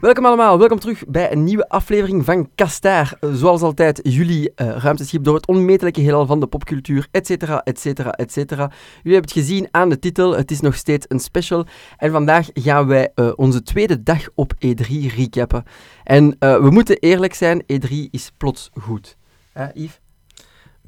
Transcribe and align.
Welkom 0.00 0.26
allemaal, 0.26 0.58
welkom 0.58 0.78
terug 0.78 1.04
bij 1.06 1.32
een 1.32 1.44
nieuwe 1.44 1.68
aflevering 1.68 2.24
van 2.24 2.50
Kastaar. 2.54 3.18
Zoals 3.20 3.62
altijd, 3.62 4.00
jullie 4.02 4.52
eh, 4.54 4.76
ruimteschip 4.76 5.24
door 5.24 5.34
het 5.34 5.46
onmetelijke 5.46 6.00
heelal 6.00 6.26
van 6.26 6.40
de 6.40 6.46
popcultuur, 6.46 7.08
et 7.10 7.26
cetera, 7.26 7.62
et 7.62 7.80
cetera, 7.80 8.12
et 8.12 8.32
cetera. 8.32 8.70
Jullie 9.02 9.12
hebben 9.12 9.20
het 9.20 9.32
gezien 9.32 9.68
aan 9.70 9.88
de 9.88 9.98
titel, 9.98 10.36
het 10.36 10.50
is 10.50 10.60
nog 10.60 10.74
steeds 10.74 11.06
een 11.08 11.20
special. 11.20 11.66
En 11.96 12.10
vandaag 12.10 12.48
gaan 12.52 12.86
wij 12.86 13.10
eh, 13.14 13.32
onze 13.36 13.62
tweede 13.62 14.02
dag 14.02 14.28
op 14.34 14.52
E3 14.54 15.14
recappen. 15.16 15.64
En 16.04 16.36
eh, 16.38 16.60
we 16.60 16.70
moeten 16.70 16.98
eerlijk 16.98 17.34
zijn, 17.34 17.62
E3 17.62 18.10
is 18.10 18.32
plots 18.36 18.70
goed. 18.74 19.16
Hè, 19.52 19.66
Yves? 19.74 20.00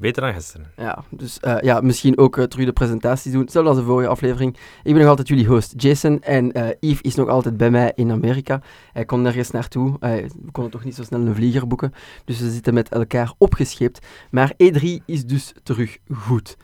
Beter 0.00 0.22
dan 0.22 0.34
gisteren. 0.34 0.72
Ja, 0.76 1.04
dus 1.08 1.40
eh, 1.40 1.56
ja, 1.60 1.80
misschien 1.80 2.18
ook 2.18 2.38
eh, 2.38 2.44
terug 2.44 2.66
de 2.66 2.72
presentatie 2.72 3.32
doen. 3.32 3.40
Hetzelfde 3.40 3.70
als 3.70 3.78
de 3.78 3.84
vorige 3.84 4.08
aflevering. 4.08 4.56
Ik 4.82 4.92
ben 4.92 4.98
nog 4.98 5.08
altijd 5.08 5.28
jullie 5.28 5.46
host 5.46 5.72
Jason 5.77 6.22
en 6.22 6.52
eh, 6.52 6.68
Yves 6.80 7.00
is 7.00 7.14
nog 7.14 7.28
altijd 7.28 7.56
bij 7.56 7.70
mij 7.70 7.92
in 7.95 8.10
Amerika. 8.10 8.62
Hij 8.92 9.05
kon 9.05 9.22
nergens 9.22 9.50
naartoe. 9.50 9.96
We 10.00 10.50
konden 10.52 10.72
toch 10.72 10.84
niet 10.84 10.94
zo 10.94 11.02
snel 11.02 11.20
een 11.20 11.34
vlieger 11.34 11.66
boeken. 11.66 11.94
Dus 12.24 12.41
we 12.41 12.50
zitten 12.50 12.74
met 12.74 12.88
elkaar 12.88 13.32
opgescheept. 13.38 14.06
Maar 14.30 14.52
E3 14.52 15.05
is 15.05 15.27
dus 15.27 15.52
terug 15.62 15.98
goed. 16.12 16.56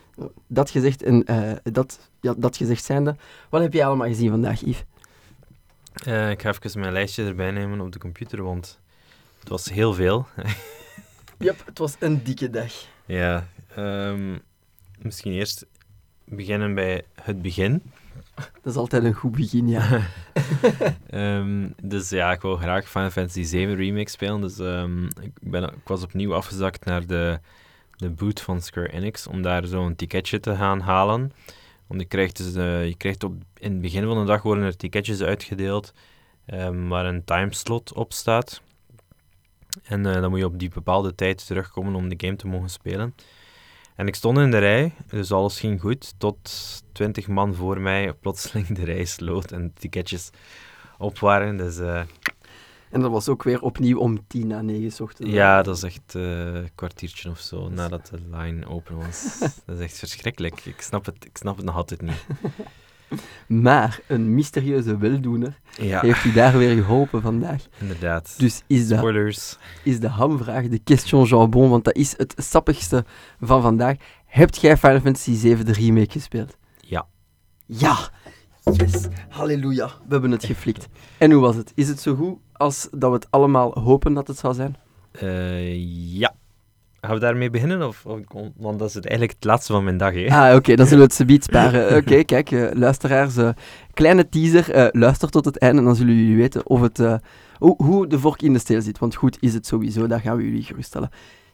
Dat 0.47 0.71
gezegd, 0.71 1.03
en, 1.03 1.25
dat, 1.63 2.11
ja, 2.21 2.35
dat 2.37 2.57
gezegd 2.57 2.85
zijnde, 2.85 3.17
wat 3.51 3.63
heb 3.63 3.73
je 3.73 3.85
allemaal 3.85 4.07
gezien 4.07 4.31
vandaag, 4.31 4.61
Yves? 4.61 4.85
Ik 6.31 6.43
ga 6.43 6.55
even 6.63 6.81
mijn 6.81 6.93
lijstje 6.93 7.25
erbij 7.25 7.51
nemen 7.51 7.81
op 7.81 7.93
de 7.93 7.99
computer, 7.99 8.43
want 8.43 8.79
het 9.41 9.49
was 9.49 9.71
heel 9.71 9.95
veel. 9.95 10.27
Yep, 11.39 11.63
het 11.67 11.79
was 11.79 11.97
een 11.99 12.25
dikke 12.25 12.51
dag. 12.51 12.73
Ja, 13.07 13.49
ehm, 13.75 14.39
misschien 14.99 15.33
eerst 15.33 15.67
beginnen 16.25 16.75
bij 16.75 17.05
het 17.23 17.43
begin. 17.43 17.83
Dat 18.63 18.73
is 18.73 18.77
altijd 18.77 19.05
een 19.05 19.15
goed 19.15 19.33
begin, 19.33 19.69
ja. 19.69 20.01
Ehm, 21.11 21.69
dus 21.83 22.11
ja, 22.11 22.33
ik 22.33 22.41
wil 22.41 22.57
graag 22.57 22.89
Final 22.89 23.11
Fantasy 23.11 23.43
7 23.43 23.77
Remake 23.77 24.11
spelen. 24.11 24.41
Dus 24.41 24.59
ehm, 24.59 25.05
ik, 25.05 25.33
ben, 25.41 25.63
ik 25.63 25.89
was 25.89 26.03
opnieuw 26.03 26.35
afgezakt 26.35 26.85
naar 26.85 27.07
de, 27.07 27.39
de 27.97 28.11
boot 28.11 28.41
van 28.41 28.61
Square 28.61 28.93
Enix 28.93 29.27
om 29.27 29.43
daar 29.43 29.67
zo'n 29.67 29.97
ticketje 29.97 30.41
te 30.41 30.57
gaan 30.57 30.81
halen. 30.81 31.33
Want 31.87 32.01
je 32.01 32.07
krijgt, 32.07 32.37
dus, 32.37 32.55
eh, 32.55 32.87
je 32.87 32.97
krijgt 32.97 33.25
op, 33.25 33.35
in 33.59 33.73
het 33.73 33.81
begin 33.81 34.05
van 34.05 34.19
de 34.19 34.25
dag 34.25 34.43
worden 34.43 34.65
er 34.65 34.77
ticketjes 34.77 35.23
uitgedeeld 35.23 35.93
waar 36.89 37.05
een 37.05 37.25
timeslot 37.25 37.93
op 37.93 38.13
staat. 38.13 38.63
En 39.83 40.07
eh, 40.07 40.21
dan 40.21 40.31
moet 40.31 40.39
je 40.39 40.45
op 40.45 40.59
die 40.59 40.69
bepaalde 40.69 41.15
tijd 41.15 41.47
terugkomen 41.47 41.95
om 41.95 42.09
de 42.09 42.27
game 42.27 42.37
te 42.37 42.47
mogen 42.47 42.71
spelen. 42.71 43.15
En 43.95 44.07
ik 44.07 44.15
stond 44.15 44.39
in 44.39 44.51
de 44.51 44.59
rij, 44.59 44.93
dus 45.09 45.33
alles 45.33 45.61
ging 45.61 45.81
goed, 45.81 46.15
tot 46.19 46.51
20 46.93 47.29
man 47.29 47.55
voor 47.55 47.81
mij 47.81 48.13
plotseling 48.21 48.67
de 48.67 48.85
rij 48.85 49.05
sloot 49.05 49.53
en 49.53 49.67
de 49.67 49.73
ticketjes 49.75 50.31
op 50.99 51.19
waren. 51.19 51.57
Dus 51.57 51.79
eh, 51.79 52.03
En 52.91 53.01
dat 53.01 53.11
was 53.11 53.29
ook 53.29 53.43
weer 53.43 53.61
opnieuw 53.61 53.99
om 53.99 54.27
tien 54.27 54.47
na 54.47 54.63
negen 54.63 54.93
's 54.93 55.01
ochtends. 55.01 55.33
ja, 55.33 55.63
dat 55.63 55.77
is 55.77 55.83
echt 55.83 56.15
eh, 56.15 56.55
een 56.55 56.71
kwartiertje 56.75 57.31
of 57.31 57.41
zo 57.41 57.69
nadat 57.69 58.07
de 58.07 58.19
line 58.37 58.67
open 58.67 58.97
was. 58.97 59.39
dat 59.67 59.77
is 59.77 59.81
echt 59.81 59.99
verschrikkelijk. 59.99 60.65
Ik 60.65 60.81
snap 60.81 61.05
het, 61.07 61.25
ik 61.25 61.37
snap 61.37 61.57
het 61.57 61.65
nog 61.65 61.77
altijd 61.77 62.03
niet. 62.03 62.27
Maar 63.47 64.01
een 64.07 64.35
mysterieuze 64.35 64.99
weldoener 64.99 65.59
Ja, 65.81 66.01
heeft 66.01 66.25
u 66.25 66.33
daar 66.33 66.59
weer 66.59 66.75
geholpen 66.77 67.23
vandaag. 67.23 67.63
inderdaad. 67.81 68.35
Dus 68.39 68.63
is 68.67 68.89
de, 68.89 68.97
Spoilers. 68.97 69.59
is 69.83 70.01
de 70.01 70.09
hamvraag, 70.09 70.69
de 70.69 70.79
question 70.85 71.25
jambon, 71.25 71.71
want 71.71 71.85
dat 71.85 71.97
is 71.97 72.15
het 72.17 72.35
sappigste 72.37 73.05
van 73.41 73.63
vandaag. 73.63 73.97
Hebt 74.27 74.61
jij 74.61 74.77
Final 74.77 75.01
Fantasy 75.01 75.35
7 75.35 75.67
de 75.67 75.73
remake 75.73 76.11
gespeeld? 76.11 76.57
Ja. 76.81 77.07
Ja! 77.67 77.97
Yes! 78.73 79.07
Halleluja! 79.29 79.87
We 79.87 80.13
hebben 80.13 80.31
het 80.31 80.45
geflikt. 80.45 80.89
En 81.19 81.31
hoe 81.31 81.41
was 81.41 81.57
het? 81.57 81.73
Is 81.75 81.89
het 81.89 82.01
zo 82.01 82.15
goed 82.15 82.39
als 82.53 82.89
dat 82.91 83.11
we 83.11 83.17
het 83.17 83.31
allemaal 83.31 83.79
hopen 83.81 84.15
dat 84.15 84.29
het 84.29 84.39
zou 84.39 84.55
zijn? 84.55 84.77
Eh, 85.13 85.75
ja. 86.19 86.35
Gaan 87.07 87.15
we 87.15 87.21
daarmee 87.21 87.51
beginnen? 87.51 87.87
Of, 87.87 88.07
of- 88.07 88.21
want 88.57 88.79
dat 88.79 88.89
is 88.89 88.95
het 88.95 89.05
eigenlijk 89.07 89.39
het 89.39 89.45
laatste 89.49 89.73
van 89.73 89.85
mijn 89.85 89.97
dag, 89.97 90.15
hè? 90.15 90.27
Ah, 90.27 90.55
oké, 90.57 90.75
dan 90.77 90.87
zullen 90.87 90.99
we 91.03 91.09
het 91.09 91.15
subiet 91.23 91.45
sparen. 91.45 91.97
Oké, 91.97 92.23
kijk, 92.33 92.51
eh, 92.51 92.67
luisteraars, 92.73 93.37
eh, 93.37 93.49
kleine 93.95 94.29
teaser. 94.29 94.71
eh, 94.71 94.87
luister 94.93 95.29
tot 95.31 95.45
het 95.45 95.59
einde 95.59 95.79
en 95.79 95.85
dan 95.85 95.97
zullen 95.97 96.15
jullie 96.15 96.37
weten 96.37 96.67
of 96.67 96.81
het, 96.81 96.99
hoe, 97.59 97.75
hoe 97.83 98.07
de 98.07 98.19
vork 98.19 98.43
in 98.43 98.53
de 98.53 98.59
steel 98.59 98.81
zit. 98.83 98.99
Want 98.99 99.15
goed 99.15 99.37
is 99.41 99.55
het 99.55 99.67
sowieso, 99.67 100.07
dat 100.07 100.21
gaan 100.21 100.37
we 100.37 100.43
jullie 100.45 100.63
geruststellen. 100.63 101.09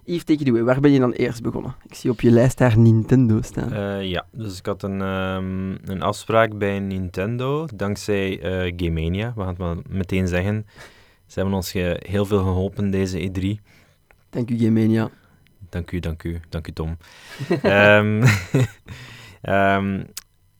Yves, 0.04 0.24
take 0.24 0.40
it 0.40 0.48
away. 0.48 0.62
Waar 0.62 0.80
ben 0.80 0.90
je 0.90 0.98
dan 0.98 1.12
eerst 1.12 1.42
begonnen? 1.42 1.74
Ik 1.88 1.94
zie 1.94 2.10
op 2.10 2.20
je 2.20 2.30
lijst 2.30 2.58
daar 2.58 2.78
Nintendo 2.78 3.38
staan. 3.42 4.04
Ja, 4.06 4.26
dus 4.32 4.58
ik 4.58 4.66
had 4.66 4.82
een, 4.82 5.00
ehm, 5.02 5.70
een 5.90 6.02
afspraak 6.02 6.58
bij 6.58 6.78
Nintendo, 6.78 7.66
dankzij 7.74 8.40
eh 8.40 8.72
Game 8.76 9.00
Mania. 9.00 9.32
We 9.34 9.40
gaan 9.40 9.48
het 9.48 9.58
maar 9.58 9.76
meteen 9.88 10.28
zeggen. 10.28 10.66
Ze 11.26 11.38
hebben 11.38 11.54
ons 11.56 11.72
heel 11.98 12.24
veel 12.26 12.38
geholpen 12.42 12.90
deze 12.90 13.18
E3. 13.30 13.62
Dank 14.30 14.50
u, 14.50 14.58
Game 14.58 14.80
Mania. 14.80 15.10
Dank 15.72 15.90
u, 15.90 16.00
dank 16.00 16.22
u, 16.22 16.40
dank 16.48 16.66
u 16.66 16.72
Tom. 16.72 16.96
Ehm, 17.62 18.26
ehm, 19.42 20.04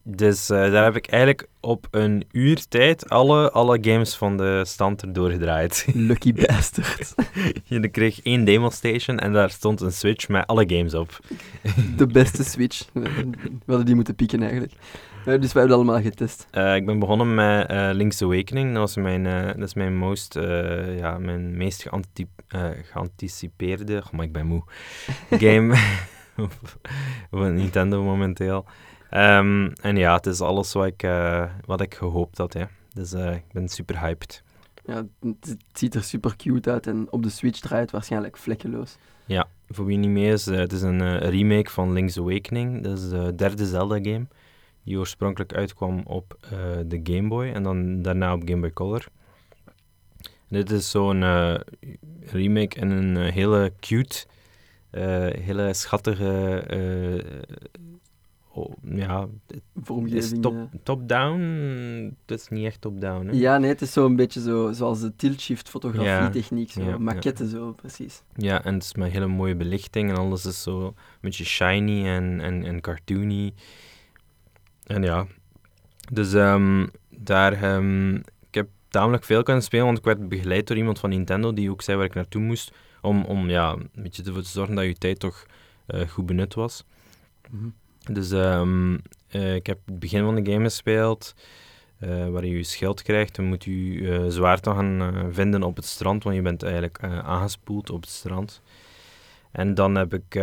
dus 0.03 0.49
eh, 0.49 0.71
daar 0.71 0.83
heb 0.83 0.95
ik 0.95 1.07
eigenlijk 1.07 1.47
op 1.59 1.87
een 1.91 2.25
uur 2.31 2.67
tijd 2.67 3.09
alle, 3.09 3.51
alle 3.51 3.77
games 3.81 4.15
van 4.15 4.37
de 4.37 4.61
stand 4.65 5.01
erdoor 5.01 5.31
gedraaid. 5.31 5.87
Lucky 5.93 6.33
bastard. 6.33 7.13
Je 7.63 7.87
kreeg 7.87 8.21
één 8.21 8.43
demo 8.43 8.69
station 8.69 9.19
en 9.19 9.33
daar 9.33 9.49
stond 9.49 9.81
een 9.81 9.91
Switch 9.91 10.27
met 10.27 10.47
alle 10.47 10.65
games 10.67 10.93
op. 10.93 11.19
De 11.97 12.07
beste 12.07 12.43
Switch. 12.43 12.85
We 12.93 13.51
hadden 13.65 13.85
die 13.85 13.95
moeten 13.95 14.15
pieken 14.15 14.41
eigenlijk. 14.41 14.73
Eh, 15.25 15.41
dus 15.41 15.53
we 15.53 15.59
hebben 15.59 15.77
het 15.77 15.87
allemaal 15.87 16.01
getest. 16.01 16.47
Eh, 16.51 16.75
ik 16.75 16.85
ben 16.85 16.99
begonnen 16.99 17.35
met 17.35 17.67
eh, 17.67 17.89
Link's 17.93 18.21
Awakening. 18.21 18.69
Dat, 18.69 18.77
was 18.77 18.95
mijn, 18.95 19.25
eh, 19.25 19.45
dat 19.45 19.67
is 19.67 19.73
mijn, 19.73 19.97
most, 19.97 20.33
ja, 20.97 21.17
mijn 21.17 21.57
meest 21.57 21.81
geanti- 21.81 22.27
geanticipeerde... 22.91 24.01
Oh, 24.05 24.11
maar 24.11 24.25
ik 24.25 24.31
ben 24.31 24.45
moe. 24.45 24.63
Game 25.45 25.75
van 27.31 27.53
Nintendo 27.53 28.03
momenteel. 28.03 28.65
Ehm, 29.09 29.69
en 29.81 29.95
ja, 29.95 30.15
het 30.15 30.25
is 30.25 30.41
alles 30.41 30.73
wat 30.73 30.85
ik, 30.85 31.07
wat 31.65 31.81
ik 31.81 31.95
gehoopt 31.95 32.37
had. 32.37 32.53
Hè. 32.53 32.63
Dus 32.93 33.13
ik 33.13 33.43
ben 33.51 33.67
super 33.67 33.99
hyped. 33.99 34.43
Ja, 34.85 35.05
het, 35.21 35.57
ziet 35.73 35.95
er 35.95 36.03
super 36.03 36.35
cute 36.35 36.71
uit 36.71 36.87
en 36.87 37.07
op 37.09 37.23
de 37.23 37.29
Switch 37.29 37.59
draait 37.59 37.81
het 37.81 37.91
waarschijnlijk 37.91 38.37
vlekkeloos. 38.37 38.97
Voor 39.69 39.85
wie 39.85 39.97
niet 39.97 40.09
mee 40.09 40.31
is, 40.31 40.45
het 40.45 40.71
is 40.71 40.81
een 40.81 41.17
remake 41.17 41.69
van 41.69 41.93
Link's 41.93 42.17
Awakening. 42.17 42.83
Dat 42.83 42.97
is 42.97 43.09
de 43.09 43.35
derde 43.35 43.65
Zelda-game. 43.65 44.27
Die 44.83 44.97
oorspronkelijk 44.99 45.53
uitkwam 45.53 46.01
op 46.05 46.37
eh, 46.41 46.49
de 46.85 46.99
Game 47.03 47.27
Boy 47.27 47.47
en 47.47 47.63
dan 47.63 48.01
daarna 48.01 48.33
op 48.33 48.41
Game 48.45 48.59
Boy 48.61 48.71
Color. 48.73 49.05
Dit 50.47 50.71
is 50.71 50.91
zo'n 50.91 51.23
eh, 51.23 51.55
remake 52.19 52.79
in 52.79 52.89
een 52.89 53.17
eh, 53.17 53.33
hele 53.33 53.73
cute, 53.79 54.25
hele 55.39 55.73
schattige. 55.73 56.63
oh, 58.53 58.73
ja, 58.83 59.21
het 59.47 59.55
is 59.55 59.59
Vormgeving. 59.83 60.41
top- 60.41 60.69
top-down. 60.83 61.41
het 62.25 62.39
is 62.39 62.47
niet 62.47 62.65
echt 62.65 62.81
top-down. 62.81 63.35
Ja, 63.35 63.57
nee, 63.57 63.69
het 63.69 63.81
is 63.81 63.91
zo'n 63.93 64.15
beetje 64.15 64.41
zo, 64.41 64.71
zoals 64.71 65.01
de 65.01 65.15
tilt-shift 65.15 65.69
fotografietechniek, 65.69 66.71
zo, 66.71 66.81
Ja, 66.81 66.87
ja. 66.89 66.97
maquette 66.97 67.49
zo, 67.49 67.71
precies. 67.71 68.23
Ja, 68.35 68.63
en 68.63 68.73
het 68.73 68.83
is 68.83 68.93
met 68.95 69.11
hele 69.11 69.27
mooie 69.27 69.55
belichting 69.55 70.09
en 70.09 70.17
alles 70.17 70.45
is 70.45 70.61
zo 70.63 70.85
een 70.85 70.93
beetje 71.21 71.45
shiny 71.45 72.05
en, 72.07 72.39
en, 72.41 72.63
en 72.65 72.81
cartoony. 72.81 73.53
En 74.85 75.03
ja, 75.03 75.27
dus 76.11 76.33
ehm, 76.33 76.87
daar, 77.09 77.53
ehm, 77.63 78.15
ik 78.15 78.51
heb 78.51 78.67
tamelijk 78.87 79.23
veel 79.23 79.43
kunnen 79.43 79.63
spelen, 79.63 79.85
want 79.85 79.97
ik 79.97 80.03
werd 80.03 80.29
begeleid 80.29 80.67
door 80.67 80.77
iemand 80.77 80.99
van 80.99 81.09
Nintendo 81.09 81.53
die 81.53 81.71
ook 81.71 81.81
zei 81.81 81.97
waar 81.97 82.05
ik 82.05 82.13
naartoe 82.13 82.41
moest, 82.41 82.71
om, 83.01 83.23
om 83.23 83.49
ja, 83.49 83.71
een 83.71 84.03
beetje 84.03 84.23
ervoor 84.23 84.41
te 84.41 84.49
zorgen 84.49 84.75
dat 84.75 84.85
je 84.85 84.93
tijd 84.93 85.19
toch 85.19 85.45
eh, 85.85 86.07
goed 86.07 86.25
benut 86.25 86.53
was. 86.53 86.83
Mhm. 87.49 87.67
Dus 88.13 88.31
ehm, 88.31 88.97
eh, 89.27 89.55
ik 89.55 89.65
heb 89.65 89.79
het 89.85 89.99
begin 89.99 90.23
van 90.23 90.35
de 90.35 90.51
game 90.51 90.63
gespeeld, 90.63 91.35
eh, 91.99 92.29
waar 92.29 92.45
je 92.45 92.55
je 92.55 92.63
schild 92.63 93.01
krijgt. 93.01 93.35
Dan 93.35 93.45
moet 93.45 93.63
je 93.63 94.25
zwaard 94.29 94.63
dan 94.63 94.75
gaan 94.75 95.33
vinden 95.33 95.63
op 95.63 95.75
het 95.75 95.85
strand, 95.85 96.23
want 96.23 96.35
je 96.35 96.41
bent 96.41 96.63
eigenlijk 96.63 97.03
aangespoeld 97.03 97.89
op 97.89 98.01
het 98.01 98.09
strand. 98.09 98.61
En 99.51 99.73
dan 99.73 99.95
heb 99.95 100.13
ik, 100.13 100.35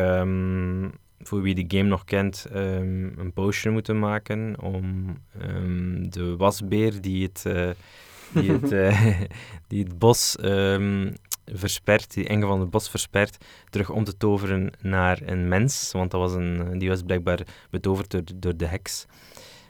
voor 1.23 1.43
wie 1.43 1.55
de 1.55 1.77
game 1.77 1.89
nog 1.89 2.05
kent, 2.05 2.47
ehm, 2.53 3.19
een 3.19 3.33
potion 3.35 3.73
moeten 3.73 3.99
maken 3.99 4.61
om 4.63 5.17
ehm, 5.41 6.11
de 6.11 6.37
wasbeer 6.37 7.01
die 7.01 7.23
het, 7.23 7.47
eh, 7.47 7.71
die 8.35 8.53
het, 8.53 8.73
eh, 8.89 9.21
die 9.67 9.85
het 9.85 9.99
bos 9.99 10.37
ehm, 10.37 11.13
verspert, 11.45 12.15
die 12.15 12.29
enge 12.29 12.47
van 12.47 12.61
het 12.61 12.71
bos 12.71 12.91
verspert, 12.91 13.45
terug 13.71 13.91
om 13.91 14.05
te 14.05 14.17
toveren 14.17 14.73
naar 14.81 15.19
een 15.25 15.49
mens. 15.49 15.93
Want 15.93 16.11
dat 16.11 16.21
was 16.21 16.33
een, 16.33 16.79
die 16.79 16.89
was 16.89 17.03
blijkbaar 17.03 17.41
betoverd 17.71 18.11
door, 18.11 18.23
door 18.35 18.57
de 18.57 18.67
heks. 18.67 19.07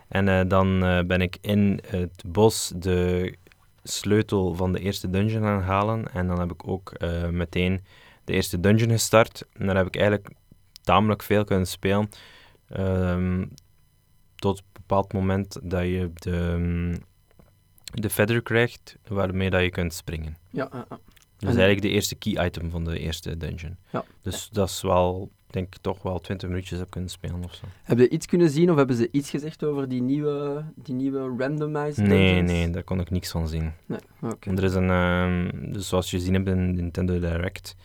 En 0.08 0.28
eh, 0.28 0.40
dan 0.48 0.78
ben 1.06 1.20
ik 1.20 1.38
in 1.40 1.80
het 1.86 2.22
bos 2.26 2.72
de 2.76 3.34
sleutel 3.82 4.54
van 4.54 4.72
de 4.72 4.80
eerste 4.80 5.10
dungeon 5.10 5.42
gaan 5.42 5.62
halen. 5.62 6.12
En 6.12 6.26
dan 6.26 6.40
heb 6.40 6.52
ik 6.52 6.68
ook 6.68 6.92
meteen 7.30 7.80
de 8.24 8.32
eerste 8.32 8.60
dungeon 8.60 8.90
gestart. 8.90 9.46
En 9.52 9.66
daar 9.66 9.76
heb 9.76 9.86
ik 9.86 9.96
eigenlijk 9.96 10.28
tamelijk 10.90 11.22
veel 11.22 11.44
kunnen 11.44 11.66
spelen. 11.66 12.08
Ehm, 12.68 13.44
tot 14.36 14.58
een 14.58 14.64
bepaald 14.72 15.12
moment 15.12 15.58
dat 15.62 15.82
je 15.82 16.10
de, 16.14 16.92
de 17.94 18.10
feather 18.10 18.42
krijgt 18.42 18.96
waarmee 19.08 19.50
dat 19.50 19.62
je 19.62 19.70
kunt 19.70 19.94
springen. 19.94 20.36
Ja, 20.50 20.68
ja. 20.72 20.86
Dat 21.38 21.50
is 21.50 21.56
eigenlijk 21.56 21.82
de 21.82 21.88
eerste 21.88 22.14
key 22.14 22.46
item 22.46 22.70
van 22.70 22.84
de 22.84 22.98
eerste 22.98 23.36
dungeon. 23.36 23.76
Ja. 23.92 24.04
Dus 24.22 24.48
dat 24.52 24.68
is 24.68 24.82
wel, 24.82 25.30
denk 25.46 25.66
ik, 25.74 25.80
toch 25.80 26.02
wel 26.02 26.18
20 26.18 26.48
minuutjes 26.48 26.78
heb 26.78 26.90
kunnen 26.90 27.10
spelen 27.10 27.44
of 27.44 27.54
zo. 27.54 27.64
Heb 27.82 27.98
je 27.98 28.08
iets 28.08 28.26
kunnen 28.26 28.50
zien 28.50 28.70
of 28.70 28.76
hebben 28.76 28.96
ze 28.96 29.08
iets 29.12 29.30
gezegd 29.30 29.64
over 29.64 29.88
die 29.88 30.02
nieuwe, 30.02 30.64
die 30.74 30.94
nieuwe 30.94 31.34
randomized 31.38 32.06
Nee, 32.06 32.26
dungeons? 32.26 32.50
nee, 32.50 32.70
daar 32.70 32.82
kon 32.84 33.00
ik 33.00 33.10
niks 33.10 33.30
van 33.30 33.48
zien. 33.48 33.72
Nee, 33.86 33.98
oké. 34.20 34.46
Want 34.46 34.58
Er 34.58 34.64
is 34.64 34.74
een, 34.74 34.90
ehm, 34.90 35.72
dus 35.72 35.88
zoals 35.88 36.10
je 36.10 36.16
gezien 36.16 36.34
hebt 36.34 36.48
in 36.48 36.74
Nintendo 36.74 37.18
Direct, 37.20 37.76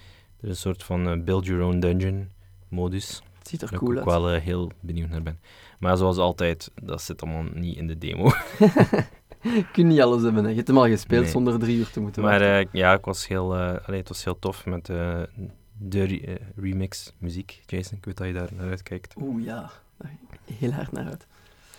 er 0.42 0.44
is 0.44 0.50
een 0.50 0.56
soort 0.56 0.84
van 0.84 1.08
eh, 1.10 1.24
build 1.24 1.46
your 1.46 1.64
own 1.64 1.80
dungeon 1.80 2.28
modus. 2.76 3.22
Het 3.40 3.48
ziet 3.48 3.62
er 3.62 3.78
cool 3.78 3.92
ik 3.92 3.98
uit. 3.98 4.08
ook 4.08 4.14
wel 4.14 4.32
eh, 4.32 4.42
heel 4.42 4.72
benieuwd 4.80 5.10
naar 5.10 5.24
ben. 5.24 5.40
Maar 5.80 5.98
zoals 5.98 6.18
altijd, 6.18 6.72
dat 6.84 7.02
zit 7.02 7.22
allemaal 7.22 7.44
niet 7.54 7.78
in 7.78 7.88
de 7.88 7.98
demo. 7.98 8.32
Je 9.42 9.66
kunt 9.72 9.88
niet 9.88 10.02
alles 10.02 10.22
hebben, 10.22 10.44
hè. 10.44 10.50
je 10.50 10.56
hebt 10.56 10.68
hem 10.68 10.78
al 10.78 10.88
gespeeld 10.88 11.22
Nee. 11.24 11.32
zonder 11.32 11.60
drie 11.60 11.78
uur 11.78 11.90
te 11.90 12.00
moeten 12.00 12.22
maar 12.22 12.40
wachten. 12.40 12.58
eh, 12.60 12.66
ja, 12.72 12.94
ik 12.94 13.06
was 13.06 13.28
heel, 13.28 13.56
eh, 13.56 13.88
allee, 13.88 14.00
het 14.00 14.08
was 14.08 14.24
heel 14.24 14.40
tof 14.40 14.66
met 14.66 14.86
de 14.86 16.04
re- 16.04 16.38
remix 16.56 17.14
muziek. 17.18 17.62
Jason, 17.66 17.98
ik 17.98 18.06
weet 18.06 18.18
dat 18.18 18.28
je 18.28 18.34
daar 18.34 18.50
naar 18.56 18.70
uitkijkt. 18.70 19.14
Oeh 19.22 19.44
ja, 19.46 19.72
ik 20.04 20.56
heel 20.56 20.72
hard 20.72 20.92
naar 20.92 21.06
uit. 21.08 21.28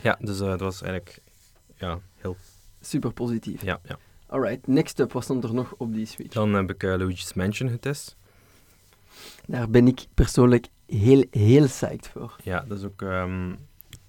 Ja, 0.01 0.17
dus 0.21 0.39
dat 0.39 0.61
was 0.61 0.83
eigenlijk 0.83 1.19
ja, 1.75 1.99
heel... 2.17 2.37
Super 2.81 3.13
positief. 3.13 3.63
Ja, 3.63 3.81
ja. 3.83 3.99
Alright, 4.27 4.67
next 4.67 4.99
up, 5.01 5.13
wat 5.13 5.23
stond 5.25 5.45
er 5.45 5.55
nog 5.55 5.75
op 5.77 5.93
die 5.95 6.07
Switch? 6.07 6.33
Dan 6.35 6.53
heb 6.55 6.71
ik 6.71 6.83
Luigi's 6.83 7.35
Mansion 7.35 7.69
getest. 7.71 8.17
Daar 9.47 9.71
ben 9.71 9.87
ik 9.87 10.07
persoonlijk 10.15 10.67
heel, 10.87 11.25
heel 11.31 11.65
psyched 11.67 12.09
voor. 12.09 12.37
Ja, 12.43 12.65
dat 12.69 12.79
is 12.79 12.85
ook 12.85 13.03
ehm, 13.03 13.53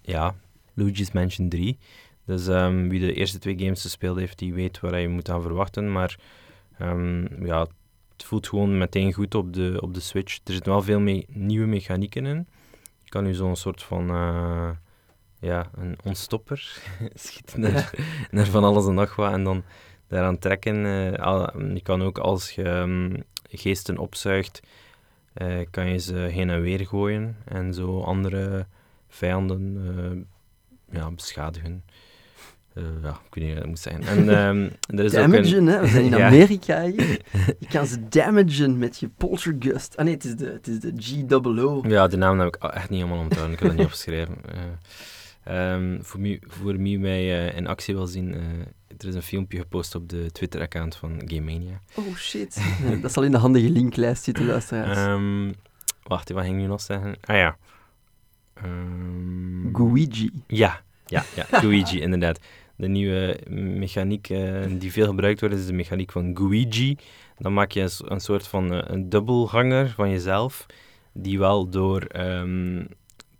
ja, 0.01 0.35
Luigi's 0.73 1.11
Mansion 1.11 1.49
3. 1.49 1.77
Dus 2.25 2.47
ehm, 2.47 2.87
wie 2.87 2.99
de 2.99 3.13
eerste 3.13 3.39
twee 3.39 3.57
games 3.59 3.81
gespeeld 3.81 4.17
heeft, 4.17 4.39
die 4.39 4.53
weet 4.53 4.79
waar 4.79 4.99
je 4.99 5.07
moet 5.09 5.29
aan 5.29 5.41
verwachten. 5.41 5.91
Maar 5.91 6.17
ehm, 6.77 7.45
ja, 7.45 7.59
het 8.13 8.23
voelt 8.25 8.47
gewoon 8.47 8.77
meteen 8.77 9.13
goed 9.13 9.35
op 9.35 9.53
de, 9.53 9.77
op 9.81 9.93
de 9.93 9.99
Switch. 9.99 10.39
Er 10.43 10.53
zitten 10.53 10.71
wel 10.71 10.81
veel 10.81 10.99
me- 10.99 11.25
nieuwe 11.27 11.67
mechanieken 11.67 12.25
in. 12.25 12.47
Je 13.03 13.09
kan 13.09 13.23
nu 13.23 13.33
zo'n 13.33 13.55
soort 13.55 13.83
van, 13.83 14.09
eh, 14.09 14.69
ja, 15.39 15.69
een 15.75 15.97
ontstopper 16.03 16.81
schieten 17.13 17.59
naar, 17.59 17.93
naar 18.31 18.45
van 18.45 18.63
alles 18.63 18.85
en 18.87 18.93
nog 18.93 19.15
wat. 19.15 19.31
En 19.31 19.43
dan 19.43 19.63
daaraan 20.07 20.39
trekken. 20.39 20.85
eh, 20.85 21.23
al- 21.25 21.61
je 21.61 21.81
kan 21.81 22.01
ook 22.03 22.17
als 22.17 22.51
je 22.51 23.23
geesten 23.49 23.97
opzuigt, 23.97 24.59
eh, 25.37 25.65
kan 25.71 25.89
je 25.89 25.97
ze 25.97 26.15
heen 26.15 26.49
en 26.49 26.61
weer 26.61 26.87
gooien 26.87 27.35
en 27.45 27.73
zo 27.73 28.01
andere 28.01 28.65
vijanden 29.07 29.77
eh, 29.87 30.99
ja, 30.99 31.11
beschadigen. 31.11 31.83
Eh, 32.73 32.83
ja, 33.03 33.09
ik 33.09 33.33
weet 33.33 33.43
niet 33.43 33.53
hoe 33.53 33.55
dat 33.55 33.65
moet 33.65 33.79
zijn. 33.79 34.03
En 34.03 34.29
ehm, 34.37 34.69
er 34.97 35.05
is 35.05 35.15
ook 35.15 35.31
Damagen, 35.31 35.57
een... 35.57 35.67
hè? 35.67 35.79
We 35.79 35.87
zijn 35.87 36.05
in. 36.05 36.15
Amerika 36.23 36.83
hier. 36.83 37.21
Je 37.59 37.67
kan 37.69 37.87
ze 37.87 38.07
damagen 38.09 38.77
met 38.77 38.97
je 38.99 39.09
poltergust. 39.17 39.97
Ah 39.97 40.05
nee, 40.05 40.13
het 40.13 40.23
is 40.23 40.35
de, 40.35 40.45
het 40.45 40.67
is 40.67 40.79
de 40.79 40.93
G-double-O. 40.97 41.83
Ja, 41.87 42.07
de 42.07 42.17
naam 42.17 42.39
heb 42.39 42.55
ik 42.55 42.63
echt 42.63 42.89
niet 42.89 43.01
helemaal 43.01 43.23
onthouden. 43.23 43.53
Ik 43.53 43.59
heb 43.59 43.67
dat 43.67 43.77
niet 43.77 43.85
opgeschreven. 43.85 44.35
Eh, 45.47 45.73
ehm, 45.73 46.01
voor, 46.01 46.19
wie, 46.19 46.39
voor 46.47 46.77
wie 46.77 46.99
mij 46.99 47.47
eh, 47.47 47.57
in 47.57 47.67
actie 47.67 47.95
wil 47.95 48.07
zien, 48.07 48.33
eh, 48.33 48.39
er 48.97 49.07
is 49.07 49.15
een 49.15 49.21
filmpje 49.21 49.57
gepost 49.57 49.95
op 49.95 50.09
de 50.09 50.31
Twitter-account 50.31 50.95
van 50.95 51.21
Game 51.25 51.41
Mania. 51.41 51.81
Oh 51.95 52.15
shit. 52.15 52.61
Dat 53.01 53.13
zal 53.13 53.23
in 53.23 53.31
de 53.31 53.37
handige 53.37 53.69
linklijst 53.69 54.23
zitten, 54.23 54.45
luisteraars. 54.45 54.97
Ehm 54.97 55.51
wacht, 56.07 56.31
wat 56.31 56.43
ging 56.43 56.55
ik 56.55 56.61
nu 56.61 56.67
nog 56.67 56.81
zeggen? 56.81 57.15
Ah 57.25 57.35
ja. 57.35 57.57
Ehm, 58.53 59.75
Guigi. 59.75 60.31
Ja, 60.47 60.81
ja, 61.05 61.23
ja, 61.35 61.45
Luigi, 61.61 62.01
inderdaad. 62.01 62.39
De 62.75 62.87
nieuwe 62.87 63.39
mechaniek 63.49 64.29
eh, 64.29 64.65
die 64.69 64.91
veel 64.91 65.07
gebruikt 65.07 65.39
wordt, 65.39 65.55
is 65.55 65.65
de 65.65 65.73
mechaniek 65.73 66.11
van 66.11 66.37
Guigi. 66.37 66.97
Dan 67.37 67.53
maak 67.53 67.71
je 67.71 67.89
een, 68.05 68.19
soort 68.19 68.47
van 68.47 68.71
een 68.71 69.09
dubbelganger 69.09 69.89
van 69.89 70.09
jezelf, 70.09 70.65
die 71.11 71.39
wel 71.39 71.69
door 71.69 72.01
ehm 72.01 72.85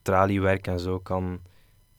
traliewerk 0.02 0.68
en 0.68 0.80
zo 0.80 1.00
kan, 1.00 1.40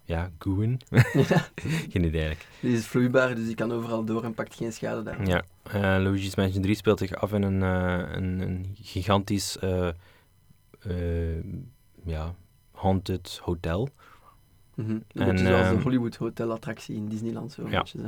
ja, 0.09 0.31
gooien. 0.39 0.79
Ja, 0.89 1.03
Geen 1.93 2.05
idee 2.05 2.21
eigenlijk. 2.25 2.47
die 2.61 2.73
is 2.73 2.87
vloeibaar, 2.87 3.35
dus 3.35 3.47
die 3.47 3.55
kan 3.55 3.73
overal 3.73 4.05
door 4.05 4.25
en 4.25 4.35
pakt 4.35 4.55
geen 4.55 4.73
schade 4.73 5.03
daar. 5.03 5.27
Ja, 5.27 5.43
eh, 5.63 5.81
Luigi's 5.81 6.35
Mansion 6.37 6.63
3 6.63 6.75
speelt 6.75 6.99
zich 6.99 7.15
af 7.15 7.33
in 7.33 7.43
een, 7.43 7.63
eh, 7.63 8.17
een, 8.17 8.41
een 8.41 8.77
gigantisch, 8.83 9.59
eh, 9.59 9.89
ja, 12.05 12.35
haunted 12.73 13.41
hotel. 13.43 13.89
Mhm. 14.75 14.91
Een 14.91 15.03
En, 15.13 15.39
zoals 15.39 15.69
de 15.69 15.75
ehm, 15.75 15.83
Hollywood 15.83 16.17
Hotel 16.17 16.53
attractie 16.53 16.97
in 16.97 17.09
Disneyland. 17.09 17.53
Zo, 17.53 17.63
een 17.65 17.71
Ja. 17.71 17.85
zo. 17.85 17.99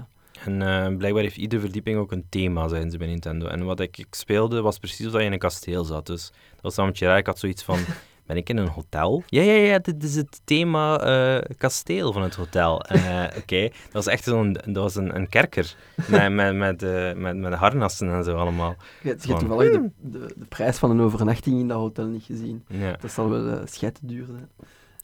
En 0.45 0.97
blijkbaar 0.97 1.23
heeft 1.23 1.37
iedere 1.37 1.61
verdieping 1.61 1.99
ook 1.99 2.13
een 2.13 2.25
thema, 2.29 2.69
zeiden 2.69 2.91
ze 2.91 2.99
bij 2.99 3.07
Nintendo. 3.07 3.47
En 3.47 3.65
wat 3.65 3.81
ik, 3.81 3.99
ik 3.99 4.15
speelde, 4.15 4.61
was 4.61 4.79
precies 4.79 5.05
alsof 5.05 5.21
je 5.21 5.27
in 5.27 5.33
een 5.33 5.39
kasteel 5.39 5.85
zat. 5.85 6.07
Dus 6.07 6.33
dat 6.51 6.63
was 6.63 6.77
een 6.77 6.87
beetje 6.87 7.07
raar. 7.07 7.19
Ik 7.19 7.27
had 7.27 7.39
zoiets 7.39 7.63
van, 7.63 7.79
ben 8.31 8.39
ik 8.39 8.49
in 8.49 8.57
een 8.57 8.69
hotel? 8.69 9.23
Ja, 9.27 9.43
ja, 9.43 9.53
ja, 9.53 9.79
dit 9.79 10.03
is 10.03 10.17
het 10.17 10.41
thema 10.45 11.01
eh, 11.01 11.57
kasteel 11.59 12.13
van 12.13 12.23
het 12.23 12.35
hotel. 12.35 12.83
Eh, 12.83 13.25
Oké, 13.41 13.63
dat 13.63 13.93
was 13.93 14.07
echt 14.07 14.25
zo'n, 14.25 14.53
dat 14.53 14.77
was 14.77 14.95
een, 14.95 15.17
een 15.17 15.29
kerker. 15.29 15.75
Met, 16.09 16.33
met, 16.33 16.55
met, 16.55 16.83
eh, 16.83 17.13
met, 17.13 17.37
met 17.37 17.55
harnassen 17.55 18.11
en 18.11 18.25
zo 18.25 18.37
allemaal. 18.37 18.75
Je 19.03 19.09
hebt, 19.09 19.23
toevallig 19.23 19.73
de, 19.73 19.91
de, 19.97 20.35
de 20.37 20.45
prijs 20.45 20.77
van 20.79 20.91
een 20.91 21.01
overnachting 21.01 21.61
in 21.61 21.69
dat 21.69 21.79
hotel 21.79 22.07
niet 22.07 22.25
gezien. 22.25 22.65
Ja. 22.67 22.97
Dat 23.01 23.11
zal 23.11 23.31
wel 23.31 23.67
schijt 23.67 23.99
duur 24.03 24.27
zijn. 24.27 24.49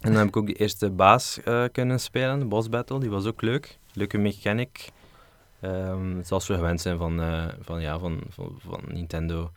En 0.00 0.10
dan 0.12 0.16
heb 0.16 0.28
ik 0.28 0.36
ook 0.36 0.46
de 0.46 0.52
eerste 0.52 0.90
baas 0.90 1.40
kunnen 1.72 2.00
spelen, 2.00 2.38
de 2.38 2.44
boss 2.44 2.68
battle. 2.68 3.00
Die 3.00 3.10
was 3.10 3.26
ook 3.26 3.42
leuk. 3.42 3.78
Leuke 3.92 4.18
mechanic. 4.18 4.88
Ehm, 5.60 6.22
zoals 6.22 6.46
we 6.46 6.54
gewend 6.54 6.80
zijn 6.80 6.98
van, 6.98 7.20
van, 7.60 7.80
ja, 7.80 7.98
van, 7.98 8.20
van, 8.28 8.56
van 8.58 8.80
Nintendo 8.88 9.50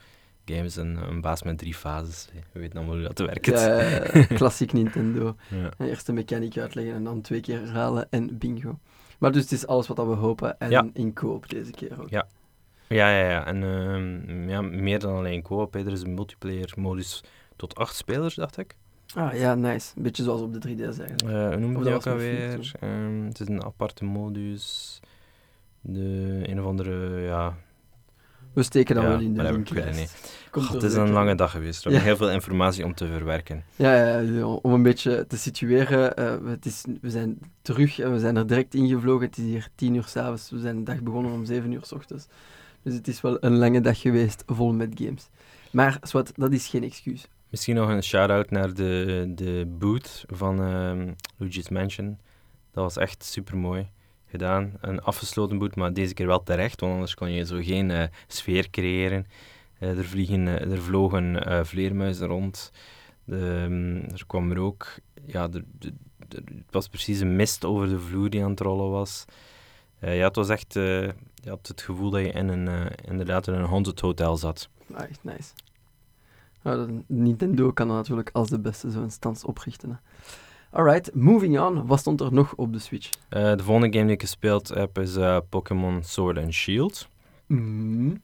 games. 0.56 0.76
Een, 0.76 0.96
een 1.10 1.22
baas 1.22 1.44
met 1.44 1.58
drie 1.58 1.74
fases. 1.76 2.28
We 2.52 2.60
weten 2.60 2.78
allemaal 2.78 2.96
hoe 2.96 3.04
dat 3.08 3.20
werkt. 3.20 3.46
Ja, 3.46 3.82
ja, 3.82 4.26
klassiek 4.42 4.74
Nintendo. 4.74 5.36
Ja. 5.50 5.86
Eerst 5.86 6.06
de 6.06 6.14
mechaniek 6.14 6.58
uitleggen 6.58 6.94
en 6.94 7.04
dan 7.04 7.22
twee 7.22 7.42
keer 7.42 7.60
herhalen 7.60 8.08
en 8.10 8.38
bingo. 8.38 8.80
Maar 9.20 9.32
dus 9.32 9.42
het 9.44 9.52
is 9.52 9.68
alles 9.68 9.88
wat 9.88 9.98
we 9.98 10.04
hopen 10.04 10.60
en 10.60 10.70
Ja. 10.70 10.88
in 10.94 11.14
koop 11.14 11.50
deze 11.50 11.72
keer 11.72 12.02
ook. 12.02 12.10
Ja. 12.10 12.28
Ja, 12.88 13.10
ja, 13.20 13.30
ja. 13.30 13.46
En 13.46 13.64
ehm, 13.64 14.50
ja, 14.50 14.62
meer 14.62 15.00
dan 15.00 15.16
alleen 15.16 15.42
co-op. 15.42 15.74
hè. 15.74 15.80
Er 15.86 15.92
is 15.92 16.02
een 16.02 16.14
multiplayer 16.14 16.74
modus 16.78 17.24
tot 17.56 17.76
acht 17.76 17.96
spelers, 17.96 18.36
dacht 18.36 18.58
ik. 18.58 18.76
Ah 19.16 19.34
ja, 19.34 19.56
nice. 19.56 19.92
Een 19.96 20.04
beetje 20.04 20.24
zoals 20.24 20.42
op 20.42 20.54
de 20.54 20.60
3DS 20.70 21.00
eigenlijk. 21.00 21.22
Hoe 21.54 21.58
noem 21.58 21.78
je 21.78 21.84
dat 21.84 21.94
ook 21.94 22.08
alweer? 22.14 22.72
Ehm, 22.80 23.24
het 23.26 23.40
is 23.40 23.48
een 23.48 23.64
aparte 23.64 24.06
modus. 24.06 25.00
De 25.82 26.40
een 26.44 26.60
of 26.60 26.66
andere, 26.66 27.20
ja... 27.22 27.58
We 28.54 28.64
steken 28.64 28.96
dat 28.96 29.04
Ja, 29.04 29.10
wel 29.10 29.20
in 29.20 29.34
de 29.34 29.44
linklijst. 29.44 30.32
God, 30.52 30.70
het 30.70 30.84
is 30.84 30.94
een 30.94 31.10
lange 31.12 31.36
dag 31.36 31.52
geweest. 31.52 31.84
We 31.84 31.90
hebben 31.90 32.08
heel 32.08 32.18
veel 32.18 32.32
informatie 32.32 32.86
om 32.86 32.94
te 32.94 33.08
verwerken. 33.08 33.64
Ja, 33.76 34.20
ja, 34.20 34.46
om 34.46 34.74
een 34.74 34.84
beetje 34.84 35.26
te 35.28 35.38
situeren. 35.38 36.16
eh, 36.16 36.36
het 36.46 36.66
is, 36.66 36.84
we 37.02 37.10
zijn 37.10 37.40
terug 37.62 38.00
en 38.00 38.12
we 38.14 38.20
zijn 38.20 38.36
er 38.38 38.48
direct 38.48 38.74
ingevlogen. 38.74 39.26
Het 39.26 39.38
is 39.38 39.44
hier 39.44 39.68
tien 39.76 39.96
uur 39.96 40.04
s'avonds. 40.08 40.50
We 40.50 40.60
zijn 40.60 40.76
de 40.78 40.84
dag 40.84 41.02
begonnen 41.02 41.32
om 41.32 41.46
zeven 41.46 41.72
uur 41.72 41.84
s 41.84 41.92
ochtends. 41.92 42.28
Dus 42.84 42.94
het 42.94 43.08
is 43.08 43.22
wel 43.22 43.38
een 43.44 43.58
lange 43.58 43.82
dag 43.82 44.02
geweest, 44.02 44.44
vol 44.48 44.74
met 44.74 44.92
games. 45.04 45.30
Maar, 45.72 45.98
Swat, 46.02 46.32
dat 46.36 46.52
is 46.52 46.68
geen 46.68 46.84
excuus. 46.84 47.28
Misschien 47.50 47.76
nog 47.76 47.90
een 47.90 48.04
shout-out 48.04 48.52
naar 48.52 48.74
de, 48.74 49.32
de 49.36 49.66
booth 49.78 50.24
van 50.28 50.62
ehm 50.64 51.12
Luigi's 51.38 51.70
Mansion. 51.70 52.18
Dat 52.72 52.84
was 52.84 52.98
echt 52.98 53.24
super 53.24 53.58
mooi 53.58 53.88
gedaan. 54.30 54.72
Een 54.82 55.02
afgesloten 55.02 55.58
boot, 55.58 55.76
maar 55.76 55.94
deze 55.94 56.14
keer 56.14 56.28
wel 56.28 56.44
terecht, 56.44 56.80
want 56.80 56.94
anders 56.94 57.14
kon 57.16 57.32
je 57.32 57.46
zo 57.46 57.58
geen 57.62 57.92
eh, 57.92 58.04
sfeer 58.28 58.70
creëren. 58.70 59.28
Eh, 59.80 59.98
er, 59.98 60.06
vliegen, 60.06 60.48
eh, 60.48 60.72
er 60.72 60.82
vlogen 60.82 61.66
vleermuizen 61.66 62.28
rond. 62.28 62.72
De, 63.24 63.62
ehm, 63.66 64.14
er 64.14 64.24
kwam 64.28 64.52
er 64.52 64.60
ook... 64.60 64.88
Ja, 65.26 65.48
de- 65.48 65.64
het 66.30 66.44
was 66.70 66.88
precies 66.88 67.20
een 67.20 67.36
mist 67.36 67.66
over 67.66 67.90
de 67.90 68.00
vloer 68.00 68.30
die 68.30 68.44
aan 68.44 68.50
het 68.50 68.60
rollen 68.60 68.90
was. 68.90 69.26
Ja, 70.02 70.08
het 70.28 70.36
was 70.36 70.50
echt... 70.50 70.74
je 70.74 71.14
had 71.46 71.68
het 71.68 71.82
gevoel 71.82 72.10
dat 72.10 72.22
je 72.22 72.32
in 72.32 72.48
een, 72.48 72.92
inderdaad 73.06 73.48
in 73.48 73.54
een 73.54 73.66
haunted 73.66 74.00
hotel 74.00 74.38
zat. 74.38 74.70
Ah, 74.94 75.04
echt 75.10 75.24
nice. 75.24 75.52
Nou, 76.62 76.88
de- 76.88 77.04
Nintendo 77.08 77.72
kan 77.72 77.88
natuurlijk 77.88 78.30
als 78.34 78.50
de 78.50 78.60
beste 78.60 78.92
zo'n 78.92 79.10
stand 79.12 79.46
oprichten. 79.46 79.90
hè. 79.90 79.96
Alright, 80.72 81.16
moving 81.16 81.60
on. 81.60 81.88
Wat 81.88 82.00
stond 82.00 82.22
er 82.22 82.34
nog 82.34 82.54
op 82.56 82.74
de 82.74 82.80
Switch? 82.80 83.10
Eh, 83.30 83.56
de 83.56 83.64
volgende 83.64 83.92
game 83.92 84.06
die 84.06 84.16
ik 84.16 84.22
gespeeld 84.22 84.68
heb 84.68 84.98
is 85.00 85.16
eh, 85.16 85.38
Pokémon 85.50 86.04
Sword 86.04 86.38
and 86.38 86.54
Shield. 86.54 87.10
Mm. 87.48 88.22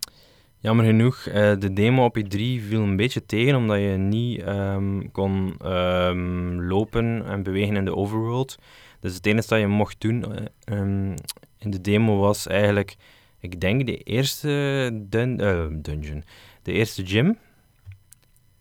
Jammer 0.59 0.85
genoeg, 0.85 1.25
eh, 1.25 1.53
de 1.59 1.73
demo 1.73 2.03
op 2.05 2.17
E3 2.17 2.37
viel 2.67 2.81
een 2.81 2.95
beetje 2.95 3.25
tegen, 3.25 3.55
omdat 3.55 3.77
je 3.79 3.87
niet 3.87 4.41
ehm, 4.41 5.01
kon 5.11 5.55
ehm, 5.61 6.59
lopen 6.59 7.25
en 7.25 7.43
bewegen 7.43 7.75
in 7.75 7.85
de 7.85 7.95
overworld. 7.95 8.57
Dus 8.99 9.15
het 9.15 9.25
enige 9.25 9.47
dat 9.47 9.59
je 9.59 9.67
mocht 9.67 10.01
doen 10.01 10.35
eh, 10.35 10.45
ehm, 10.63 11.15
in 11.57 11.71
de 11.71 11.81
demo 11.81 12.17
was 12.17 12.47
eigenlijk, 12.47 12.95
ik 13.39 13.61
denk, 13.61 13.85
de 13.85 13.97
eerste 13.97 14.89
dun- 14.93 15.37
dungeon. 15.81 16.23
De 16.61 16.71
eerste 16.71 17.05
gym. 17.05 17.37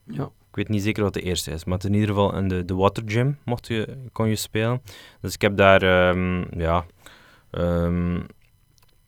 Ja. 0.05 0.31
Ik 0.55 0.61
weet 0.61 0.69
niet 0.69 0.83
zeker 0.83 1.03
wat 1.03 1.15
de 1.15 1.23
eerste 1.23 1.51
is, 1.51 1.65
maar 1.65 1.79
in 1.85 1.95
ieder 1.95 2.09
geval 2.09 2.37
in 2.37 2.49
de, 2.49 2.65
de 2.65 2.75
Water 2.75 3.03
Gym 3.07 3.39
mocht 3.45 3.67
je, 3.67 3.97
kon 4.13 4.29
je 4.29 4.37
spelen. 4.37 4.83
Dus 5.21 5.35
ik 5.35 5.41
heb 5.41 5.57
daar, 5.57 5.83
ehm, 5.83 6.61
ja, 6.61 6.87
ehm, 7.51 8.21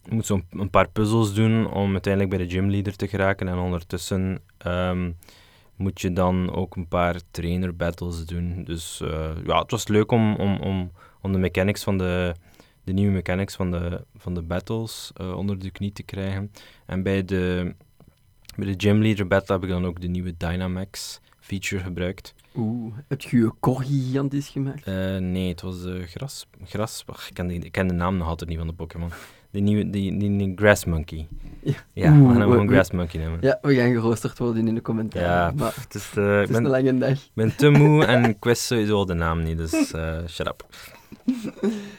moet 0.08 0.26
zo'n 0.26 0.44
een 0.50 0.70
paar 0.70 0.88
puzzels 0.88 1.34
doen 1.34 1.72
om 1.72 1.92
uiteindelijk 1.92 2.36
bij 2.36 2.46
de 2.46 2.54
gymleader 2.54 2.96
te 2.96 3.08
geraken. 3.08 3.48
En 3.48 3.58
ondertussen 3.58 4.38
ehm, 4.58 5.10
moet 5.76 6.00
je 6.00 6.12
dan 6.12 6.52
ook 6.52 6.76
een 6.76 6.88
paar 6.88 7.20
trainer 7.30 7.76
battles 7.76 8.26
doen. 8.26 8.64
Dus 8.64 9.00
eh, 9.00 9.30
ja, 9.44 9.58
het 9.58 9.70
was 9.70 9.88
leuk 9.88 10.10
om, 10.10 10.36
om, 10.36 10.60
om, 10.60 10.90
om 11.20 11.32
de 11.32 11.38
mechanics 11.38 11.84
van 11.84 11.98
de, 11.98 12.34
de 12.84 12.92
nieuwe 12.92 13.12
mechanics 13.12 13.56
van 13.56 13.70
de, 13.70 14.04
van 14.16 14.34
de 14.34 14.42
battles 14.42 15.10
eh, 15.14 15.36
onder 15.36 15.58
de 15.58 15.70
knie 15.70 15.92
te 15.92 16.02
krijgen. 16.02 16.52
En 16.86 17.02
bij 17.02 17.24
de, 17.24 17.74
bij 18.56 18.66
de 18.66 18.86
gymleader 18.86 19.26
battle 19.26 19.54
heb 19.54 19.64
ik 19.64 19.70
dan 19.70 19.86
ook 19.86 20.00
de 20.00 20.08
nieuwe 20.08 20.36
Dynamax 20.36 21.20
feature 21.46 21.82
gebruikt. 21.82 22.34
Oeh, 22.56 22.94
heb 23.08 23.20
je 23.20 23.36
je 23.36 23.52
gigantisch 23.60 24.48
gemaakt? 24.48 24.84
Eh, 24.84 25.16
nee, 25.16 25.48
het 25.48 25.60
was 25.60 25.82
de 25.82 26.06
gras... 26.06 26.46
gras 26.64 27.02
ach, 27.06 27.28
ik, 27.28 27.34
ken 27.34 27.46
die, 27.46 27.64
ik 27.64 27.72
ken 27.72 27.86
de 27.86 27.94
naam 27.94 28.16
nog 28.16 28.28
altijd 28.28 28.50
niet 28.50 28.58
van 28.58 28.66
de 28.66 28.72
Pokémon. 28.72 29.10
De 29.50 29.60
nieuwe, 29.60 29.90
die, 29.90 30.18
die, 30.18 30.36
die 30.36 30.52
Grass 30.56 30.84
Monkey. 30.84 31.28
Ja. 31.62 31.72
Ja, 31.92 32.10
Oeh, 32.10 32.20
we 32.20 32.26
gaan 32.26 32.40
hem 32.40 32.50
gewoon 32.50 32.68
Grass 32.68 32.90
Monkey 32.90 33.20
nemen. 33.20 33.38
Ja, 33.40 33.58
we 33.62 33.74
gaan 33.74 33.92
geroosterd 33.92 34.38
worden 34.38 34.68
in 34.68 34.74
de 34.74 34.82
commentaren. 34.82 35.28
Ja, 35.28 35.52
maar 35.56 35.70
pff, 35.70 35.82
het 35.82 35.94
is, 35.94 36.12
eh, 36.14 36.38
het 36.38 36.50
is 36.50 36.56
een 36.56 36.66
lange 36.66 36.98
dag. 36.98 37.10
ik 37.10 37.30
ben 37.34 37.56
te 37.56 37.70
moe 37.70 38.04
en 38.04 38.24
ik 38.24 38.44
wist 38.44 38.62
sowieso 38.62 39.04
de 39.04 39.14
naam 39.14 39.42
niet, 39.42 39.56
dus 39.56 39.72
shut 40.34 40.46
up. 40.46 40.66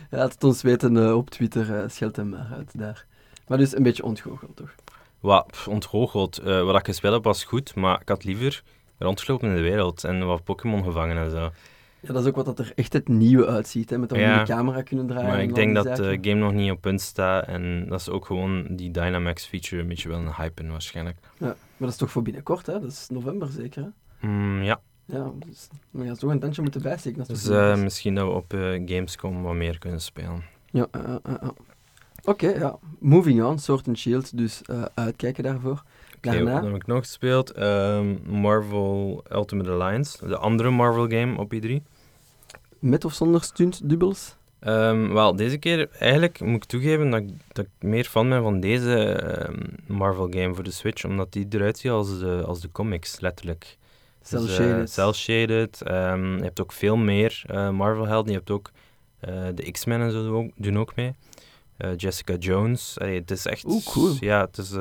Laat 0.09 0.33
het 0.33 0.43
ons 0.43 0.61
weten 0.61 1.15
op 1.15 1.29
Twitter, 1.29 1.89
scheld 1.89 2.15
hem 2.15 2.29
maar 2.29 2.47
uit 2.55 2.77
daar. 2.77 3.05
Maar 3.47 3.57
dus 3.57 3.75
een 3.75 3.83
beetje 3.83 4.03
ontgoocheld, 4.03 4.55
toch? 4.55 4.75
Wat 5.19 5.65
ontgoocheld. 5.69 6.41
Wat 6.43 6.79
ik 6.79 6.85
gespeeld 6.85 7.13
heb 7.13 7.23
was 7.23 7.43
goed, 7.43 7.75
maar 7.75 8.01
ik 8.01 8.09
had 8.09 8.23
liever 8.23 8.63
rondgelopen 8.97 9.49
in 9.49 9.55
de 9.55 9.61
wereld 9.61 10.03
en 10.03 10.25
wat 10.25 10.43
Pokémon 10.43 10.83
gevangen 10.83 11.17
en 11.17 11.29
zo. 11.31 11.51
Ja, 11.99 12.13
dat 12.13 12.21
is 12.21 12.27
ook 12.29 12.35
wat 12.35 12.45
dat 12.45 12.59
er 12.59 12.71
echt 12.75 12.93
het 12.93 13.07
nieuwe 13.07 13.47
uitziet, 13.47 13.89
hè, 13.89 13.97
met 13.97 14.09
dat 14.09 14.17
we 14.17 14.23
Ja. 14.23 14.39
de 14.43 14.51
camera 14.51 14.81
kunnen 14.81 15.07
draaien. 15.07 15.27
Maar 15.27 15.41
ik 15.41 15.55
denk 15.55 15.75
dat 15.75 15.95
de 15.95 16.17
game 16.21 16.39
nog 16.39 16.53
niet 16.53 16.71
op 16.71 16.81
punt 16.81 17.01
staat 17.01 17.45
en 17.47 17.85
dat 17.89 17.99
is 17.99 18.09
ook 18.09 18.25
gewoon 18.25 18.67
die 18.75 18.91
Dynamax 18.91 19.45
feature 19.45 19.81
een 19.81 19.87
beetje 19.87 20.09
wel 20.09 20.19
een 20.19 20.33
hype 20.33 20.63
in 20.63 20.71
waarschijnlijk. 20.71 21.17
Ja, 21.37 21.45
maar 21.45 21.55
dat 21.77 21.89
is 21.89 21.97
toch 21.97 22.11
voor 22.11 22.21
binnenkort, 22.21 22.65
hè? 22.65 22.73
Dat 22.79 22.91
is 22.91 23.07
november 23.11 23.47
zeker, 23.51 23.81
hè? 24.19 24.27
Mm, 24.27 24.61
ja, 24.63 24.79
Ja, 25.05 25.31
dus 25.45 25.67
we 25.91 26.05
gaan 26.05 26.15
toch 26.17 26.31
een 26.31 26.39
tandje 26.39 26.61
moeten 26.61 26.81
bijsteken. 26.81 27.23
dus 27.27 27.47
is. 27.49 27.79
misschien 27.81 28.15
dat 28.15 28.27
we 28.27 28.33
op 28.33 28.53
eh, 28.53 28.59
Gamescom 28.85 29.41
wat 29.43 29.53
meer 29.55 29.77
kunnen 29.79 30.01
spelen. 30.01 30.43
Ja, 30.71 30.87
eh. 30.91 31.35
Oké, 32.23 32.47
ja. 32.49 32.77
Moving 32.99 33.43
on, 33.43 33.59
Sword 33.59 33.87
and 33.87 33.97
Shield, 33.97 34.37
dus 34.37 34.61
uitkijken 34.93 35.43
daarvoor. 35.43 35.83
Daarna, 36.21 36.63
heb 36.63 36.75
ik 36.75 36.87
nog 36.87 36.99
gespeeld? 36.99 37.51
Ehm, 37.51 38.15
Marvel 38.23 39.23
Ultimate 39.31 39.69
Alliance, 39.71 40.27
de 40.27 40.37
andere 40.37 40.69
Marvel 40.69 41.07
game 41.07 41.37
op 41.37 41.53
E3. 41.53 41.83
met 42.79 43.05
of 43.05 43.13
zonder 43.13 43.43
stuntdubbels? 43.43 44.35
Ehm, 44.59 45.13
wel, 45.13 45.35
deze 45.35 45.57
keer 45.57 45.89
eigenlijk 45.99 46.39
moet 46.39 46.63
ik 46.63 46.69
toegeven 46.69 47.09
dat 47.09 47.19
ik, 47.21 47.29
dat 47.51 47.65
ik 47.65 47.71
meer 47.87 48.05
fan 48.05 48.29
ben 48.29 48.41
van 48.41 48.59
deze 48.59 48.95
ehm, 49.03 49.63
Marvel 49.87 50.27
game 50.29 50.53
voor 50.53 50.63
de 50.63 50.71
Switch, 50.71 51.05
omdat 51.05 51.33
die 51.33 51.47
eruit 51.49 51.77
ziet 51.77 51.91
als 51.91 52.19
de, 52.19 52.43
als 52.45 52.61
de 52.61 52.71
comics, 52.71 53.19
letterlijk. 53.19 53.77
Dus, 54.29 54.47
eh, 54.49 54.55
shaded. 54.55 54.89
Cel-shaded. 54.91 55.81
ehm, 55.81 56.37
je 56.37 56.43
hebt 56.43 56.61
ook 56.61 56.71
veel 56.71 56.95
meer 56.95 57.43
eh, 57.47 57.69
Marvel-helden. 57.69 58.31
Je 58.31 58.37
hebt 58.37 58.51
ook 58.51 58.71
eh, 59.19 59.33
de 59.55 59.71
X-Men 59.71 60.01
en 60.01 60.11
zo 60.11 60.23
doen 60.23 60.35
ook, 60.35 60.51
doen 60.55 60.77
ook 60.77 60.95
mee. 60.95 61.13
Eh, 61.77 61.89
Jessica 61.97 62.35
Jones. 62.35 62.99
Allee, 62.99 63.19
het 63.19 63.31
is 63.31 63.45
echt... 63.45 63.65
Oeh, 63.65 63.85
cool. 63.85 64.15
Ja, 64.19 64.45
het 64.45 64.57
is 64.57 64.71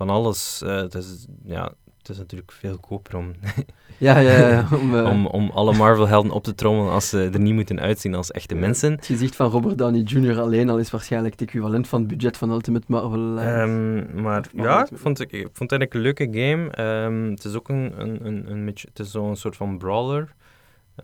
van 0.00 0.10
alles. 0.10 0.62
eh, 0.62 0.76
het, 0.76 0.94
is, 0.94 1.26
ja, 1.44 1.72
het 1.98 2.08
is 2.08 2.18
natuurlijk 2.18 2.52
veel 2.52 2.78
koper 2.78 3.16
om, 3.16 3.32
Ja, 3.98 4.18
ja, 4.18 4.48
ja. 4.48 4.68
Om, 4.80 4.96
eh, 4.96 5.04
om, 5.10 5.26
om 5.26 5.50
alle 5.50 5.74
Marvel-helden 5.76 6.32
op 6.32 6.42
te 6.44 6.54
trommelen 6.54 6.92
als 6.92 7.08
ze 7.08 7.30
er 7.32 7.40
niet 7.40 7.54
moeten 7.54 7.80
uitzien 7.80 8.14
als 8.14 8.30
echte 8.30 8.54
mensen. 8.54 8.92
Het 8.92 9.06
gezicht 9.06 9.36
van 9.36 9.50
Robert 9.50 9.78
Downey 9.78 10.00
Jr. 10.00 10.40
alleen 10.40 10.68
al 10.70 10.78
is 10.78 10.90
waarschijnlijk 10.90 11.32
het 11.40 11.48
equivalent 11.48 11.88
van 11.88 11.98
het 12.00 12.08
budget 12.08 12.36
van 12.36 12.50
Ultimate 12.50 12.84
Marvel. 12.88 13.38
eh. 13.38 13.62
Ehm, 13.62 14.22
maar 14.22 14.48
ja, 14.54 14.80
ik 14.90 14.98
vond, 14.98 15.20
ik, 15.20 15.32
ik 15.32 15.48
vond 15.52 15.70
het 15.70 15.80
eigenlijk 15.80 15.94
een 15.94 16.00
leuke 16.00 16.28
game. 16.40 16.70
Ehm, 16.70 17.30
het 17.30 17.44
is 17.44 17.54
ook 17.54 17.68
een, 17.68 17.92
een, 17.96 18.26
een, 18.26 18.50
een 18.50 18.64
beetje, 18.64 18.88
het 18.88 18.98
is 18.98 19.10
zo'n 19.10 19.36
soort 19.36 19.56
van 19.56 19.78
brawler. 19.78 20.34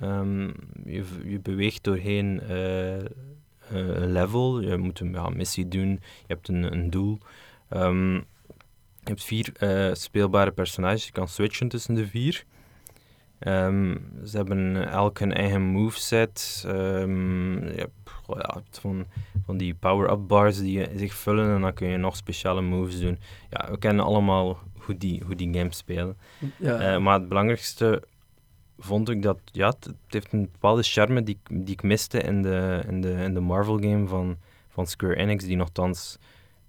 Ehm, 0.00 0.45
je, 0.85 1.05
je 1.25 1.41
beweegt 1.43 1.85
doorheen 1.85 2.41
een 3.71 4.12
level. 4.12 4.61
Je 4.61 4.76
moet 4.76 5.00
een 5.00 5.12
ja, 5.12 5.29
missie 5.29 5.69
doen. 5.69 5.88
Je 5.91 5.99
hebt 6.35 6.49
een, 6.49 6.73
een 6.73 6.91
doel. 6.91 7.19
Je 9.07 9.13
hebt 9.13 9.25
vier 9.25 9.53
eh, 9.59 9.95
speelbare 9.95 10.51
personages. 10.51 11.07
Je 11.07 11.13
kan 11.13 11.29
switchen 11.29 11.69
tussen 11.69 11.95
de 11.95 12.07
vier. 12.07 12.45
Ehm, 13.39 13.97
ze 14.25 14.37
hebben 14.37 14.89
elk 14.89 15.19
hun 15.19 15.33
eigen 15.33 15.63
moveset. 15.63 16.65
Ehm 16.67 17.65
je 17.65 17.79
hebt, 17.79 18.11
ja, 18.27 18.63
van, 18.71 19.07
van 19.45 19.57
die 19.57 19.75
power-up 19.75 20.29
bars 20.29 20.59
die 20.59 20.89
zich 20.97 21.15
vullen 21.15 21.55
en 21.55 21.61
dan 21.61 21.75
kun 21.75 21.89
je 21.89 21.97
nog 21.97 22.17
speciale 22.17 22.63
moves 22.63 23.01
doen. 23.01 23.19
Ja, 23.51 23.71
we 23.71 23.79
kennen 23.79 24.05
allemaal 24.05 24.59
hoe 24.73 24.97
die, 24.97 25.23
hoe 25.25 25.35
die 25.35 25.55
games 25.55 25.77
spelen. 25.77 26.17
ja. 26.59 26.79
Eh, 26.79 27.01
maar 27.01 27.19
het 27.19 27.29
belangrijkste 27.29 28.03
vond 28.79 29.09
ik 29.09 29.23
dat, 29.23 29.39
ja, 29.53 29.67
het, 29.67 29.95
heeft 30.09 30.33
een 30.33 30.49
bepaalde 30.53 30.83
charme 30.83 31.23
die, 31.23 31.39
die 31.51 31.75
ik 31.75 31.83
miste 31.83 32.21
in 32.21 32.43
de, 32.43 32.83
in 32.89 33.01
de, 33.01 33.13
in 33.13 33.35
de 33.35 33.41
Marvel 33.41 33.79
game 33.79 34.07
van, 34.07 34.37
van 34.69 34.87
Square 34.87 35.17
Enix, 35.17 35.45
die 35.45 35.57
nogthans 35.57 36.19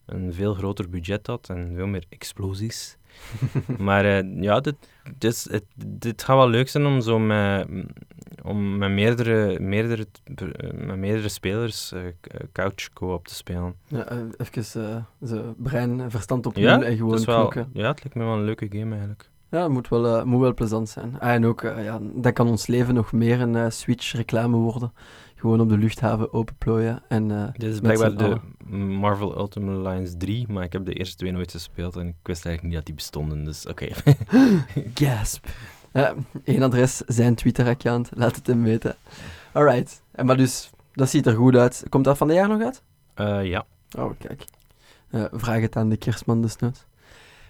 een 0.07 0.33
veel 0.33 0.53
groter 0.53 0.89
budget 0.89 1.27
had 1.27 1.49
en 1.49 1.71
veel 1.75 1.87
meer 1.87 2.03
explosies. 2.09 2.97
maar 3.77 4.05
eh, 4.05 4.41
ja, 4.41 4.59
dit, 4.59 4.75
dit, 5.17 5.31
is- 5.31 5.49
het, 5.51 5.63
dit 5.85 6.23
gaat 6.23 6.35
wel 6.37 6.49
leuk 6.49 6.69
zijn 6.69 6.85
om 6.85 7.01
zo 7.01 7.19
met, 7.19 7.67
om 8.43 8.77
met, 8.77 8.89
meerdere, 8.91 9.59
meerdere, 9.59 10.05
met 10.75 10.97
meerdere 10.97 11.29
spelers 11.29 11.93
k- 12.21 12.27
couch 12.51 12.93
co-op 12.93 13.27
te 13.27 13.35
spelen. 13.35 13.75
ja, 13.87 14.05
even 14.37 14.63
zo 15.25 15.53
brein 15.57 15.99
en 16.01 16.11
verstand 16.11 16.45
op 16.45 16.55
Ja, 16.55 16.81
en 16.81 16.97
gewoon 16.97 17.23
wel, 17.25 17.53
ja, 17.73 17.87
het 17.87 18.03
lijkt 18.03 18.15
me 18.15 18.23
wel 18.23 18.33
een 18.33 18.43
leuke 18.45 18.67
game 18.69 18.89
eigenlijk. 18.91 19.29
Ja, 19.51 19.61
het 19.63 19.71
moet 19.71 19.87
wel, 19.89 20.25
moet 20.25 20.41
wel 20.41 20.53
plezant 20.53 20.89
zijn. 20.89 21.19
Ah, 21.19 21.33
en 21.33 21.45
ook, 21.45 21.61
ja, 21.61 21.99
dat 22.01 22.33
kan 22.33 22.47
ons 22.47 22.67
leven 22.67 22.93
nog 22.93 23.11
meer 23.11 23.41
een 23.41 23.71
Switch-reclame 23.71 24.57
worden. 24.57 24.93
Gewoon 25.38 25.62
op 25.62 25.70
de 25.70 25.77
luchthaven 25.77 26.34
openplooien. 26.34 27.03
En, 27.08 27.32
eh, 27.32 27.48
Dit 27.53 27.74
is 27.74 27.79
blijkbaar 27.79 28.15
de. 28.15 28.38
Marvel 28.75 29.38
Ultimate 29.38 29.77
Alliance 29.77 30.17
3, 30.17 30.48
maar 30.48 30.63
ik 30.63 30.74
heb 30.74 30.86
de 30.86 30.94
eerste 30.94 31.15
twee 31.15 31.32
nooit 31.32 31.51
gespeeld 31.51 31.96
en 31.96 32.08
ik 32.08 32.15
wist 32.24 32.46
eigenlijk 32.46 32.63
niet 32.63 32.74
dat 32.74 32.86
die 32.86 32.96
bestonden, 32.96 33.44
dus 33.44 33.65
oké. 33.67 33.88
Gasp. 34.94 35.46
Ja, 35.94 36.13
één 36.44 36.62
adres, 36.63 36.98
zijn 36.98 37.36
Twitter-account. 37.36 38.10
Laat 38.13 38.36
het 38.36 38.48
hem 38.48 38.63
weten. 38.63 38.96
Alright. 39.51 40.01
En 40.12 40.25
maar 40.25 40.38
dus, 40.38 40.70
dat 40.94 41.10
ziet 41.10 41.25
er 41.25 41.36
goed 41.36 41.56
uit. 41.56 41.84
Komt 41.89 42.03
dat 42.03 42.17
van 42.17 42.27
de 42.27 42.34
jaar 42.34 42.48
nog 42.48 42.62
uit? 42.62 42.84
Eh, 43.13 43.46
ja. 43.46 43.65
Oh, 43.98 44.12
kijk. 44.20 44.46
Eh, 45.10 45.25
vraag 45.32 45.62
het 45.62 45.75
aan 45.75 45.89
de 45.89 45.98
kerstman 45.98 46.41
desnoods. 46.41 46.86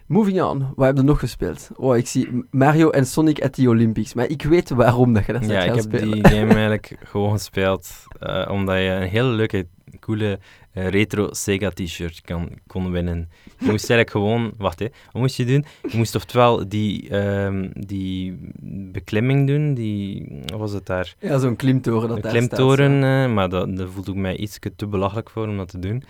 Moving 0.08 0.42
on. 0.42 0.68
Wat 0.76 0.86
heb 0.88 0.98
je 0.98 1.04
nog 1.04 1.20
gespeeld? 1.20 1.70
Oh, 1.76 1.98
ik 1.98 2.08
zie 2.08 2.46
Mario 2.52 2.90
en 2.90 3.06
Sonic 3.06 3.42
at 3.44 3.54
the 3.54 3.70
Olympics. 3.70 4.14
Maar 4.14 4.30
ik 4.30 4.44
weet 4.44 4.70
waarom 4.70 5.14
dat 5.14 5.26
je 5.26 5.34
dat 5.34 5.46
ja, 5.46 5.62
gaat 5.62 5.68
ik 5.68 5.74
heb 5.74 5.84
spelen. 5.84 6.12
die 6.24 6.28
game 6.32 6.54
eigenlijk 6.64 6.96
gewoon 7.04 7.32
gespeeld 7.32 8.04
eh, 8.20 8.48
omdat 8.52 8.76
je 8.76 8.82
een 8.82 9.08
hele 9.08 9.30
leuke, 9.30 9.68
coole 10.00 10.40
eh, 10.72 10.88
retro 10.88 11.28
Sega 11.34 11.70
t-shirt 11.70 12.22
kan, 12.22 12.50
kon 12.68 12.92
winnen. 12.92 13.30
Je 13.44 13.52
moest 13.72 13.90
eigenlijk 13.90 14.10
gewoon, 14.10 14.54
wacht 14.58 14.80
hè, 14.80 14.86
wat 15.12 15.22
moest 15.22 15.38
je 15.38 15.46
doen? 15.46 15.66
Je 15.92 15.98
moest 15.98 16.16
oftewel 16.16 16.70
die, 16.70 17.10
ehm, 17.10 17.70
die 17.74 18.38
beklimming 18.92 19.48
doen, 19.48 19.74
die, 19.74 20.28
wat 20.46 20.60
was 20.60 20.72
het 20.72 20.86
daar? 20.86 21.16
Ja, 21.20 21.38
zo'n 21.38 21.56
klimtoren 21.56 22.08
dat 22.08 22.18
Een 22.18 22.24
daar 22.24 22.32
klimtoren, 22.32 22.98
staat. 22.98 23.28
eh, 23.28 23.34
maar 23.34 23.50
dat, 23.50 23.78
dat 23.78 23.90
voelde 23.94 24.12
ik 24.12 24.18
mij 24.18 24.38
iets 24.38 24.60
te 24.76 24.88
belachelijk 24.88 25.30
voor 25.30 25.48
om 25.48 25.58
dat 25.58 25.70
te 25.70 25.80
doen. 25.80 26.04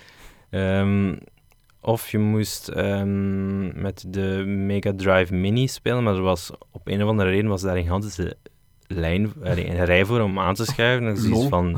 Ehm, 0.49 1.15
of 1.87 2.09
je 2.09 2.17
moest 2.19 2.67
ehm, 2.67 3.81
met 3.81 4.05
de 4.07 4.43
Mega 4.45 4.93
Drive 4.95 5.33
Mini 5.33 5.67
spelen, 5.67 6.03
maar 6.03 6.15
er 6.15 6.21
was, 6.21 6.51
op 6.71 6.87
een 6.87 7.03
of 7.03 7.09
andere 7.09 7.29
reden 7.29 7.49
was 7.49 7.61
daar 7.61 7.75
een 7.75 7.81
gigantische 7.83 8.35
lijn, 8.87 9.31
een 9.41 9.85
rij 9.85 10.05
voor 10.05 10.19
om 10.21 10.39
aan 10.39 10.53
te 10.53 10.65
schuiven. 10.65 11.17
Zoiets 11.17 11.39
Lol. 11.39 11.47
van, 11.47 11.77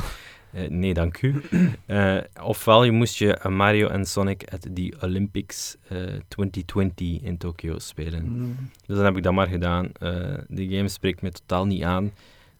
eh, 0.53 0.69
nee 0.69 0.93
dank 0.93 1.21
u. 1.21 1.41
Eh, 1.85 2.17
ofwel 2.43 2.83
je 2.83 2.91
moest 2.91 3.17
je 3.17 3.33
eh, 3.35 3.51
Mario 3.51 3.87
en 3.87 4.05
Sonic 4.05 4.43
at 4.53 4.61
the 4.75 4.93
Olympics 5.01 5.77
eh, 5.87 5.97
2020 6.27 7.21
in 7.21 7.37
Tokio 7.37 7.79
spelen. 7.79 8.23
Mm. 8.25 8.55
Dus 8.85 8.95
dan 8.95 9.05
heb 9.05 9.17
ik 9.17 9.23
dat 9.23 9.33
maar 9.33 9.47
gedaan. 9.47 9.89
Eh, 9.99 10.11
de 10.47 10.67
game 10.69 10.87
spreekt 10.87 11.21
me 11.21 11.31
totaal 11.31 11.65
niet 11.65 11.83
aan. 11.83 12.11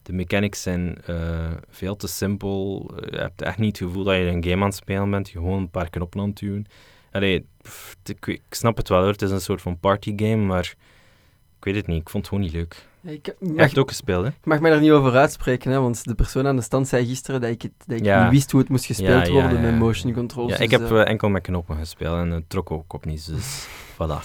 De 0.02 0.12
mechanics 0.12 0.62
zijn 0.62 0.96
eh, 1.06 1.50
veel 1.68 1.96
te 1.96 2.06
simpel. 2.08 2.90
Eh, 2.96 3.10
Je 3.12 3.18
hebt 3.18 3.42
echt 3.42 3.58
niet 3.58 3.78
het 3.78 3.88
gevoel 3.88 4.04
dat 4.04 4.14
je 4.16 4.20
een 4.22 4.44
game 4.44 4.56
aan 4.62 4.68
het 4.68 4.74
spelen 4.74 5.10
bent. 5.10 5.30
Je 5.30 5.38
gewoon 5.38 5.58
een 5.58 5.70
paar 5.70 5.90
knoppen 5.90 6.20
aan 6.20 6.28
het 6.28 6.38
duwen. 6.38 6.66
Allee, 7.10 7.46
pff, 7.62 7.96
ik, 8.04 8.26
ik 8.26 8.42
snap 8.50 8.76
het 8.76 8.88
wel 8.88 8.98
hoor. 9.00 9.12
Het 9.12 9.22
is 9.22 9.30
een 9.30 9.40
soort 9.40 9.62
van 9.62 9.78
partygame, 9.78 10.36
maar 10.36 10.74
ik 11.58 11.64
weet 11.64 11.74
het 11.74 11.86
niet. 11.86 12.00
Ik 12.00 12.08
vond 12.08 12.24
het 12.26 12.32
gewoon 12.34 12.50
niet 12.50 12.54
leuk. 12.54 12.88
Ja, 13.02 13.10
ik, 13.10 13.34
hebt 13.56 13.70
het 13.70 13.78
ook 13.78 13.88
gespeeld, 13.88 14.24
hè? 14.24 14.28
ik 14.30 14.44
mag 14.44 14.60
mij 14.60 14.70
daar 14.70 14.80
niet 14.80 14.90
over 14.90 15.16
uitspreken, 15.16 15.70
hè, 15.70 15.80
want 15.80 16.04
de 16.04 16.14
persoon 16.14 16.46
aan 16.46 16.56
de 16.56 16.62
stand 16.62 16.88
zei 16.88 17.06
gisteren 17.06 17.40
dat 17.40 17.50
ik, 17.50 17.62
het, 17.62 17.72
dat 17.86 17.98
ik 17.98 18.04
Ja. 18.04 18.22
niet 18.22 18.32
wist 18.32 18.50
hoe 18.50 18.60
het 18.60 18.68
moest 18.68 18.84
gespeeld 18.84 19.26
Ja, 19.26 19.32
worden 19.32 19.60
met 19.60 19.78
motion 19.78 20.12
controls. 20.12 20.50
Ja, 20.50 20.58
ik 20.58 20.70
dus, 20.70 20.78
heb 20.78 20.90
eh, 20.90 21.00
eh, 21.00 21.08
enkel 21.08 21.28
met 21.28 21.42
knoppen 21.42 21.76
gespeeld 21.76 22.16
en 22.16 22.30
het 22.30 22.48
trok 22.48 22.70
ook 22.70 22.92
op 22.92 23.04
niet. 23.04 23.26
Dus 23.26 23.66
voilà. 23.94 24.24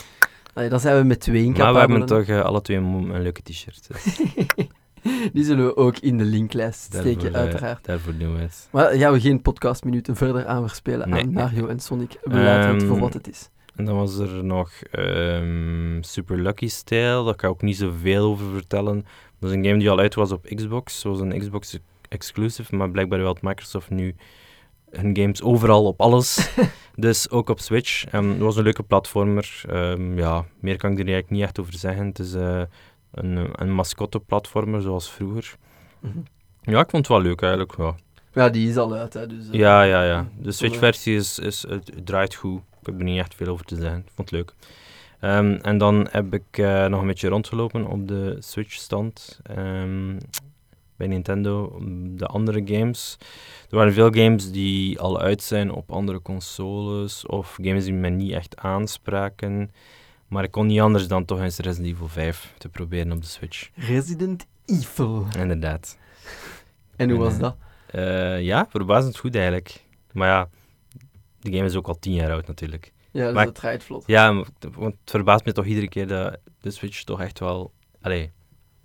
allee, 0.54 0.70
dan 0.70 0.80
zijn 0.80 0.98
we 0.98 1.04
met 1.04 1.20
twee 1.20 1.52
Maar 1.52 1.74
we 1.74 1.80
hebben 1.80 2.06
toch 2.06 2.24
eh, 2.26 2.42
alle 2.42 2.62
twee 2.62 2.78
een, 2.78 2.84
een 2.86 3.22
leuke 3.22 3.42
t-shirt. 3.42 3.88
Die 5.34 5.44
zullen 5.44 5.66
we 5.66 5.76
ook 5.78 5.98
in 5.98 6.18
de 6.18 6.24
linklijst 6.24 6.80
steken, 6.80 7.04
Daarvoor, 7.04 7.30
eh, 7.30 7.36
uiteraard. 7.40 7.86
Daarvoor 7.86 8.18
doen 8.18 8.36
we 8.36 8.42
het. 8.42 8.68
Maar 8.72 8.84
daar 8.84 9.00
gaan 9.00 9.14
we 9.14 9.20
geen 9.20 9.42
podcastminuten 9.42 10.16
verder 10.16 10.46
aan 10.46 10.68
verspelen 10.68 11.10
Nee. 11.10 11.22
aan 11.22 11.32
Mario 11.32 11.68
en 11.68 11.80
Sonic. 11.80 12.18
We 12.24 12.36
laten 12.38 12.74
het 12.74 12.84
voor 12.84 12.92
Ehm, 12.92 13.02
wat 13.02 13.14
het 13.14 13.30
is. 13.30 13.50
En 13.76 13.86
dan 13.86 13.96
was 13.96 14.18
er 14.18 14.44
nog 14.44 14.72
ehm, 14.92 16.02
Super 16.02 16.42
Lucky 16.42 16.68
Style. 16.68 17.24
Daar 17.26 17.36
kan 17.36 17.50
ik 17.50 17.56
ook 17.56 17.62
niet 17.62 17.78
zoveel 17.78 18.26
over 18.26 18.46
vertellen. 18.54 19.06
Dat 19.40 19.50
is 19.50 19.56
een 19.56 19.66
game 19.66 19.78
die 19.80 19.90
al 19.90 20.00
uit 20.00 20.16
was 20.16 20.32
op 20.32 20.46
Xbox. 20.56 21.04
Was 21.04 21.20
een 21.20 21.40
Xbox 21.40 21.80
exclusive, 22.10 22.76
maar 22.76 22.90
blijkbaar 22.92 23.20
wil 23.20 23.38
Microsoft 23.42 23.90
nu 23.90 24.16
hun 24.90 25.18
games 25.18 25.42
overal 25.42 25.86
op 25.86 26.02
alles. 26.02 26.50
dus 26.96 27.30
ook 27.30 27.50
op 27.50 27.60
Switch. 27.60 28.06
Ehm, 28.06 28.30
het 28.30 28.40
was 28.40 28.56
een 28.58 28.64
leuke 28.64 28.84
platformer. 28.84 29.62
Ehm, 29.70 30.18
ja, 30.18 30.46
meer 30.60 30.78
kan 30.78 30.92
ik 30.92 30.98
er 31.00 31.04
eigenlijk 31.06 31.34
niet 31.34 31.44
echt 31.44 31.60
over 31.60 31.74
zeggen. 31.74 32.06
Het 32.06 32.20
is 32.20 32.34
eh, 32.34 32.62
een, 33.16 33.50
een 33.52 33.74
mascotte-platformer 33.74 34.82
zoals 34.82 35.12
vroeger. 35.12 35.56
Mhm. 36.00 36.20
Ja, 36.62 36.80
ik 36.80 36.90
vond 36.90 37.08
het 37.08 37.18
wel 37.18 37.22
leuk 37.22 37.42
eigenlijk. 37.42 37.78
Ja, 37.78 37.96
Ja, 38.34 38.50
die 38.50 38.70
is 38.70 38.78
al 38.78 38.94
uit, 38.94 39.14
hè. 39.14 39.28
Dus, 39.28 39.50
eh, 39.50 39.54
ja, 39.54 39.84
ja. 39.84 40.04
ja. 40.04 40.28
De 40.38 40.52
Switch-versie 40.52 41.16
is, 41.16 41.40
is, 41.40 41.66
het 41.68 41.92
draait 42.04 42.36
goed. 42.36 42.62
Ik 42.80 42.86
heb 42.86 42.98
er 42.98 43.04
niet 43.04 43.20
echt 43.20 43.36
veel 43.36 43.48
over 43.48 43.66
te 43.66 43.76
zeggen. 43.76 44.00
Ik 44.00 44.12
vond 44.16 44.30
het 44.30 44.40
leuk. 44.40 44.54
Ehm, 45.20 45.58
en 45.62 45.78
dan 45.78 46.08
heb 46.12 46.34
ik 46.34 46.58
eh, 46.58 46.86
nog 46.86 47.02
een 47.02 47.08
beetje 47.08 47.28
rondgelopen 47.28 47.88
op 47.88 48.08
de 48.08 48.38
Switch-stand 48.40 49.40
ehm, 49.44 50.18
bij 50.96 51.08
Nintendo. 51.08 51.80
De 52.08 52.26
andere 52.26 52.62
games. 52.66 53.18
Er 53.70 53.78
waren 53.78 53.94
veel 53.94 54.12
games 54.12 54.52
die 54.52 55.00
al 55.00 55.20
uit 55.20 55.44
zijn 55.44 55.72
op 55.72 55.92
andere 55.92 56.22
consoles. 56.22 57.26
Of 57.26 57.58
games 57.62 57.84
die 57.84 57.94
me 57.94 58.10
niet 58.10 58.32
echt 58.32 58.58
aanspraken. 58.58 59.72
Maar 60.36 60.44
ik 60.44 60.52
kon 60.52 60.66
niet 60.66 60.80
anders 60.80 61.08
dan 61.08 61.26
toch 61.26 61.40
eens 61.40 61.58
Resident 61.58 61.94
Evil 61.94 62.08
5 62.08 62.54
te 62.58 62.70
proberen 62.70 63.12
op 63.12 63.22
de 63.22 63.28
Switch. 63.28 63.70
Resident 63.76 64.46
Evil. 64.66 65.28
Inderdaad. 65.38 65.98
En 66.96 67.10
hoe 67.10 67.18
En, 67.18 67.24
was 67.24 67.34
eh, 67.34 67.40
dat? 67.40 67.56
Eh, 67.92 68.42
ja, 68.42 68.68
verbazend 68.70 69.18
goed 69.18 69.36
eigenlijk. 69.36 69.84
Maar 70.12 70.28
ja, 70.28 70.50
de 71.40 71.52
game 71.52 71.66
is 71.66 71.76
ook 71.76 71.88
al 71.88 72.00
tien 72.00 72.14
jaar 72.14 72.32
oud 72.32 72.48
natuurlijk. 72.48 72.92
Ja, 73.12 73.26
dus 73.26 73.34
maar- 73.34 73.46
dat 73.46 73.56
draait 73.56 73.84
vlot. 73.84 74.04
Ja, 74.08 74.34
want 74.34 74.96
het 75.00 75.12
verbaast 75.12 75.46
me 75.46 75.52
toch 75.52 75.66
iedere 75.66 75.90
keer 75.90 76.08
dat 76.08 76.38
de 76.62 76.72
Switch 76.72 77.04
toch 77.04 77.22
echt 77.22 77.40
wel... 77.40 77.72
Allee, 78.02 78.32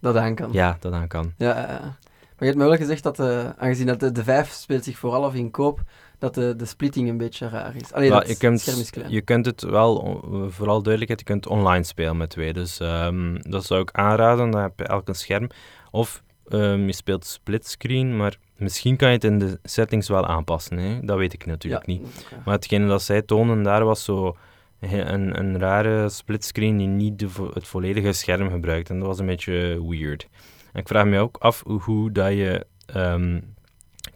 Dat 0.00 0.16
aan 0.16 0.34
kan. 0.34 0.52
ja, 0.52 0.76
dat 0.80 0.92
aan 0.92 1.08
kan. 1.08 1.32
Ja, 1.36 1.56
ja, 1.58 1.68
ja. 1.68 1.80
Maar 1.80 2.48
je 2.48 2.54
hebt 2.54 2.56
me 2.56 2.64
wel 2.64 2.76
gezegd 2.76 3.02
dat, 3.02 3.18
eh, 3.18 3.50
aangezien 3.56 3.86
dat 3.86 4.00
de, 4.00 4.12
de 4.12 4.24
5 4.24 4.50
speelt 4.50 4.84
zich 4.84 4.98
vooral 4.98 5.24
af 5.24 5.34
in 5.34 5.50
koop, 5.50 5.82
dat 6.20 6.34
de, 6.34 6.56
de 6.56 6.64
splitting 6.64 7.08
een 7.08 7.16
beetje 7.16 7.48
raar 7.48 7.76
is. 7.76 7.92
Alleen 7.92 8.10
Maar 8.10 8.20
dat 8.20 8.28
je, 8.28 8.36
kunt, 8.36 8.60
scherm 8.60 8.80
is 8.80 8.90
klein. 8.90 9.10
je 9.10 9.20
kunt 9.20 9.46
het 9.46 9.62
wel, 9.62 10.20
vooral 10.48 10.82
duidelijkheid, 10.82 11.20
je 11.20 11.26
kunt 11.26 11.46
online 11.46 11.84
spelen 11.84 12.16
met 12.16 12.30
twee. 12.30 12.52
Dus 12.52 12.80
ehm, 12.80 13.36
dat 13.40 13.64
zou 13.64 13.80
ik 13.80 13.90
aanraden, 13.92 14.50
dan 14.50 14.62
heb 14.62 14.72
je 14.76 14.84
elk 14.84 15.08
een 15.08 15.14
scherm. 15.14 15.48
Of 15.90 16.22
ehm, 16.48 16.86
je 16.86 16.92
speelt 16.92 17.26
splitscreen, 17.26 18.16
maar 18.16 18.36
misschien 18.56 18.96
kan 18.96 19.08
je 19.08 19.14
het 19.14 19.24
in 19.24 19.38
de 19.38 19.58
settings 19.62 20.08
wel 20.08 20.26
aanpassen. 20.26 20.78
Hè? 20.78 21.00
Dat 21.00 21.18
weet 21.18 21.32
ik 21.32 21.46
natuurlijk 21.46 21.86
ja, 21.86 21.92
niet. 21.92 22.26
Maar 22.44 22.54
hetgene 22.54 22.86
dat 22.86 23.02
zij 23.02 23.22
tonen, 23.22 23.62
daar 23.62 23.84
was 23.84 24.04
zo 24.04 24.36
een, 24.80 25.38
een 25.38 25.58
rare 25.58 26.08
splitscreen 26.08 26.76
die 26.76 26.86
niet 26.86 27.18
de 27.18 27.28
het 27.54 27.66
volledige 27.66 28.12
scherm 28.12 28.50
gebruikt. 28.50 28.90
En 28.90 28.98
dat 28.98 29.06
was 29.06 29.18
een 29.18 29.26
beetje 29.26 29.88
weird. 29.88 30.28
En 30.72 30.80
ik 30.80 30.88
vraag 30.88 31.04
me 31.04 31.18
ook 31.18 31.36
af 31.36 31.62
hoe, 31.66 31.80
hoe 31.80 32.12
dat 32.12 32.32
je 32.32 32.66
ehm 32.86 33.38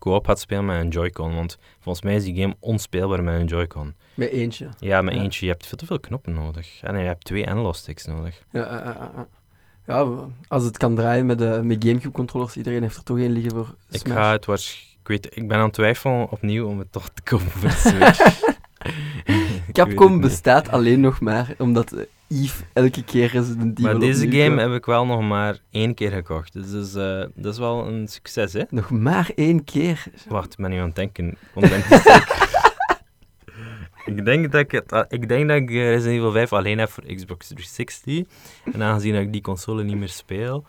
co-op 0.05 0.27
gaat 0.27 0.41
spelen 0.41 0.65
met 0.65 0.81
een 0.81 0.89
Joy-Con. 0.89 1.35
Want 1.35 1.59
volgens 1.81 2.05
mij 2.05 2.15
is 2.15 2.25
die 2.25 2.41
game 2.41 2.57
onspeelbaar 2.61 3.23
met 3.23 3.41
een 3.41 3.47
Joy-Con. 3.47 3.95
Met 4.15 4.29
eentje. 4.31 4.69
Ja, 4.79 5.03
met 5.03 5.15
Ja. 5.15 5.21
eentje. 5.21 5.47
Je 5.47 5.53
hebt 5.53 5.67
veel 5.67 5.79
te 5.79 5.87
veel 5.87 6.01
knoppen 6.01 6.35
nodig. 6.35 6.81
En 6.83 6.99
je 6.99 7.05
hebt 7.05 7.25
twee 7.25 7.49
analog-sticks 7.49 8.05
nodig. 8.07 8.43
Ja, 8.51 8.61
ja, 8.61 8.83
ja, 8.85 9.11
ja. 9.17 9.27
ja, 9.87 10.27
als 10.49 10.65
het 10.65 10.77
kan 10.77 10.95
draaien 10.95 11.27
met, 11.27 11.39
de 11.39 11.61
met 11.63 11.85
Gamecube-controllers, 11.85 12.57
iedereen 12.57 12.83
heeft 12.83 12.97
er 12.97 13.03
toch 13.03 13.19
één 13.19 13.31
liggen 13.33 13.51
voor 13.53 13.75
Ik 13.91 13.99
Smash. 14.01 14.17
ga 14.17 14.33
het 14.33 14.47
Ik 15.03 15.09
weet, 15.09 15.37
ik 15.37 15.49
ben 15.49 15.57
aan 15.59 15.65
het 15.65 15.73
twijfelen 15.73 16.31
opnieuw 16.31 16.67
om 16.69 16.79
het 16.79 16.93
toch 16.93 17.09
te 17.09 17.23
kopen 17.23 17.51
voor 17.51 17.71
Switch. 17.91 18.43
Capcom 19.73 20.21
bestaat 20.21 20.69
alleen 20.69 21.01
nog 21.01 21.21
maar 21.21 21.55
omdat 21.59 22.07
Yves 22.27 22.63
elke 22.73 23.05
keer 23.05 23.31
Resident 23.31 23.79
Evil 23.79 23.91
Maar 23.91 24.01
deze 24.01 24.25
opnieuw 24.25 24.43
game 24.43 24.61
heb 24.61 24.73
ik 24.73 24.87
wel 24.87 25.07
nog 25.07 25.21
maar 25.21 25.59
één 25.71 25.95
keer 25.95 26.11
gekocht. 26.11 26.53
Dus 26.53 26.71
dat 26.71 26.85
is, 26.85 26.95
eh, 26.95 27.25
dat 27.35 27.53
is 27.53 27.59
wel 27.59 27.87
een 27.87 28.09
succes, 28.09 28.53
hè? 28.53 28.63
Nog 28.69 28.91
maar 28.91 29.31
één 29.35 29.65
keer. 29.65 30.05
Wacht, 30.29 30.53
ik 30.53 30.59
ben 30.59 30.71
nu 30.71 30.79
aan 30.79 30.87
het 30.87 30.97
denken. 30.97 31.37
Want 31.55 31.67
ik 34.05 34.25
denk 34.25 34.53
dat 34.53 34.61
ik, 34.61 34.71
het, 34.71 34.93
ah, 34.93 35.05
ik 35.09 35.29
denk 35.29 35.49
dat 35.49 35.57
ik 35.57 35.71
eh, 35.71 35.89
Resident 35.91 36.17
Evil 36.17 36.33
5 36.33 36.53
alleen 36.53 36.79
heb 36.79 36.91
voor 36.91 37.05
Xbox 37.15 37.47
360. 37.47 38.25
En 38.73 38.83
aangezien 38.83 39.13
dat 39.13 39.23
ik 39.23 39.33
die 39.33 39.43
console 39.43 39.85
niet 39.85 39.97
meer 39.97 40.09
speel, 40.09 40.67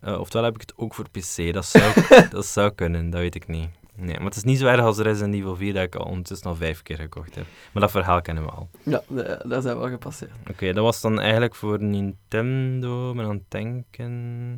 eh, 0.00 0.20
oftewel 0.20 0.44
heb 0.44 0.54
ik 0.54 0.60
het 0.60 0.72
ook 0.76 0.94
voor 0.94 1.10
PC. 1.10 1.52
Dat 1.52 1.66
zou, 1.66 1.92
dat 2.30 2.46
zou 2.46 2.70
kunnen, 2.70 3.10
dat 3.10 3.20
weet 3.20 3.34
ik 3.34 3.48
niet. 3.48 3.68
Nee, 3.96 4.16
maar 4.16 4.24
het 4.24 4.36
is 4.36 4.42
niet 4.44 4.58
zo 4.58 4.66
erg 4.66 4.80
als 4.80 4.98
Resident 4.98 5.34
Evil 5.34 5.56
4 5.56 5.72
dat 5.74 5.82
ik 5.82 5.94
al 5.94 6.04
ondertussen 6.06 6.48
al 6.50 6.56
vijf 6.56 6.82
keer 6.82 6.96
gekocht 6.96 7.34
heb. 7.34 7.44
Maar 7.72 7.82
dat 7.82 7.90
verhaal 7.90 8.20
kennen 8.22 8.44
we 8.44 8.50
al. 8.50 8.68
Ja, 8.82 9.02
da- 9.08 9.42
daar 9.44 9.62
zijn 9.62 9.74
we 9.74 9.80
wel 9.80 9.90
gepasseerd. 9.90 10.30
Oké, 10.50 10.72
dat 10.72 10.84
was 10.84 11.00
dan 11.00 11.20
eigenlijk 11.20 11.54
voor 11.54 11.82
Nintendo. 11.82 13.14
Ben 13.14 13.24
aan 13.24 13.30
het 13.30 13.50
denken. 13.50 14.52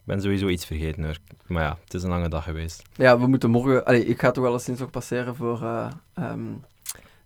Ik 0.00 0.06
ben 0.16 0.20
sowieso 0.22 0.48
iets 0.48 0.64
vergeten 0.66 1.04
hoor. 1.04 1.16
Maar 1.46 1.62
ja, 1.62 1.78
het 1.84 1.94
is 1.94 2.02
een 2.02 2.08
lange 2.08 2.28
dag 2.28 2.44
geweest. 2.44 2.82
Ja, 2.94 3.18
we 3.18 3.26
moeten 3.26 3.50
morgen... 3.50 3.84
Allee, 3.84 4.04
ik 4.06 4.20
ga 4.20 4.30
toch 4.30 4.44
wel 4.44 4.52
eens 4.52 4.64
sinds 4.64 4.80
nog 4.80 4.90
passeren 4.90 5.36
voor 5.36 5.62
eh, 5.62 5.90
ehm, 6.14 6.40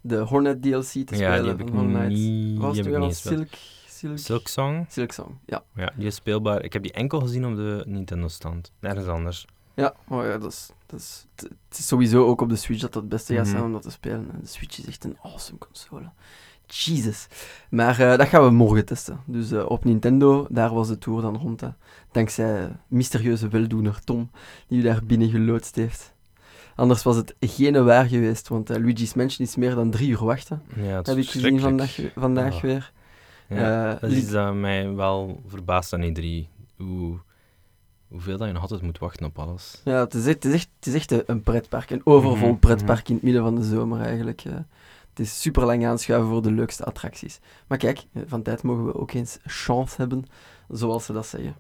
de 0.01 0.17
Hornet 0.17 0.63
DLC 0.63 0.83
te 0.85 0.97
ja, 0.97 1.05
spelen. 1.15 1.41
die 1.43 1.49
heb 1.49 1.61
ik 1.61 1.73
niet, 2.09 2.59
Was 2.59 2.77
het 2.77 2.87
gespeeld. 2.87 3.15
Silk... 3.17 3.49
Silk... 3.89 4.19
Silk 4.19 4.49
Song? 4.49 4.85
Silk 4.89 5.13
Song, 5.13 5.39
ja. 5.47 5.63
Ja, 5.75 5.93
die 5.97 6.07
is 6.07 6.15
speelbaar. 6.15 6.63
Ik 6.65 6.73
heb 6.73 6.83
die 6.83 6.93
enkel 6.93 7.21
gezien 7.21 7.47
op 7.47 7.57
de 7.57 7.83
Nintendo-stand. 7.87 8.73
Nergens 8.81 9.07
anders. 9.07 9.47
Ja, 9.75 9.95
ja, 10.11 10.39
dat 10.39 10.53
is, 10.53 10.71
dat 10.87 11.01
is, 11.01 11.27
het 11.37 11.79
is 11.79 11.87
sowieso 11.87 12.27
ook 12.27 12.41
op 12.41 12.49
de 12.49 12.57
Switch 12.57 12.81
dat 12.81 12.93
dat 12.93 13.03
het 13.03 13.11
beste 13.11 13.35
gaat 13.35 13.43
Mhm. 13.43 13.51
zijn 13.53 13.65
om 13.65 13.73
dat 13.73 13.83
te 13.83 13.91
spelen. 13.91 14.29
De 14.41 14.47
Switch 14.47 14.79
is 14.79 14.87
echt 14.87 15.05
een 15.05 15.17
awesome 15.23 15.59
console. 15.59 16.11
Jesus. 16.67 17.27
Maar 17.71 18.01
eh, 18.01 18.19
dat 18.19 18.29
gaan 18.29 18.45
we 18.45 18.51
morgen 18.51 18.85
testen. 18.85 19.21
Dus 19.27 19.51
eh, 19.51 19.71
op 19.71 19.85
Nintendo, 19.85 20.47
daar 20.51 20.75
was 20.75 20.89
de 20.89 20.99
tour 20.99 21.23
dan 21.23 21.37
rond. 21.37 21.61
Hè. 21.61 21.69
Dankzij 22.13 22.63
eh, 22.65 22.71
mysterieuze 22.89 23.49
weldoener 23.49 24.01
Tom, 24.05 24.31
die 24.69 24.79
u 24.79 24.83
daar 24.83 25.05
binnen 25.05 25.31
geloodst 25.31 25.75
heeft. 25.75 26.13
Anders 26.77 27.03
was 27.03 27.17
het 27.17 27.35
geen 27.41 27.85
waar 27.85 28.07
geweest, 28.07 28.49
want 28.49 28.69
Luigi's 28.69 29.15
Mansion 29.15 29.47
is 29.47 29.57
meer 29.57 29.75
dan 29.75 29.91
drie 29.91 30.09
uur 30.09 30.25
wachten. 30.25 30.63
Ja, 30.77 30.83
het 30.83 31.07
heb 31.07 31.17
ik 31.17 31.29
gezien 31.31 31.61
vandaag, 31.61 31.99
vandaag 32.15 32.61
weer. 32.61 32.93
Ja, 33.49 33.95
dat 34.01 34.11
is 34.11 34.19
iets 34.19 34.31
dat 34.31 34.55
mij 34.55 34.93
wel 34.95 35.43
verbaast 35.47 35.93
aan 35.93 36.03
E3. 36.15 36.49
Hoe, 36.77 37.19
hoeveel 38.09 38.37
dat 38.39 38.47
je 38.47 38.53
nog 38.53 38.63
altijd 38.63 38.83
moet 38.83 38.99
wachten 38.99 39.27
op 39.27 39.39
alles. 39.39 39.81
Ja, 39.85 39.99
het 40.01 40.15
is 40.15 40.27
echt, 40.27 40.35
het 40.43 40.45
is 40.45 40.53
echt, 40.55 40.69
het 40.79 40.87
is 40.87 40.95
echt 40.95 41.29
een- 41.29 41.43
pretpark. 41.43 41.91
Een 41.91 42.01
overvol 42.07 42.49
Mhm, 42.49 42.59
pretpark 42.59 43.09
in 43.09 43.15
het 43.15 43.25
midden 43.25 43.43
van 43.43 43.55
de 43.55 43.63
zomer 43.65 44.01
eigenlijk. 44.01 44.41
eh. 44.45 44.53
het 45.15 45.27
is 45.27 45.41
super 45.41 45.65
lang 45.65 45.87
aanschuiven 45.87 46.29
voor 46.31 46.43
de 46.43 46.51
leukste 46.53 46.85
attracties. 46.85 47.41
Maar 47.67 47.79
kijk, 47.79 48.05
eh, 48.13 48.23
van 48.27 48.43
tijd 48.43 48.63
mogen 48.63 48.85
we 48.87 48.95
ook 48.95 49.13
eens 49.13 49.39
chance 49.45 49.95
hebben, 49.97 50.25
zoals 50.69 51.05
ze 51.05 51.13
dat 51.13 51.27
zeggen. 51.27 51.57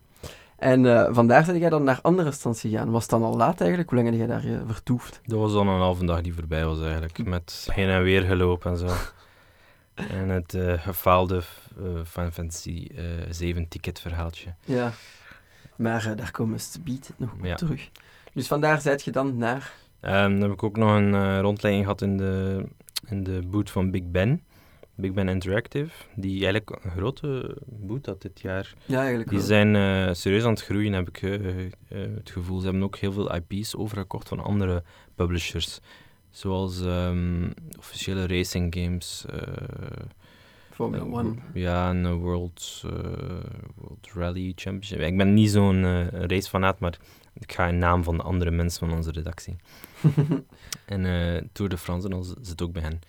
En 0.57 0.87
eh, 0.87 1.15
vandaar 1.15 1.45
ben 1.45 1.59
jij 1.59 1.71
dan 1.71 1.85
naar 1.85 1.99
andere 2.03 2.33
stands 2.33 2.61
gegaan. 2.61 2.91
Was 2.91 3.03
het 3.03 3.11
dan 3.11 3.23
al 3.23 3.37
laat 3.37 3.61
eigenlijk? 3.61 3.91
Hoe 3.91 3.99
lang 4.03 4.11
heb 4.11 4.19
jij 4.19 4.29
daar 4.37 4.45
eh, 4.55 4.61
vertoefd? 4.67 5.21
Dat 5.27 5.39
was 5.39 5.53
dan 5.53 5.69
een 5.69 5.81
halve 5.81 6.05
dag 6.07 6.21
die 6.21 6.35
voorbij 6.35 6.65
was 6.67 6.81
eigenlijk. 6.81 7.25
Met 7.27 7.69
heen 7.73 7.89
en 7.89 8.03
weer 8.03 8.23
gelopen 8.23 8.71
en 8.71 8.79
zo. 8.79 8.87
en 9.95 10.29
het 10.29 10.55
eh, 10.55 10.73
gefaalde 10.83 11.43
Final 12.05 12.31
Fantasy 12.31 12.89
eh 12.97 13.03
7 13.31 13.69
ticketverhaaltje. 13.69 14.55
Ja. 14.65 14.93
Maar 15.77 16.07
eh, 16.11 16.17
daar 16.17 16.31
komen 16.31 16.55
we 16.57 16.61
speed 16.61 17.13
nog 17.17 17.33
op 17.33 17.45
Ja. 17.45 17.55
terug. 17.55 17.91
Dus 18.33 18.47
vandaar 18.47 18.81
zijt 18.81 19.03
je 19.05 19.11
dan 19.11 19.37
naar... 19.37 19.73
Ehm, 20.01 20.31
dan 20.33 20.41
heb 20.41 20.51
ik 20.51 20.63
ook 20.63 20.77
nog 20.77 20.91
een 20.97 21.15
eh, 21.15 21.39
rondleiding 21.41 21.85
gehad 21.85 22.03
in 22.03 22.17
de, 22.17 22.65
in 23.07 23.25
de 23.25 23.41
boot 23.47 23.71
van 23.71 23.91
Big 23.91 24.03
Ben. 24.11 24.43
Big 24.97 25.13
Ben 25.13 25.29
Interactive, 25.29 25.91
die 26.15 26.45
eigenlijk 26.45 26.85
een 26.85 26.91
grote 26.91 27.57
boot 27.67 28.07
had 28.07 28.23
dit 28.23 28.41
jaar. 28.41 28.75
Ja, 28.85 28.99
eigenlijk 28.99 29.29
Die 29.29 29.39
wel. 29.39 29.47
zijn 29.47 29.77
eh, 29.77 30.15
serieus 30.15 30.45
aan 30.45 30.51
het 30.51 30.63
groeien, 30.63 30.93
heb 30.93 31.09
ik 31.09 31.21
het 31.89 32.31
gevoel. 32.31 32.59
Ze 32.59 32.65
hebben 32.65 32.83
ook 32.83 32.97
heel 32.97 33.13
veel 33.13 33.35
IP's 33.35 33.75
overgekocht 33.77 34.29
van 34.29 34.41
andere 34.41 34.83
publishers. 35.15 35.81
Zoals 36.31 36.81
ehm, 36.85 37.51
officiële 37.79 38.27
racing 38.27 38.75
games. 38.79 39.25
Eh, 40.75 40.81
Formula 40.81 41.05
eh, 41.05 41.13
One. 41.13 41.35
Ja, 41.55 41.91
een 41.91 42.15
World, 42.15 42.83
eh, 42.85 42.91
World 43.75 44.11
Rally 44.15 44.53
Championship. 44.55 45.01
Ik 45.01 45.17
ben 45.17 45.35
niet 45.35 45.51
zo'n 45.51 45.85
eh 45.85 46.07
racefanaat, 46.07 46.81
maar 46.81 46.99
ik 47.35 47.53
ga 47.53 47.67
in 47.67 47.79
naam 47.79 48.05
van 48.05 48.17
de 48.17 48.23
andere 48.23 48.51
mensen 48.51 48.89
van 48.89 48.97
onze 48.97 49.11
redactie. 49.11 49.57
En 50.87 51.05
eh, 51.05 51.43
Tour 51.53 51.71
de 51.71 51.79
France 51.79 52.09
en 52.09 52.25
zit 52.41 52.63
ook 52.63 52.73
bij 52.73 52.83
hen. 52.83 53.01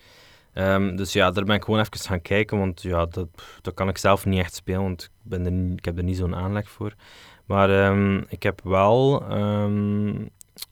Ehm, 0.53 0.95
dus 0.95 1.13
ja, 1.13 1.31
daar 1.31 1.43
ben 1.43 1.55
ik 1.55 1.63
gewoon 1.63 1.79
even 1.79 1.99
gaan 1.99 2.21
kijken, 2.21 2.57
want 2.57 2.81
ja, 2.81 3.05
dat, 3.05 3.27
dat 3.61 3.73
kan 3.73 3.89
ik 3.89 3.97
zelf 3.97 4.25
niet 4.25 4.39
echt 4.39 4.55
spelen, 4.55 4.81
want 4.81 5.03
ik, 5.03 5.09
ben 5.21 5.45
er, 5.45 5.77
ik 5.77 5.85
heb 5.85 5.97
er 5.97 6.03
niet 6.03 6.17
zo'n 6.17 6.35
aanleg 6.35 6.69
voor. 6.69 6.93
Maar 7.45 7.69
ehm, 7.69 8.21
ik 8.27 8.43
heb 8.43 8.61
wel 8.63 9.21
ehm, 9.29 10.07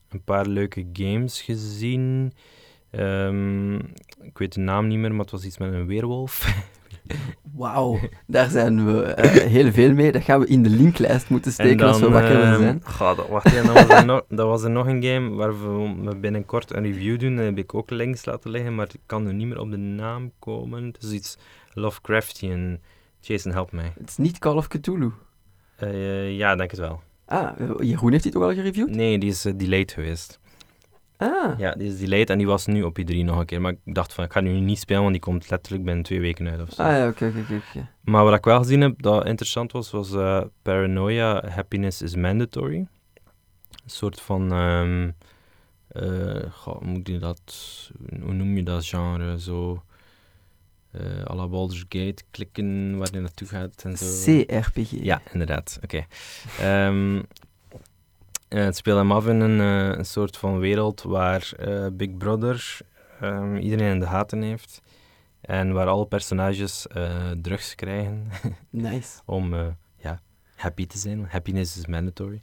een 0.09 0.23
paar 0.23 0.45
leuke 0.45 0.87
games 0.93 1.41
gezien. 1.41 2.33
Ik 4.21 4.37
weet 4.37 4.53
de 4.53 4.59
naam 4.59 4.87
niet 4.87 4.97
meer, 4.97 5.11
maar 5.11 5.19
het 5.19 5.31
was 5.31 5.45
iets 5.45 5.57
met 5.57 5.73
een 5.73 5.87
weerwolf. 5.87 6.45
Wauw, 7.55 7.99
daar 8.27 8.49
zijn 8.49 8.85
we 8.85 9.03
eh, 9.03 9.41
heel 9.45 9.71
veel 9.71 9.93
mee. 9.93 10.11
Dat 10.11 10.23
gaan 10.23 10.39
we 10.39 10.47
in 10.47 10.63
de 10.63 10.69
linklijst 10.69 11.29
moeten 11.29 11.51
steken 11.51 11.87
als 11.87 11.99
we 11.99 12.09
wakker 12.09 12.37
willen 12.37 12.53
ehm, 12.53 12.61
zijn. 12.61 12.81
goh, 12.83 13.17
dat, 13.17 13.27
wacht 13.27 13.45
even, 13.45 13.65
dat, 13.65 13.87
was 13.87 13.97
er 13.97 14.05
nog, 14.05 14.21
dat 14.29 14.47
was 14.47 14.63
er 14.63 14.69
nog 14.69 14.87
een 14.87 15.03
game 15.03 15.29
waar 15.29 15.61
we 15.61 16.15
binnenkort 16.15 16.73
een 16.73 16.83
review 16.83 17.19
doen. 17.19 17.35
Daar 17.35 17.45
heb 17.45 17.57
ik 17.57 17.73
ook 17.73 17.89
links 17.89 18.25
laten 18.25 18.51
liggen, 18.51 18.75
maar 18.75 18.87
ik 18.93 18.99
kan 19.05 19.27
er 19.27 19.33
niet 19.33 19.47
meer 19.47 19.59
op 19.59 19.71
de 19.71 19.77
naam 19.77 20.31
komen. 20.39 20.83
Het 20.83 21.03
is 21.03 21.11
iets 21.11 21.37
Lovecraftian. 21.73 22.79
Jason, 23.19 23.51
help 23.51 23.71
mij. 23.71 23.93
Het 23.99 24.09
is 24.09 24.17
niet 24.17 24.39
Call 24.39 24.55
of 24.55 24.67
Cthulhu. 24.67 25.11
Uh, 25.83 26.37
ja, 26.37 26.55
denk 26.55 26.71
het 26.71 26.79
wel. 26.79 27.01
Ah, 27.25 27.51
Jeroen 27.79 28.11
heeft 28.11 28.23
die 28.23 28.31
toch 28.31 28.43
al 28.43 28.53
gereviewd? 28.53 28.89
Nee, 28.89 29.17
die 29.17 29.29
is 29.29 29.45
uh, 29.45 29.53
delayed 29.55 29.91
geweest. 29.91 30.39
Ah. 31.23 31.59
Ja, 31.59 31.71
die 31.71 31.87
is 31.87 31.99
delayed 31.99 32.29
en 32.29 32.37
die 32.37 32.47
was 32.47 32.65
nu 32.65 32.83
op 32.83 32.99
i3 32.99 33.15
nog 33.15 33.39
een 33.39 33.45
keer. 33.45 33.61
Maar 33.61 33.71
ik 33.71 33.93
dacht 33.93 34.13
van, 34.13 34.23
ik 34.23 34.31
ga 34.31 34.39
nu 34.39 34.59
niet 34.59 34.79
spelen, 34.79 35.01
want 35.01 35.13
die 35.13 35.21
komt 35.21 35.49
letterlijk 35.49 35.83
binnen 35.83 36.03
twee 36.03 36.19
weken 36.19 36.49
uit 36.49 36.61
of 36.61 36.73
zo. 36.73 36.81
Ah 36.81 36.91
ja, 36.91 37.07
oké, 37.07 37.25
oké, 37.25 37.61
oké. 37.69 37.87
Maar 38.01 38.23
wat 38.23 38.33
ik 38.33 38.45
wel 38.45 38.57
gezien 38.57 38.81
heb 38.81 39.01
dat 39.01 39.25
interessant 39.25 39.71
was, 39.71 39.91
was 39.91 40.11
uh, 40.11 40.41
Paranoia 40.61 41.43
Happiness 41.49 42.01
is 42.01 42.15
Mandatory. 42.15 42.75
Een 42.75 42.87
soort 43.85 44.21
van... 44.21 44.51
Um, 44.51 45.15
uh, 45.91 46.43
goh, 46.51 46.81
moet 46.81 47.07
je 47.07 47.19
dat... 47.19 47.41
Hoe 48.21 48.33
noem 48.33 48.55
je 48.55 48.63
dat 48.63 48.85
genre? 48.85 49.39
Zo... 49.39 49.83
Uh, 50.91 51.25
à 51.29 51.35
la 51.35 51.47
Baldur's 51.47 51.85
Gate, 51.89 52.23
klikken 52.31 52.97
waar 52.97 53.07
je 53.11 53.19
naartoe 53.19 53.47
gaat 53.47 53.83
en 53.83 53.97
zo. 53.97 54.05
CRPG. 54.05 54.89
Ja, 54.91 55.21
inderdaad. 55.31 55.79
Oké. 55.83 56.05
Okay. 56.57 56.87
Um, 56.87 57.15
uh, 57.15 57.21
het 58.59 58.75
speelt 58.75 58.97
hem 58.97 59.11
af 59.11 59.27
in 59.27 59.39
een, 59.39 59.59
een 59.59 60.05
soort 60.05 60.37
van 60.37 60.59
wereld 60.59 61.01
waar 61.01 61.51
uh, 61.59 61.87
Big 61.93 62.17
Brother 62.17 62.79
um, 63.21 63.57
iedereen 63.57 63.91
in 63.91 63.99
de 63.99 64.05
gaten 64.05 64.41
heeft. 64.41 64.81
En 65.41 65.71
waar 65.71 65.87
alle 65.87 66.05
personages 66.05 66.87
drugs 67.41 67.75
krijgen. 67.75 68.27
nice. 68.69 69.21
Om 69.25 69.55
ja, 69.95 70.19
happy 70.55 70.87
te 70.87 70.97
zijn. 70.97 71.25
Happiness 71.29 71.77
is 71.77 71.87
mandatory. 71.87 72.41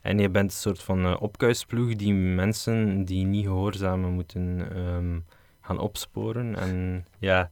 En 0.00 0.18
je 0.18 0.30
bent 0.30 0.50
een 0.50 0.56
soort 0.56 0.82
van 0.82 1.18
opkuisploeg 1.18 1.96
die 1.96 2.12
mensen 2.14 3.04
die 3.04 3.24
niet 3.24 3.44
gehoorzamen 3.44 4.10
moeten 4.10 4.76
um, 4.78 5.24
gaan 5.60 5.78
opsporen. 5.78 6.56
En 6.56 7.06
ja... 7.18 7.50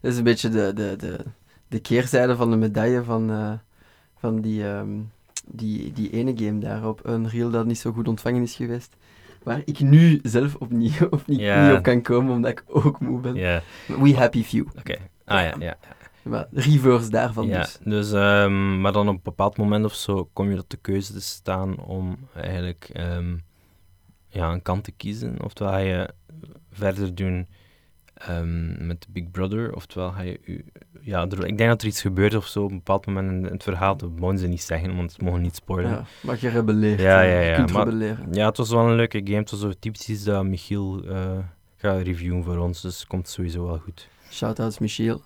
Dat 0.00 0.12
is 0.12 0.18
een 0.18 0.24
beetje 0.24 0.48
de, 0.48 0.72
de, 0.74 0.96
de, 0.96 1.24
de 1.68 1.80
keerzijde 1.80 2.36
van 2.36 2.50
de 2.50 2.56
medaille 2.56 3.02
van, 3.02 3.60
van 4.16 4.40
die... 4.40 4.64
Um 4.64 5.10
die, 5.44 5.92
die 5.92 6.10
ene 6.10 6.32
game 6.36 6.58
daar 6.58 6.88
op 6.88 7.08
Unreal 7.08 7.50
dat 7.50 7.66
niet 7.66 7.78
zo 7.78 7.92
goed 7.92 8.08
ontvangen 8.08 8.42
is 8.42 8.54
geweest. 8.54 8.96
Waar 9.42 9.62
ik 9.64 9.80
nu 9.80 10.20
zelf 10.22 10.54
opnieuw 10.54 11.08
of 11.10 11.26
niet, 11.26 11.38
niet 11.38 11.76
op 11.76 11.82
kan 11.82 12.02
komen, 12.02 12.34
omdat 12.34 12.50
ik 12.50 12.64
ook 12.66 13.00
moe 13.00 13.20
ben. 13.20 13.34
We 13.86 14.14
Happy 14.16 14.42
Few. 14.42 14.66
oké. 14.78 14.96
Ah 15.24 15.40
ja, 15.40 15.54
ja. 15.58 15.76
Maar 16.22 16.46
reverse 16.52 17.10
daarvan 17.10 17.46
ja, 17.46 17.60
dus. 17.60 17.78
dus, 17.84 18.12
ehm, 18.12 18.80
maar 18.80 18.92
dan 18.92 19.08
op 19.08 19.14
een 19.14 19.20
bepaald 19.22 19.56
moment 19.56 19.84
of 19.84 19.94
zo 19.94 20.28
kom 20.32 20.50
je 20.50 20.56
tot 20.56 20.70
de 20.70 20.76
keuze 20.76 21.12
te 21.12 21.20
staan 21.20 21.78
om 21.78 22.18
eigenlijk 22.34 22.90
ehm, 22.92 23.36
ja, 24.28 24.52
een 24.52 24.62
kant 24.62 24.84
te 24.84 24.92
kiezen. 24.92 25.44
Oftewel 25.44 25.72
ga 25.72 25.78
je 25.78 26.08
verder 26.70 27.14
doen 27.14 27.48
ehm, 28.14 28.86
met 28.86 29.06
Big 29.10 29.30
Brother, 29.30 29.74
oftewel 29.74 30.10
ga 30.10 30.22
je... 30.22 30.64
ja, 31.04 31.26
er- 31.28 31.46
ik 31.46 31.58
denk 31.58 31.70
dat 31.70 31.80
er 31.82 31.88
iets 31.88 32.00
gebeurt 32.00 32.34
of 32.34 32.46
zo 32.46 32.62
op 32.64 32.70
een 32.70 32.76
bepaald 32.76 33.06
moment 33.06 33.46
in 33.46 33.52
het 33.52 33.62
verhaal. 33.62 33.96
Dat 33.96 34.10
mogen 34.18 34.38
ze 34.38 34.46
niet 34.46 34.62
zeggen, 34.62 34.96
want 34.96 35.12
ze 35.12 35.24
mogen 35.24 35.40
niet 35.42 35.54
spoilen. 35.56 35.90
Ja, 35.90 36.04
maar 36.20 36.36
je 36.40 36.48
rebelleert. 36.48 37.00
Ja, 37.00 37.16
hè. 37.16 37.22
ja, 37.22 37.40
ja, 37.40 37.58
maar- 37.72 37.84
rebelleren. 37.84 38.26
Ja, 38.32 38.46
het 38.48 38.56
was 38.56 38.70
wel 38.70 38.88
een 38.88 38.94
leuke 38.96 39.20
game. 39.24 39.36
Het 39.38 39.50
was 39.50 39.60
zo 39.60 39.72
typisch 39.78 40.08
iets 40.08 40.24
dat 40.24 40.44
Michiel 40.44 41.02
eh, 41.08 41.38
gaat 41.76 42.00
reviewen 42.02 42.44
voor 42.44 42.56
ons, 42.56 42.80
dus 42.82 42.98
het 42.98 43.06
komt 43.08 43.28
sowieso 43.28 43.64
wel 43.66 43.78
goed. 43.78 44.08
Shoutouts 44.30 44.78
Michiel. 44.78 45.20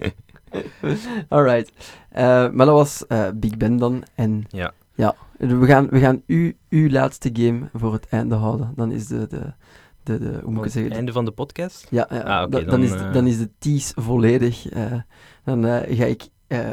Alright. 1.28 1.72
Eh, 2.10 2.22
maar 2.50 2.66
dat 2.66 2.74
was 2.74 3.06
eh, 3.06 3.28
Big 3.34 3.56
Ben 3.56 3.76
dan. 3.76 4.02
En 4.14 4.44
Ja. 4.48 4.72
ja, 4.94 5.14
we 5.38 5.66
gaan, 5.66 5.88
we 5.88 5.98
gaan 5.98 6.22
u, 6.26 6.56
uw 6.68 6.88
laatste 6.88 7.30
game 7.32 7.68
voor 7.74 7.92
het 7.92 8.08
einde 8.08 8.34
houden. 8.34 8.72
Dan 8.76 8.92
is 8.92 9.06
de, 9.06 9.26
de, 9.26 9.52
de, 10.02 10.18
de 10.18 10.38
hoe 10.42 10.50
moet 10.50 10.58
ik 10.58 10.64
het 10.64 10.72
zeggen? 10.72 10.92
Einde 10.92 11.12
van 11.12 11.24
de 11.24 11.30
podcast? 11.30 11.86
Ja, 11.90 12.06
ja 12.10 12.20
Ah, 12.20 12.50
dan, 12.50 12.64
dan, 12.64 12.82
is, 12.82 12.90
eh, 12.92 13.12
dan 13.12 13.26
is 13.26 13.38
de 13.38 13.50
tease 13.58 13.92
volledig. 14.00 14.68
eh, 14.68 14.92
dan 15.44 15.66
eh, 15.66 15.96
ga 15.98 16.04
ik 16.04 16.28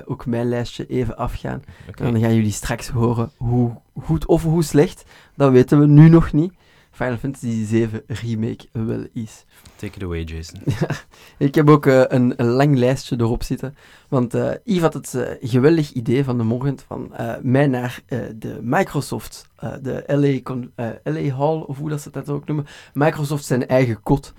ook 0.06 0.26
mijn 0.26 0.50
lijstje 0.50 0.86
even 0.88 1.18
afgaan. 1.18 1.64
En 2.06 2.12
dan 2.12 2.22
gaan 2.22 2.36
jullie 2.36 2.52
straks 2.52 2.90
horen 2.90 3.32
hoe 3.38 3.72
goed 4.00 4.26
of 4.26 4.44
hoe 4.44 4.64
slecht, 4.64 5.04
dat 5.36 5.52
weten 5.52 5.80
we 5.80 5.88
nu 5.88 6.10
nog 6.10 6.34
niet, 6.34 6.54
Final 6.98 7.18
Fantasy 7.18 7.66
7 7.66 8.02
Remake 8.08 8.66
wel 8.72 9.06
is. 9.14 9.46
Take 9.76 9.96
it 9.96 10.04
away, 10.04 10.24
Jason. 10.24 10.60
Ik 11.48 11.56
heb 11.56 11.70
ook 11.70 11.86
eh, 11.86 12.04
een, 12.08 12.34
een 12.38 12.48
lang 12.48 12.78
lijstje 12.78 13.16
erop 13.20 13.44
zitten. 13.44 13.76
Want 14.10 14.34
eh 14.34 14.52
Yves 14.64 14.82
had 14.82 14.94
het 14.94 15.14
eh, 15.14 15.50
geweldig 15.50 15.92
idee 15.92 16.24
van 16.24 16.38
de 16.38 16.44
morgen 16.44 16.78
van 16.88 17.12
mij 17.42 17.68
naar 17.68 18.00
de 18.36 18.60
Microsoft, 18.62 19.50
de 19.82 20.04
LA, 20.08 20.84
LA 21.04 21.36
Hall, 21.36 21.60
of 21.60 21.78
hoe 21.78 21.90
dat 21.90 22.02
ze 22.02 22.10
dat 22.12 22.30
ook 22.30 22.46
noemen. 22.48 22.66
Microsoft 22.94 23.46
zijn 23.46 23.68
eigen 23.68 24.02
kot 24.04 24.34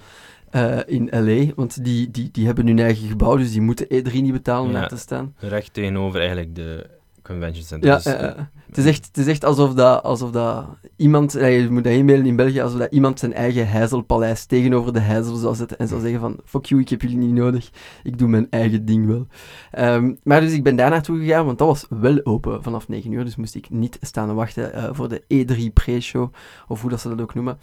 in 0.86 1.08
LA. 1.10 1.52
Want 1.54 1.84
die, 1.84 2.10
die, 2.10 2.28
die 2.32 2.46
hebben 2.46 2.66
hun 2.66 2.78
eigen 2.78 3.08
gebouw, 3.08 3.36
dus 3.36 3.52
die 3.52 3.60
moeten 3.60 3.86
E3 3.86 4.12
niet 4.12 4.32
betalen 4.32 4.66
om 4.66 4.72
Ja. 4.72 4.78
daar 4.80 4.88
te 4.88 4.96
staan. 4.96 5.34
Recht 5.38 5.72
tegenover 5.74 6.18
eigenlijk 6.18 6.54
de 6.54 6.86
convention 7.28 7.64
center. 7.64 7.88
Ja, 7.88 7.96
Dus, 7.96 8.04
eh, 8.04 8.12
eh, 8.12 8.28
eh, 8.28 8.36
het, 8.66 8.78
is 8.78 8.86
echt, 8.86 9.06
het 9.06 9.16
is 9.16 9.26
echt 9.26 9.44
alsof 9.44 9.74
dat, 9.74 10.02
alsof 10.02 10.30
dat 10.30 10.66
iemand, 10.96 11.32
je 11.32 11.66
moet 11.70 11.84
dat 11.84 11.92
inbeelden 11.92 12.26
in 12.26 12.36
België, 12.36 12.60
alsof 12.60 12.78
dat 12.78 12.92
iemand 12.92 13.18
zijn 13.18 13.32
eigen 13.34 13.68
heizelpaleis 13.68 14.44
tegenover 14.44 14.92
de 14.92 15.00
heizel 15.00 15.36
zou 15.36 15.54
zetten 15.54 15.78
en 15.78 15.88
zou 15.88 16.00
zeggen 16.00 16.20
van, 16.20 16.38
fuck 16.44 16.64
you, 16.64 16.80
ik 16.80 16.88
heb 16.88 17.02
jullie 17.02 17.16
niet 17.16 17.32
nodig, 17.32 17.70
ik 18.02 18.18
doe 18.18 18.28
mijn 18.28 18.46
eigen 18.50 18.84
ding 18.84 19.06
wel. 19.06 19.26
Ehm, 19.70 20.14
maar 20.22 20.40
dus 20.40 20.52
ik 20.52 20.62
ben 20.62 20.76
daar 20.76 20.90
naartoe 20.90 21.18
gegaan, 21.18 21.46
want 21.46 21.58
dat 21.58 21.66
was 21.66 21.86
wel 22.00 22.20
open 22.24 22.62
vanaf 22.62 22.88
9 22.88 23.12
uur, 23.12 23.24
dus 23.24 23.36
moest 23.36 23.54
ik 23.54 23.70
niet 23.70 23.98
staan 24.00 24.34
wachten 24.34 24.94
voor 24.94 25.08
de 25.08 25.22
E3 25.34 25.72
pre-show, 25.72 26.32
of 26.68 26.80
hoe 26.80 26.90
dat 26.90 27.00
ze 27.00 27.08
dat 27.08 27.20
ook 27.20 27.34
noemen. 27.34 27.58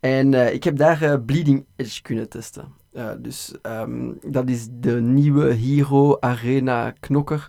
En 0.00 0.54
ik 0.54 0.64
heb 0.64 0.76
daar 0.76 1.20
Bleeding 1.20 1.64
Edge 1.76 2.02
kunnen 2.02 2.28
testen. 2.28 2.64
Dus 3.18 3.54
ehm, 3.62 4.12
dat 4.26 4.48
is 4.48 4.68
de 4.70 5.00
nieuwe 5.00 5.52
Hero 5.52 6.16
Arena 6.20 6.94
knokker 7.00 7.48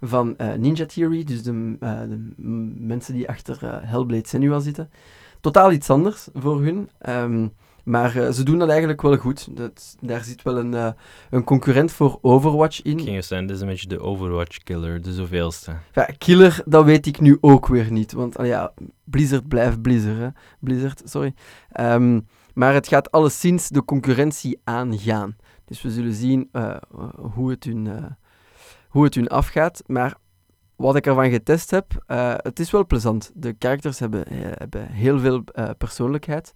van 0.00 0.36
eh, 0.36 0.52
Ninja 0.52 0.86
Theory, 0.86 1.24
dus 1.24 1.42
de, 1.42 1.76
eh, 1.80 2.00
de 2.00 2.32
mensen 2.78 3.14
die 3.14 3.28
achter 3.28 3.58
eh, 3.64 3.76
Hellblade 3.80 4.28
Senua 4.28 4.58
zitten. 4.58 4.90
Totaal 5.40 5.72
iets 5.72 5.90
anders 5.90 6.28
voor 6.34 6.62
hun, 6.62 6.90
ehm, 6.98 7.48
maar 7.84 8.32
ze 8.32 8.42
doen 8.42 8.58
dat 8.58 8.68
eigenlijk 8.68 9.02
wel 9.02 9.16
goed. 9.16 9.56
Dat, 9.56 9.96
daar 10.00 10.24
zit 10.24 10.42
wel 10.42 10.58
een, 10.58 10.94
een 11.30 11.44
concurrent 11.44 11.92
voor 11.92 12.18
Overwatch 12.20 12.82
in. 12.82 12.98
ik 12.98 13.04
ging 13.04 13.26
dit 13.26 13.50
is 13.50 13.60
een 13.60 13.66
beetje 13.66 13.88
de 13.88 14.00
Overwatch 14.00 14.58
killer, 14.58 15.02
de 15.02 15.12
zoveelste. 15.12 15.72
Ja, 15.92 16.08
killer, 16.18 16.62
dat 16.64 16.84
weet 16.84 17.06
ik 17.06 17.20
nu 17.20 17.38
ook 17.40 17.66
weer 17.66 17.92
niet. 17.92 18.12
Want 18.12 18.38
ah 18.38 18.46
ja, 18.46 18.72
Blizzard 19.04 19.48
blijft 19.48 19.82
Blizzard. 19.82 20.18
Hè? 20.18 20.28
Blizzard, 20.60 21.02
sorry. 21.04 21.34
Ehm, 21.70 22.20
maar 22.54 22.74
het 22.74 22.88
gaat 22.88 23.10
alleszins 23.10 23.68
de 23.68 23.84
concurrentie 23.84 24.60
aangaan. 24.64 25.36
Dus 25.64 25.82
we 25.82 25.90
zullen 25.90 26.14
zien 26.14 26.50
hoe, 27.34 27.50
het 27.50 27.64
hun, 27.64 27.88
hoe 28.90 29.04
het 29.04 29.14
hun 29.14 29.28
afgaat. 29.28 29.82
Maar 29.86 30.16
wat 30.76 30.96
ik 30.96 31.06
ervan 31.06 31.30
getest 31.30 31.70
heb, 31.70 32.02
eh, 32.06 32.34
het 32.36 32.60
is 32.60 32.70
wel 32.70 32.86
plezant. 32.86 33.30
De 33.34 33.54
characters 33.58 33.98
hebben, 33.98 34.26
eh, 34.26 34.38
hebben 34.40 34.86
heel 34.86 35.18
veel 35.18 35.42
eh, 35.44 35.70
persoonlijkheid. 35.78 36.52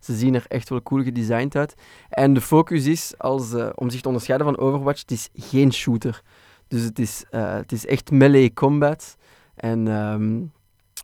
Ze 0.00 0.16
zien 0.16 0.34
er 0.34 0.44
echt 0.48 0.68
wel 0.68 0.82
cool 0.82 1.02
gedesigned 1.02 1.56
uit. 1.56 1.74
En 2.08 2.34
de 2.34 2.40
focus 2.40 2.86
is, 2.86 3.18
als, 3.18 3.54
om 3.74 3.90
zich 3.90 4.00
te 4.00 4.06
onderscheiden 4.08 4.46
van 4.46 4.58
Overwatch, 4.58 5.00
het 5.00 5.10
is 5.10 5.28
geen 5.34 5.72
shooter. 5.72 6.22
Dus 6.68 6.82
het 6.82 6.98
is, 6.98 7.24
het 7.30 7.72
is 7.72 7.86
echt 7.86 8.10
melee 8.10 8.52
combat. 8.52 9.16
En, 9.54 9.88
ehm, 9.88 10.42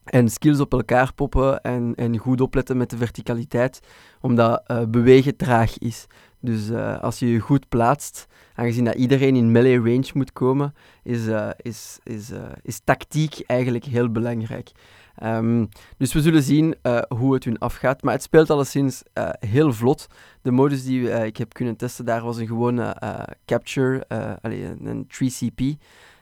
en 0.05 0.29
skills 0.29 0.61
op 0.61 0.73
elkaar 0.73 1.15
poppen 1.15 1.61
en, 1.61 1.95
en 1.95 2.19
goed 2.19 2.41
opletten 2.41 2.77
met 2.77 2.91
de 2.91 2.97
verticaliteit, 2.97 3.81
omdat 4.21 4.63
bewegen 4.89 5.37
traag 5.37 5.79
is. 5.79 6.07
Dus 6.45 6.71
eh, 6.71 7.01
als 7.01 7.19
je 7.19 7.33
je 7.33 7.39
goed 7.39 7.69
plaatst, 7.69 8.27
aangezien 8.55 8.85
dat 8.85 8.95
iedereen 8.95 9.37
in 9.37 9.53
melee 9.53 9.79
range 9.79 10.11
moet 10.15 10.33
komen, 10.33 10.75
is, 11.03 11.27
eh, 11.27 11.51
is, 11.57 11.99
is, 12.03 12.31
eh, 12.31 12.43
is 12.63 12.81
tactiek 12.85 13.41
eigenlijk 13.47 13.85
heel 13.85 14.11
belangrijk. 14.11 14.71
Ehm, 15.15 15.65
dus 15.97 16.13
we 16.13 16.23
zullen 16.23 16.43
zien 16.43 16.75
hoe 17.09 17.35
het 17.35 17.45
hun 17.45 17.59
afgaat. 17.59 18.03
Maar 18.03 18.13
het 18.13 18.23
speelt 18.23 18.51
alleszins 18.51 19.03
heel 19.39 19.73
vlot. 19.73 20.07
De 20.43 20.51
modus 20.51 20.85
die 20.85 21.11
ik 21.11 21.37
heb 21.37 21.53
kunnen 21.53 21.77
testen, 21.77 22.05
daar 22.05 22.23
was 22.23 22.37
een 22.37 22.47
gewone 22.47 22.97
capture, 23.45 24.07
allee, 24.43 24.65
een, 24.65 24.87
een 24.87 25.07
3CP. 25.07 25.63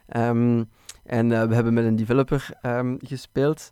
Ehm, 0.06 0.64
en 1.04 1.28
we 1.28 1.54
hebben 1.54 1.74
met 1.74 1.84
een 1.84 1.96
developer 1.96 2.48
ehm, 2.60 2.96
gespeeld. 2.98 3.70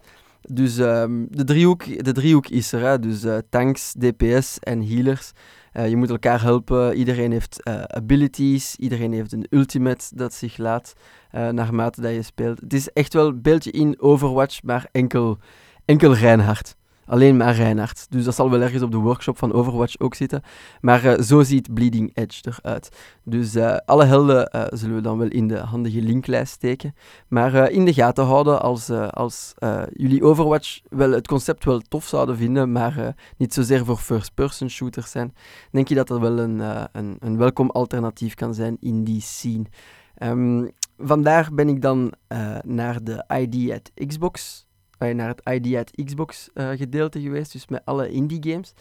Dus 0.49 0.79
ehm, 0.79 1.25
de, 1.29 1.45
driehoek, 1.45 2.05
de 2.05 2.13
driehoek 2.13 2.47
is 2.47 2.73
er, 2.73 2.81
hè? 2.81 2.99
dus 2.99 3.25
eh, 3.25 3.39
tanks, 3.49 3.95
DPS 3.99 4.59
en 4.59 4.87
healers. 4.87 5.33
Eh, 5.73 5.89
je 5.89 5.97
moet 5.97 6.11
elkaar 6.11 6.43
helpen. 6.43 6.95
Iedereen 6.97 7.33
heeft 7.33 7.63
eh, 7.63 7.83
abilities. 7.83 8.77
Iedereen 8.77 9.13
heeft 9.13 9.33
een 9.33 9.47
ultimate 9.51 10.05
dat 10.15 10.35
zich 10.35 10.57
laat 10.57 10.95
naarmate 11.31 12.01
dat 12.01 12.13
je 12.13 12.23
speelt. 12.23 12.61
Het 12.61 12.73
is 12.73 12.93
echt 12.93 13.13
wel 13.13 13.27
een 13.27 13.43
beeldje 13.43 13.71
in 13.71 14.01
Overwatch, 14.01 14.63
maar 14.63 14.89
enkel, 14.93 15.39
enkel 15.85 16.15
Reinhard. 16.15 16.77
Alleen 17.11 17.37
maar 17.37 17.55
Reinhardt. 17.55 18.07
Dus 18.11 18.25
dat 18.25 18.35
zal 18.35 18.51
wel 18.51 18.61
ergens 18.61 18.83
op 18.83 18.91
de 18.91 18.97
workshop 18.97 19.39
van 19.39 19.53
Overwatch 19.53 19.99
ook 19.99 20.15
zitten. 20.15 20.43
Maar 20.81 21.05
eh, 21.05 21.23
zo 21.23 21.43
ziet 21.43 21.75
Bleeding 21.75 22.11
Edge 22.15 22.43
eruit. 22.45 22.91
Dus 23.25 23.55
eh, 23.55 23.77
alle 23.85 24.05
helden 24.05 24.51
eh, 24.51 24.65
zullen 24.71 24.95
we 24.95 25.03
dan 25.03 25.19
wel 25.19 25.29
in 25.29 25.49
de 25.49 25.59
handige 25.59 26.03
linklijst 26.03 26.53
steken. 26.53 26.95
Maar 27.29 27.71
in 27.71 27.85
de 27.85 27.93
gaten 27.93 28.25
houden 28.25 28.63
als, 28.63 28.91
als 28.91 29.55
jullie 29.93 30.25
Overwatch 30.25 30.81
wel 30.89 31.11
het 31.11 31.27
concept 31.27 31.65
wel 31.65 31.81
tof 31.81 32.07
zouden 32.07 32.37
vinden, 32.37 32.73
maar 32.73 33.15
niet 33.37 33.55
zozeer 33.55 33.85
voor 33.85 33.97
first-person 33.97 34.71
shooters 34.71 35.11
zijn. 35.11 35.35
Denk 35.71 35.89
je 35.89 35.95
dat 35.95 36.09
dat 36.09 36.21
wel 36.21 36.39
een, 36.39 36.63
een, 36.93 37.17
een 37.19 37.37
welkom 37.37 37.71
alternatief 37.71 38.35
kan 38.35 38.55
zijn 38.55 38.77
in 38.81 39.05
die 39.05 39.21
scene. 39.21 39.65
Ehm, 40.15 40.67
vandaar 40.99 41.49
ben 41.53 41.69
ik 41.69 41.83
dan 41.83 42.13
naar 42.65 43.05
de 43.05 43.25
ID 43.29 43.71
at 43.73 44.07
Xbox, 44.07 44.67
eh, 45.09 45.15
naar 45.15 45.29
het 45.29 45.65
ID 45.65 45.77
at 45.77 45.91
Xbox 46.05 46.49
eh, 46.55 46.69
gedeelte 46.69 47.21
geweest, 47.21 47.53
dus 47.53 47.69
met 47.69 47.83
alle 47.85 48.11
indie 48.11 48.51
games. 48.51 48.73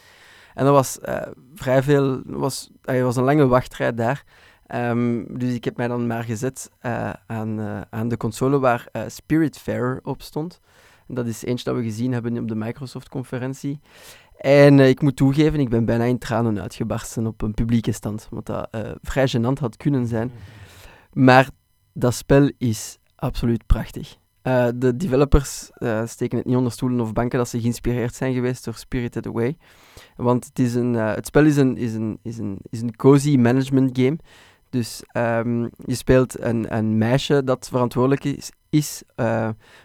En 0.54 0.66
dat 0.66 0.74
was 0.74 1.00
eh, 1.00 1.28
vrij 1.56 1.84
veel, 1.84 2.22
was, 2.26 2.70
er 2.82 3.04
was 3.04 3.16
een 3.16 3.24
lange 3.24 3.48
wachtrij 3.48 3.94
daar. 3.94 4.24
Ehm, 4.68 5.24
dus 5.38 5.54
ik 5.54 5.64
heb 5.64 5.78
mij 5.78 5.88
dan 5.88 6.08
maar 6.08 6.24
gezet 6.24 6.70
eh, 6.80 7.14
aan, 7.28 7.60
eh, 7.60 7.82
aan 7.90 8.08
de 8.08 8.18
console 8.18 8.60
waar 8.60 8.88
eh, 8.92 9.02
Spiritfarer 9.08 10.00
op 10.04 10.22
stond. 10.22 10.60
Dat 11.08 11.26
is 11.26 11.44
eentje 11.46 11.64
dat 11.66 11.76
we 11.76 11.84
gezien 11.84 12.12
hebben 12.14 12.38
op 12.38 12.48
de 12.48 12.56
Microsoft-conferentie. 12.56 13.80
En 14.38 14.80
eh, 14.80 14.90
ik 14.90 15.02
moet 15.02 15.16
toegeven, 15.16 15.60
ik 15.60 15.70
ben 15.70 15.86
bijna 15.86 16.04
in 16.04 16.18
tranen 16.18 16.62
uitgebarsten 16.62 17.28
op 17.28 17.42
een 17.42 17.54
publieke 17.54 17.92
stand. 17.92 18.28
Wat 18.32 18.46
dat 18.46 18.68
eh, 18.72 18.92
vrij 19.02 19.28
gênant 19.30 19.60
had 19.60 19.78
kunnen 19.78 20.08
zijn. 20.08 20.32
Maar 21.14 21.50
dat 21.94 22.14
spel 22.14 22.52
is 22.58 22.98
absoluut 23.16 23.66
prachtig. 23.66 24.18
Eh, 24.42 24.68
de 24.76 24.96
developers 24.96 25.70
eh, 25.74 26.06
steken 26.06 26.38
het 26.38 26.48
niet 26.48 26.56
onder 26.56 26.72
stoelen 26.72 27.00
of 27.00 27.14
banken 27.14 27.38
dat 27.38 27.50
ze 27.50 27.60
geïnspireerd 27.60 28.16
zijn 28.16 28.34
geweest 28.34 28.66
door 28.66 28.74
Spirited 28.74 29.28
Away. 29.28 29.58
Want 30.16 30.46
het, 30.46 30.60
is 30.60 30.76
een, 30.76 30.96
eh, 30.96 31.16
het 31.16 31.26
spel 31.26 31.46
is 31.46 31.58
een, 31.58 31.78
is, 31.78 31.94
een, 31.94 32.20
is, 32.24 32.82
een, 32.82 32.96
cozy 32.96 33.36
management 33.36 33.98
game. 33.98 34.18
Dus 34.70 35.04
ehm, 35.08 35.62
je 35.86 35.96
speelt 35.96 36.40
een, 36.40 36.76
een 36.76 36.98
meisje 36.98 37.44
dat 37.44 37.68
verantwoordelijk 37.68 38.24
is, 38.24 38.52
is 38.70 39.04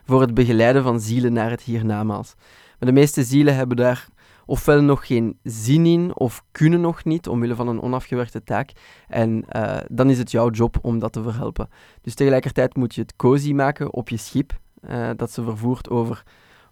voor 0.05 0.21
het 0.21 0.35
begeleiden 0.35 0.83
van 0.83 1.01
zielen 1.01 1.33
naar 1.33 1.51
het 1.51 1.63
hiernamaals. 1.63 2.35
Maar 2.79 2.89
de 2.89 3.01
meeste 3.01 3.23
zielen 3.23 3.57
hebben 3.57 3.77
daar 3.77 4.09
ofwel 4.47 4.83
nog 4.83 5.07
geen 5.07 5.39
zin 5.43 5.87
in 5.87 6.17
of 6.17 6.45
kunnen 6.51 6.81
nog 6.81 7.05
niet 7.05 7.29
omwille 7.29 7.55
van 7.55 7.69
een 7.69 7.83
onafgewerkte 7.83 8.45
taak. 8.45 8.73
En 9.09 9.45
eh, 9.49 9.77
dan 9.91 10.11
is 10.11 10.19
het 10.19 10.31
jouw 10.31 10.51
job 10.51 10.79
om 10.83 10.99
dat 10.99 11.13
te 11.13 11.23
verhelpen. 11.23 11.69
Dus 12.01 12.15
tegelijkertijd 12.15 12.77
moet 12.77 12.95
je 12.95 13.01
het 13.01 13.17
cozy 13.17 13.53
maken 13.53 13.93
op 13.93 14.09
je 14.09 14.17
schip, 14.17 14.59
eh, 14.81 15.11
dat 15.17 15.31
ze 15.31 15.43
vervoert 15.43 15.91
over 15.91 16.23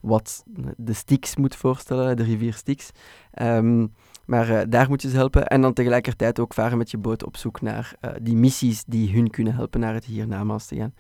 wat 0.01 0.45
de 0.77 0.93
Styx 0.93 1.37
moet 1.37 1.57
voorstellen, 1.57 2.17
de 2.17 2.23
rivier 2.23 2.55
Styx. 2.55 2.91
Ehm, 3.31 3.87
maar 4.27 4.49
eh, 4.49 4.67
daar 4.69 4.89
moet 4.89 5.03
je 5.03 5.09
ze 5.09 5.17
helpen. 5.17 5.47
En 5.47 5.61
dan 5.61 5.73
tegelijkertijd 5.73 6.41
ook 6.41 6.55
varen 6.55 6.79
met 6.79 6.91
je 6.91 6.99
boot 6.99 7.25
op 7.25 7.37
zoek 7.37 7.61
naar 7.61 7.95
die 8.23 8.37
missies 8.37 8.85
die 8.85 9.15
hun 9.15 9.31
kunnen 9.31 9.55
helpen 9.55 9.81
naar 9.81 9.95
het 9.95 10.05
hiernamaals 10.05 10.67
te 10.67 10.77
gaan. 10.77 10.95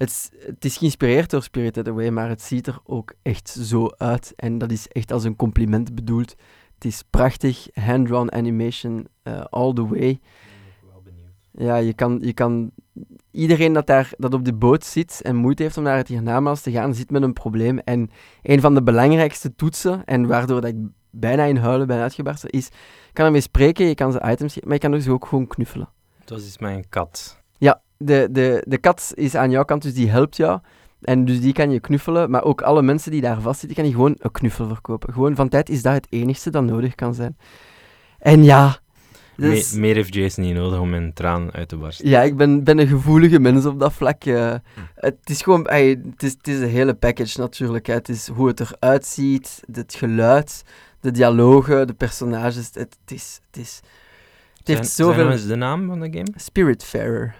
Het, 0.00 0.64
is- 0.64 0.76
geïnspireerd 0.76 1.30
door 1.30 1.42
Spirited 1.42 1.88
Away, 1.88 2.10
maar 2.10 2.28
het 2.28 2.42
ziet 2.42 2.66
er 2.66 2.78
ook 2.84 3.14
echt 3.22 3.48
zo 3.48 3.88
uit. 3.96 4.32
En 4.36 4.58
dat 4.58 4.70
is 4.70 4.88
echt 4.88 5.12
als 5.12 5.24
een 5.24 5.36
compliment 5.36 5.94
bedoeld. 5.94 6.34
Het 6.74 6.84
is 6.84 7.02
prachtig, 7.10 7.68
hand-drawn 7.74 8.32
animation 8.32 9.06
eh, 9.22 9.40
all 9.40 9.72
the 9.72 9.86
way. 9.86 10.20
wel 10.90 11.02
benieuwd. 11.04 11.32
Ja, 11.52 11.76
je 11.76 11.92
kan, 11.94 12.18
je 12.22 12.32
kan... 12.32 12.70
Iedereen 13.30 13.72
dat, 13.72 13.86
daar, 13.86 14.12
dat 14.18 14.34
op 14.34 14.44
de 14.44 14.54
boot 14.54 14.84
zit 14.84 15.20
en 15.22 15.36
moeite 15.36 15.62
heeft 15.62 15.76
om 15.76 15.82
naar 15.82 15.96
het 15.96 16.08
hiernamaals 16.08 16.60
te 16.60 16.70
gaan, 16.70 16.94
zit 16.94 17.10
met 17.10 17.22
een 17.22 17.32
probleem. 17.32 17.78
En 17.78 18.10
een 18.42 18.60
van 18.60 18.74
de 18.74 18.82
belangrijkste 18.82 19.54
toetsen, 19.54 20.04
en 20.04 20.26
waardoor 20.26 20.60
dat 20.60 20.70
ik 20.70 20.76
bijna 21.10 21.44
in 21.44 21.56
huilen 21.56 21.86
ben 21.86 22.00
uitgebarsten, 22.00 22.50
is... 22.50 22.66
Je 22.66 23.12
kan 23.12 23.24
ermee 23.26 23.40
spreken, 23.40 23.86
je 23.86 23.94
kan 23.94 24.12
ze 24.12 24.20
items 24.30 24.60
maar 24.60 24.72
je 24.72 24.78
kan 24.78 24.90
dus 24.90 25.08
ook 25.08 25.26
gewoon 25.26 25.46
knuffelen. 25.46 25.88
Dat 26.24 26.40
is 26.40 26.58
mijn 26.58 26.88
kat. 26.88 27.39
De, 28.02 28.28
de, 28.30 28.64
de 28.66 28.78
kat 28.78 29.12
is 29.14 29.34
aan 29.34 29.50
jouw 29.50 29.64
kant, 29.64 29.82
dus 29.82 29.94
die 29.94 30.10
helpt 30.10 30.36
jou. 30.36 30.60
En 31.00 31.24
dus 31.24 31.40
die 31.40 31.52
kan 31.52 31.70
je 31.70 31.80
knuffelen, 31.80 32.30
maar 32.30 32.44
ook 32.44 32.62
alle 32.62 32.82
mensen 32.82 33.10
die 33.10 33.20
daar 33.20 33.40
vastzitten, 33.40 33.76
kan 33.76 33.86
je 33.86 33.92
gewoon 33.94 34.14
een 34.18 34.30
knuffel 34.30 34.66
verkopen. 34.68 35.12
Gewoon 35.12 35.34
van 35.34 35.48
tijd 35.48 35.68
is 35.68 35.82
dat 35.82 35.92
het 35.94 36.06
enigste 36.10 36.50
dat 36.50 36.64
nodig 36.64 36.94
kan 36.94 37.14
zijn. 37.14 37.36
En 38.18 38.44
ja... 38.44 38.78
Me- 39.36 39.50
dus- 39.50 39.72
meer 39.72 39.94
heeft 39.94 40.14
Jason 40.14 40.44
niet 40.44 40.54
nodig 40.54 40.78
om 40.78 40.90
mijn 40.90 41.12
traan 41.12 41.52
uit 41.52 41.68
te 41.68 41.76
barsten. 41.76 42.08
Ja, 42.08 42.22
ik 42.22 42.36
ben, 42.36 42.64
ben 42.64 42.78
een 42.78 42.86
gevoelige 42.86 43.38
mens 43.38 43.66
op 43.66 43.80
dat 43.80 43.92
vlak. 43.92 44.22
het 44.94 45.16
is 45.24 45.42
gewoon, 45.42 45.66
ey, 45.66 45.88
het, 46.10 46.22
is, 46.22 46.32
het 46.32 46.48
is 46.48 46.60
een 46.60 46.68
hele 46.68 46.94
package 46.94 47.40
natuurlijk. 47.40 47.86
hè. 47.86 47.94
Het 47.94 48.08
is 48.08 48.28
hoe 48.28 48.46
het 48.48 48.60
eruit 48.60 49.06
ziet, 49.06 49.62
het 49.72 49.94
geluid, 49.94 50.64
de 51.00 51.10
dialogen, 51.10 51.86
de 51.86 51.92
personages. 51.94 52.56
Het, 52.56 52.74
het 52.74 52.96
is, 53.06 53.40
het 53.46 53.60
is, 53.60 53.80
het 54.58 54.68
heeft 54.68 54.88
Zijn- 54.88 55.08
zoveel... 55.08 55.30
eens 55.30 55.46
de 55.46 55.56
naam 55.56 55.86
van 55.86 56.00
de 56.00 56.08
game? 56.10 56.28
Spiritfarer. 56.36 57.34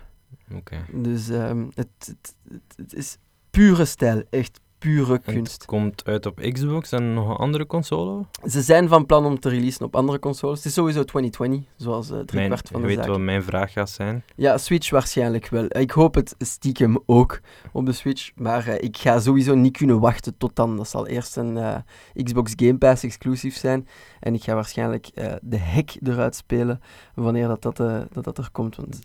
Dus 0.92 1.28
ehm, 1.28 1.64
het, 1.74 1.88
het, 1.98 2.34
het, 2.48 2.62
het 2.76 2.94
is 2.94 3.16
pure 3.50 3.84
stijl, 3.84 4.22
echt 4.30 4.60
pure 4.78 5.18
kunst. 5.18 5.52
Het 5.52 5.64
komt 5.64 6.04
uit 6.04 6.26
op 6.26 6.40
Xbox 6.52 6.92
en 6.92 7.14
nog 7.14 7.28
een 7.28 7.36
andere 7.36 7.66
console? 7.66 8.24
Ze 8.48 8.62
zijn 8.62 8.88
van 8.88 9.06
plan 9.06 9.24
om 9.24 9.40
te 9.40 9.48
releasen 9.48 9.84
op 9.84 9.96
andere 9.96 10.18
consoles. 10.18 10.56
Het 10.56 10.66
is 10.66 10.72
sowieso 10.74 11.04
2020, 11.04 11.70
zoals 11.76 12.06
uh, 12.06 12.12
Mijn, 12.12 12.26
driekwart 12.26 12.68
van 12.68 12.80
je 12.80 12.86
de 12.86 12.92
weet 12.92 13.04
zaak. 13.04 13.12
wat 13.12 13.20
mijn 13.20 13.42
vraag 13.42 13.72
gaat 13.72 13.90
zijn. 13.90 14.24
Ja, 14.36 14.58
Switch 14.58 14.90
waarschijnlijk 14.90 15.48
wel. 15.48 15.64
Ik 15.68 15.90
hoop 15.90 16.14
het 16.14 16.34
stiekem 16.38 16.98
ook 17.06 17.40
op 17.72 17.86
de 17.86 17.92
Switch. 17.92 18.30
Maar 18.34 18.66
eh, 18.66 18.84
ik 18.84 18.96
ga 18.96 19.20
sowieso 19.20 19.54
niet 19.54 19.76
kunnen 19.76 20.00
wachten 20.00 20.36
tot 20.36 20.56
dan. 20.56 20.76
Dat 20.76 20.88
zal 20.88 21.06
eerst 21.06 21.36
een 21.36 21.56
eh, 21.56 21.76
Xbox 22.22 22.52
Game 22.56 22.78
Pass 22.78 23.02
exclusief 23.04 23.56
zijn. 23.56 23.88
En 24.20 24.34
ik 24.34 24.42
ga 24.42 24.54
waarschijnlijk 24.54 25.06
eh, 25.06 25.32
de 25.42 25.58
hek 25.58 25.96
eruit 26.02 26.34
spelen 26.34 26.80
wanneer 27.14 27.48
dat, 27.48 27.62
dat, 27.62 27.80
eh, 27.80 28.00
dat, 28.12 28.24
dat 28.24 28.38
er 28.38 28.48
komt. 28.52 28.76
Want 28.76 29.00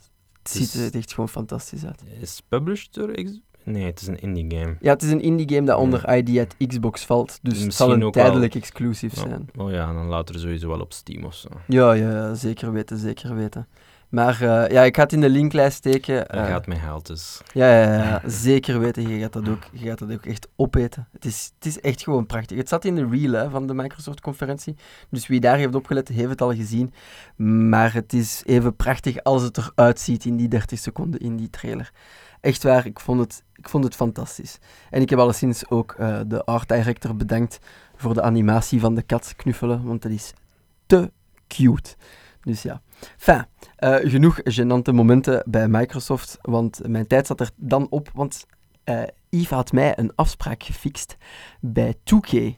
het 0.54 0.62
Dus- 0.62 0.72
ziet 0.72 0.94
er 0.94 1.00
echt 1.00 1.14
gewoon 1.14 1.30
fantastisch 1.30 1.86
uit. 1.86 2.04
Is 2.22 2.32
het 2.36 2.44
published 2.48 2.94
door 2.94 3.12
Xbox? 3.12 3.40
Nee, 3.64 3.86
het 3.86 4.02
is 4.02 4.08
een 4.08 4.20
indie 4.20 4.60
game. 4.60 4.76
Ja, 4.80 4.94
het 4.94 5.02
is 5.04 5.12
een 5.12 5.22
indie 5.22 5.50
game 5.56 5.66
dat 5.66 5.78
onder 5.80 6.16
ID 6.18 6.40
at 6.40 6.56
Xbox 6.68 7.06
valt. 7.06 7.40
Dus 7.42 7.60
het 7.60 7.74
zal 7.74 7.94
een 7.94 8.00
wel- 8.00 8.12
tijdelijk 8.12 8.56
exclusief 8.56 9.16
zijn. 9.18 9.48
Oh 9.58 9.72
ja, 9.72 9.94
dan 9.94 10.06
later 10.06 10.40
sowieso 10.40 10.68
wel 10.68 10.80
op 10.80 10.94
Steam 10.94 11.24
of 11.24 11.34
zo. 11.36 11.50
Ja, 11.68 11.92
ja, 11.94 12.34
zeker 12.34 12.72
weten, 12.72 12.98
zeker 12.98 13.36
weten. 13.36 13.68
Maar 14.16 14.42
eh, 14.42 14.72
ja, 14.72 14.84
ik 14.84 14.96
ga 14.96 15.04
het 15.04 15.14
in 15.14 15.22
de 15.22 15.30
linklijst 15.30 15.78
steken. 15.78 16.16
Dat 16.16 16.28
eh, 16.30 16.46
gaat 16.46 16.68
mij 16.68 16.80
geld 16.80 17.08
dus. 17.08 17.42
Ja, 17.54 17.82
ja, 17.82 17.94
ja, 17.94 18.22
zeker 18.26 18.80
weten. 18.80 19.08
Je 19.08 19.20
gaat 19.20 19.34
dat 19.34 19.50
ook, 19.50 19.64
je 19.72 19.88
gaat 19.88 20.00
dat 20.00 20.12
ook 20.12 20.26
echt 20.26 20.48
opeten. 20.56 21.08
Het 21.12 21.26
is, 21.26 21.52
het 21.56 21.66
is 21.66 21.80
echt 21.82 22.04
gewoon 22.04 22.26
prachtig. 22.26 22.58
Het 22.58 22.70
zat 22.70 22.86
in 22.86 22.96
de 22.96 23.08
reel 23.08 23.32
hè, 23.32 23.50
van 23.50 23.68
de 23.68 23.74
Microsoft-conferentie. 23.74 24.76
Dus 25.10 25.28
wie 25.28 25.40
daar 25.40 25.58
heeft 25.58 25.76
opgelet, 25.76 26.08
heeft 26.08 26.30
het 26.30 26.42
al 26.42 26.54
gezien. 26.54 26.94
Maar 27.70 27.94
het 27.94 28.14
is 28.14 28.44
even 28.46 28.76
prachtig 28.76 29.24
als 29.24 29.42
het 29.42 29.58
eruit 29.58 30.00
ziet 30.00 30.26
in 30.26 30.38
die 30.38 30.48
30 30.48 30.80
seconden 30.80 31.20
in 31.20 31.36
die 31.36 31.50
trailer. 31.50 31.92
Echt 32.42 32.64
waar, 32.64 32.86
ik 32.86 33.00
vond 33.00 33.20
het, 33.20 33.44
ik 33.56 33.70
vond 33.70 33.84
het 33.84 33.96
fantastisch. 33.96 34.58
En 34.90 35.02
ik 35.02 35.10
heb 35.10 35.20
alleszins 35.20 35.70
ook 35.70 35.96
eh, 35.98 36.20
de 36.28 36.44
art 36.44 36.70
director 36.70 37.16
bedankt 37.16 37.60
voor 37.96 38.14
de 38.14 38.22
animatie 38.22 38.80
van 38.80 38.96
de 38.96 39.02
kat 39.02 39.34
knuffelen, 39.36 39.84
want 39.84 40.02
dat 40.02 40.12
is 40.12 40.34
te 40.86 41.12
cute. 41.48 41.96
Dus 42.46 42.62
ja. 42.62 42.82
Fijn, 43.18 43.48
eh, 43.76 43.96
genoeg 43.96 44.40
gênante 44.44 44.94
momenten 44.94 45.44
bij 45.46 45.68
Microsoft, 45.68 46.38
want 46.42 46.88
mijn 46.88 47.08
tijd 47.08 47.28
zat 47.28 47.40
er 47.40 47.50
dan 47.56 47.88
op, 47.90 48.10
want 48.14 48.46
eh 48.84 49.04
Yves 49.30 49.50
had 49.50 49.72
mij 49.72 49.98
een 49.98 50.12
afspraak 50.16 50.64
gefixt 50.64 51.18
bij 51.60 51.96
2K 52.04 52.58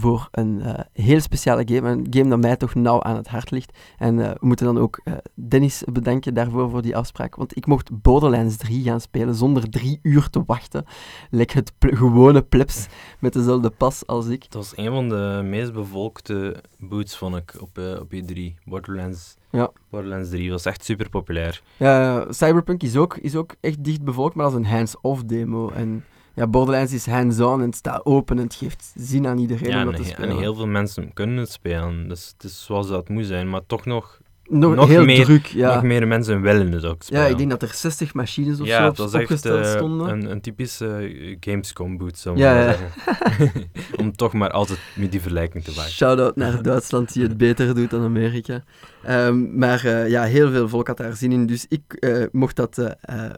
voor 0.00 0.28
een 0.30 0.60
eh, 0.60 0.84
heel 0.92 1.20
speciale 1.20 1.62
game, 1.66 1.90
een 1.90 2.06
game 2.10 2.28
dat 2.28 2.40
mij 2.40 2.56
toch 2.56 2.74
nauw 2.74 3.02
aan 3.02 3.16
het 3.16 3.28
hart 3.28 3.50
ligt. 3.50 3.78
En 3.98 4.20
eh, 4.20 4.30
we 4.30 4.46
moeten 4.46 4.66
dan 4.66 4.78
ook 4.78 5.00
eh, 5.04 5.14
Dennis 5.34 5.82
bedanken 5.92 6.34
daarvoor, 6.34 6.70
voor 6.70 6.82
die 6.82 6.96
afspraak, 6.96 7.36
want 7.36 7.56
ik 7.56 7.66
mocht 7.66 8.02
Borderlands 8.02 8.56
3 8.56 8.82
gaan 8.82 9.00
spelen 9.00 9.34
zonder 9.34 9.70
drie 9.70 9.98
uur 10.02 10.30
te 10.30 10.42
wachten, 10.46 10.84
like 11.30 11.56
het 11.58 11.72
gewone 11.78 12.42
plebs 12.42 12.86
met 13.18 13.32
dezelfde 13.32 13.70
pas 13.70 14.06
als 14.06 14.26
ik. 14.26 14.42
Het 14.42 14.54
was 14.54 14.76
een 14.76 14.90
van 14.90 15.08
de 15.08 15.40
meest 15.44 15.72
bevolkte 15.72 16.62
boots, 16.78 17.16
vond 17.16 17.36
ik, 17.36 17.54
op, 17.60 17.78
op 18.00 18.12
E3. 18.14 18.38
Borderlands, 18.64 19.36
Ja. 19.50 19.70
Borderlands 19.90 20.30
3 20.30 20.50
was 20.50 20.64
echt 20.64 20.84
super 20.84 21.08
populair. 21.08 21.62
Ja, 21.76 22.26
Cyberpunk 22.32 22.82
is 22.82 22.96
ook, 22.96 23.16
is 23.16 23.36
ook 23.36 23.54
echt 23.60 23.84
dicht 23.84 24.02
bevolkt, 24.02 24.34
maar 24.34 24.44
dat 24.50 24.54
is 24.54 24.66
een 24.66 24.72
hands-off 24.76 25.24
demo. 25.24 25.70
En 25.70 26.04
ja, 26.38 26.46
Borderlands 26.46 26.92
is 26.92 27.06
hands-on 27.06 27.60
en 27.60 27.66
het 27.66 27.76
staat 27.76 28.06
open 28.06 28.38
en 28.38 28.44
het 28.44 28.54
geeft 28.54 28.92
zin 28.96 29.26
aan 29.26 29.38
iedereen 29.38 29.68
Ja, 29.70 29.74
om 29.82 29.88
en, 29.88 29.94
dat 29.94 30.02
te 30.02 30.08
spelen. 30.08 30.30
en 30.30 30.36
heel 30.38 30.54
veel 30.54 30.66
mensen 30.66 31.12
kunnen 31.12 31.36
het 31.36 31.50
spelen. 31.50 32.08
Dus 32.08 32.28
het 32.32 32.44
is 32.44 32.64
zoals 32.64 32.88
dat 32.88 33.08
moet 33.08 33.26
zijn, 33.26 33.50
maar 33.50 33.66
toch 33.66 33.84
nog, 33.84 34.20
nog, 34.48 34.74
nog 34.74 34.88
heel 34.88 35.04
meer- 35.04 35.24
druk, 35.24 35.46
ja. 35.46 35.74
nog 35.74 35.82
meer 35.82 36.06
mensen 36.08 36.40
willen 36.40 36.72
het 36.72 36.84
ook 36.84 37.02
spelen. 37.02 37.22
ja, 37.22 37.28
ik 37.28 37.36
denk 37.38 37.50
dat 37.50 37.62
er 37.62 37.70
60 37.74 38.14
machines 38.14 38.60
of 38.60 38.66
ja, 38.66 38.82
zo 38.82 38.88
op- 38.88 38.96
was 38.96 39.12
echt 39.12 39.22
opgesteld 39.22 39.64
eh, 39.64 39.70
stonden. 39.76 40.08
een, 40.08 40.30
een 40.30 40.40
typische 40.40 40.86
eh, 40.96 41.36
Gamescom 41.40 41.96
boot, 41.98 42.18
zou 42.18 42.36
Ja, 42.38 42.54
maar 42.54 42.62
ja. 42.64 42.76
zeggen. 42.76 43.52
Om 44.00 44.16
toch 44.16 44.32
maar 44.32 44.50
altijd 44.50 44.78
met 44.94 45.10
die 45.10 45.20
vergelijking 45.20 45.64
te 45.64 45.72
maken. 45.76 45.90
Shout-out 45.90 46.36
naar 46.36 46.62
Duitsland 46.72 47.12
die 47.12 47.22
het 47.22 47.36
beter 47.36 47.74
doet 47.74 47.90
dan 47.90 48.02
Amerika. 48.02 48.64
Ehm, 49.02 49.58
maar 49.58 49.84
eh, 49.84 50.08
ja, 50.08 50.22
heel 50.22 50.50
veel 50.50 50.68
volk 50.68 50.86
had 50.86 50.96
daar 50.96 51.16
zin 51.16 51.32
in, 51.32 51.46
dus 51.46 51.66
ik 51.68 51.92
eh, 51.92 52.24
mocht 52.32 52.56
dat 52.56 52.82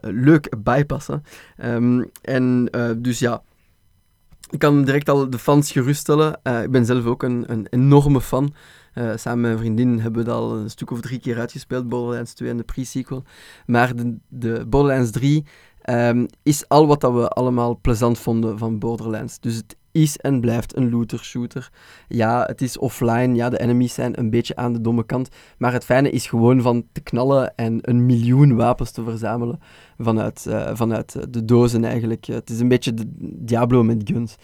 leuk 0.01 0.53
bijpassen. 0.63 1.23
Ehm, 1.57 2.03
en 2.21 2.69
dus 2.97 3.19
ja, 3.19 3.41
ik 4.49 4.59
kan 4.59 4.83
direct 4.83 5.09
al 5.09 5.29
de 5.29 5.39
fans 5.39 5.71
geruststellen. 5.71 6.39
Ik 6.63 6.71
ben 6.71 6.85
zelf 6.85 7.05
ook 7.05 7.23
een, 7.23 7.43
een 7.47 7.67
enorme 7.69 8.21
fan. 8.21 8.53
Uh, 8.93 9.11
samen 9.15 9.41
met 9.41 9.49
mijn 9.51 9.57
vriendin 9.57 9.99
hebben 9.99 10.23
we 10.23 10.29
dat 10.29 10.37
al 10.37 10.57
een 10.57 10.69
stuk 10.69 10.91
of 10.91 11.01
drie 11.01 11.19
keer 11.19 11.39
uitgespeeld, 11.39 11.89
Borderlands 11.89 12.33
2 12.33 12.49
en 12.49 12.57
de 12.57 12.63
pre-sequel. 12.63 13.23
Maar 13.65 13.95
de, 13.95 14.17
de 14.27 14.65
Borderlands 14.67 15.11
3 15.11 15.45
um, 15.89 16.25
is 16.43 16.67
al 16.67 16.87
wat 16.87 17.01
dat 17.01 17.13
we 17.13 17.27
allemaal 17.27 17.79
plezant 17.81 18.19
vonden 18.19 18.57
van 18.57 18.79
Borderlands. 18.79 19.39
Dus 19.39 19.55
het 19.55 19.75
is 19.91 20.17
en 20.17 20.41
blijft 20.41 20.75
een 20.75 20.89
looter-shooter. 20.89 21.69
Ja, 22.07 22.43
het 22.45 22.61
is 22.61 22.77
offline. 22.77 23.35
Ja, 23.35 23.49
de 23.49 23.59
enemies 23.59 23.93
zijn 23.93 24.19
een 24.19 24.29
beetje 24.29 24.55
aan 24.55 24.73
de 24.73 24.81
domme 24.81 25.05
kant. 25.05 25.29
Maar 25.57 25.73
het 25.73 25.85
fijne 25.85 26.09
is 26.09 26.27
gewoon 26.27 26.61
van 26.61 26.85
te 26.91 27.01
knallen 27.01 27.55
en 27.55 27.79
een 27.81 28.05
miljoen 28.05 28.55
wapens 28.55 28.91
te 28.91 29.03
verzamelen 29.03 29.59
vanuit, 29.97 30.45
uh, 30.47 30.69
vanuit 30.73 31.33
de 31.33 31.45
dozen 31.45 31.83
eigenlijk. 31.83 32.25
Het 32.25 32.49
is 32.49 32.59
een 32.59 32.67
beetje 32.67 32.93
de 32.93 33.05
Diablo 33.19 33.83
met 33.83 34.09
guns. 34.11 34.35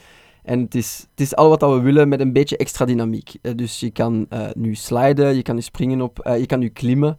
En 0.48 0.60
het 0.60 0.76
is, 0.76 1.08
het 1.12 1.20
is 1.20 1.36
al 1.36 1.50
wat 1.50 1.60
dat 1.60 1.74
we 1.74 1.82
willen 1.82 2.08
met 2.08 2.20
een 2.20 2.34
beetje 2.34 2.58
extra 2.58 2.86
dynamiek. 2.86 3.36
Uh, 3.42 3.52
dus 3.56 3.80
je 3.80 3.92
kan 3.92 4.26
uh, 4.30 4.48
nu 4.54 4.76
sliden, 4.76 5.36
je 5.36 5.42
kan 5.42 5.56
nu 5.56 5.62
springen 5.62 6.02
op, 6.02 6.20
je 6.38 6.46
kan 6.46 6.60
nu 6.60 6.70
klimmen 6.70 7.18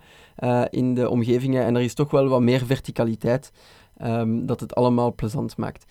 in 0.70 0.94
de 0.94 1.10
omgevingen. 1.10 1.64
En 1.64 1.76
er 1.76 1.82
is 1.82 1.94
toch 1.94 2.10
wel 2.10 2.28
wat 2.28 2.40
meer 2.40 2.66
verticaliteit 2.66 3.52
um, 4.02 4.46
dat 4.46 4.60
het 4.60 4.74
allemaal 4.74 5.14
plezant 5.14 5.56
maakt. 5.56 5.84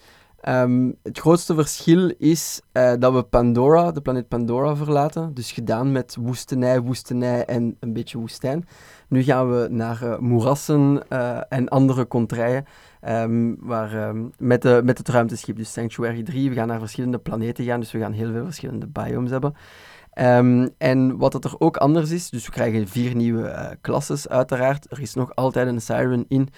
Um, 0.48 0.96
het 1.04 1.20
grootste 1.20 1.56
verschil 1.56 2.14
is 2.18 2.62
dat 3.00 3.14
we 3.14 3.24
Pandora, 3.24 3.92
de 3.92 4.02
planeet 4.02 4.28
Pandora, 4.28 4.76
verlaten. 4.76 5.34
Dus 5.34 5.52
gedaan 5.52 5.92
met 5.92 6.18
woestenij, 6.20 6.82
woestenij 6.82 7.46
en 7.46 7.78
een 7.80 7.94
beetje 7.94 8.18
woestijn. 8.18 8.68
Nu 9.10 9.24
gaan 9.24 9.50
we 9.50 9.68
naar 9.70 10.18
moerassen 10.20 11.10
en 11.50 11.70
andere 11.70 12.08
contraien. 12.08 12.66
Um, 13.08 13.56
waar, 13.60 14.08
um, 14.08 14.32
met, 14.38 14.62
de, 14.62 14.82
met 14.84 14.98
het 14.98 15.10
ruimteschip, 15.10 15.56
dus 15.56 15.72
Sanctuary 15.72 16.24
3. 16.24 16.50
We 16.50 16.56
gaan 16.56 16.68
naar 16.68 16.80
verschillende 16.80 17.18
planeten 17.18 17.66
gaan, 17.66 17.80
dus 17.80 17.92
we 17.92 18.00
gaan 18.00 18.12
heel 18.12 18.32
veel 18.32 18.44
verschillende 18.44 18.88
biomes 18.88 19.32
hebben. 19.32 19.54
Um, 20.22 20.70
en 20.78 21.18
wat 21.18 21.34
het 21.34 21.46
er 21.46 21.60
ook 21.60 21.78
anders 21.78 22.12
is, 22.12 22.30
dus 22.30 22.46
we 22.46 22.52
krijgen 22.52 22.88
vier 22.88 23.16
nieuwe 23.16 23.44
uh, 23.44 23.70
klasses 23.82 24.30
uiteraard. 24.30 24.92
Er 24.92 25.02
is 25.02 25.14
nog 25.14 25.36
altijd 25.36 25.68
een 25.68 25.82
siren 25.82 26.26
in. 26.28 26.50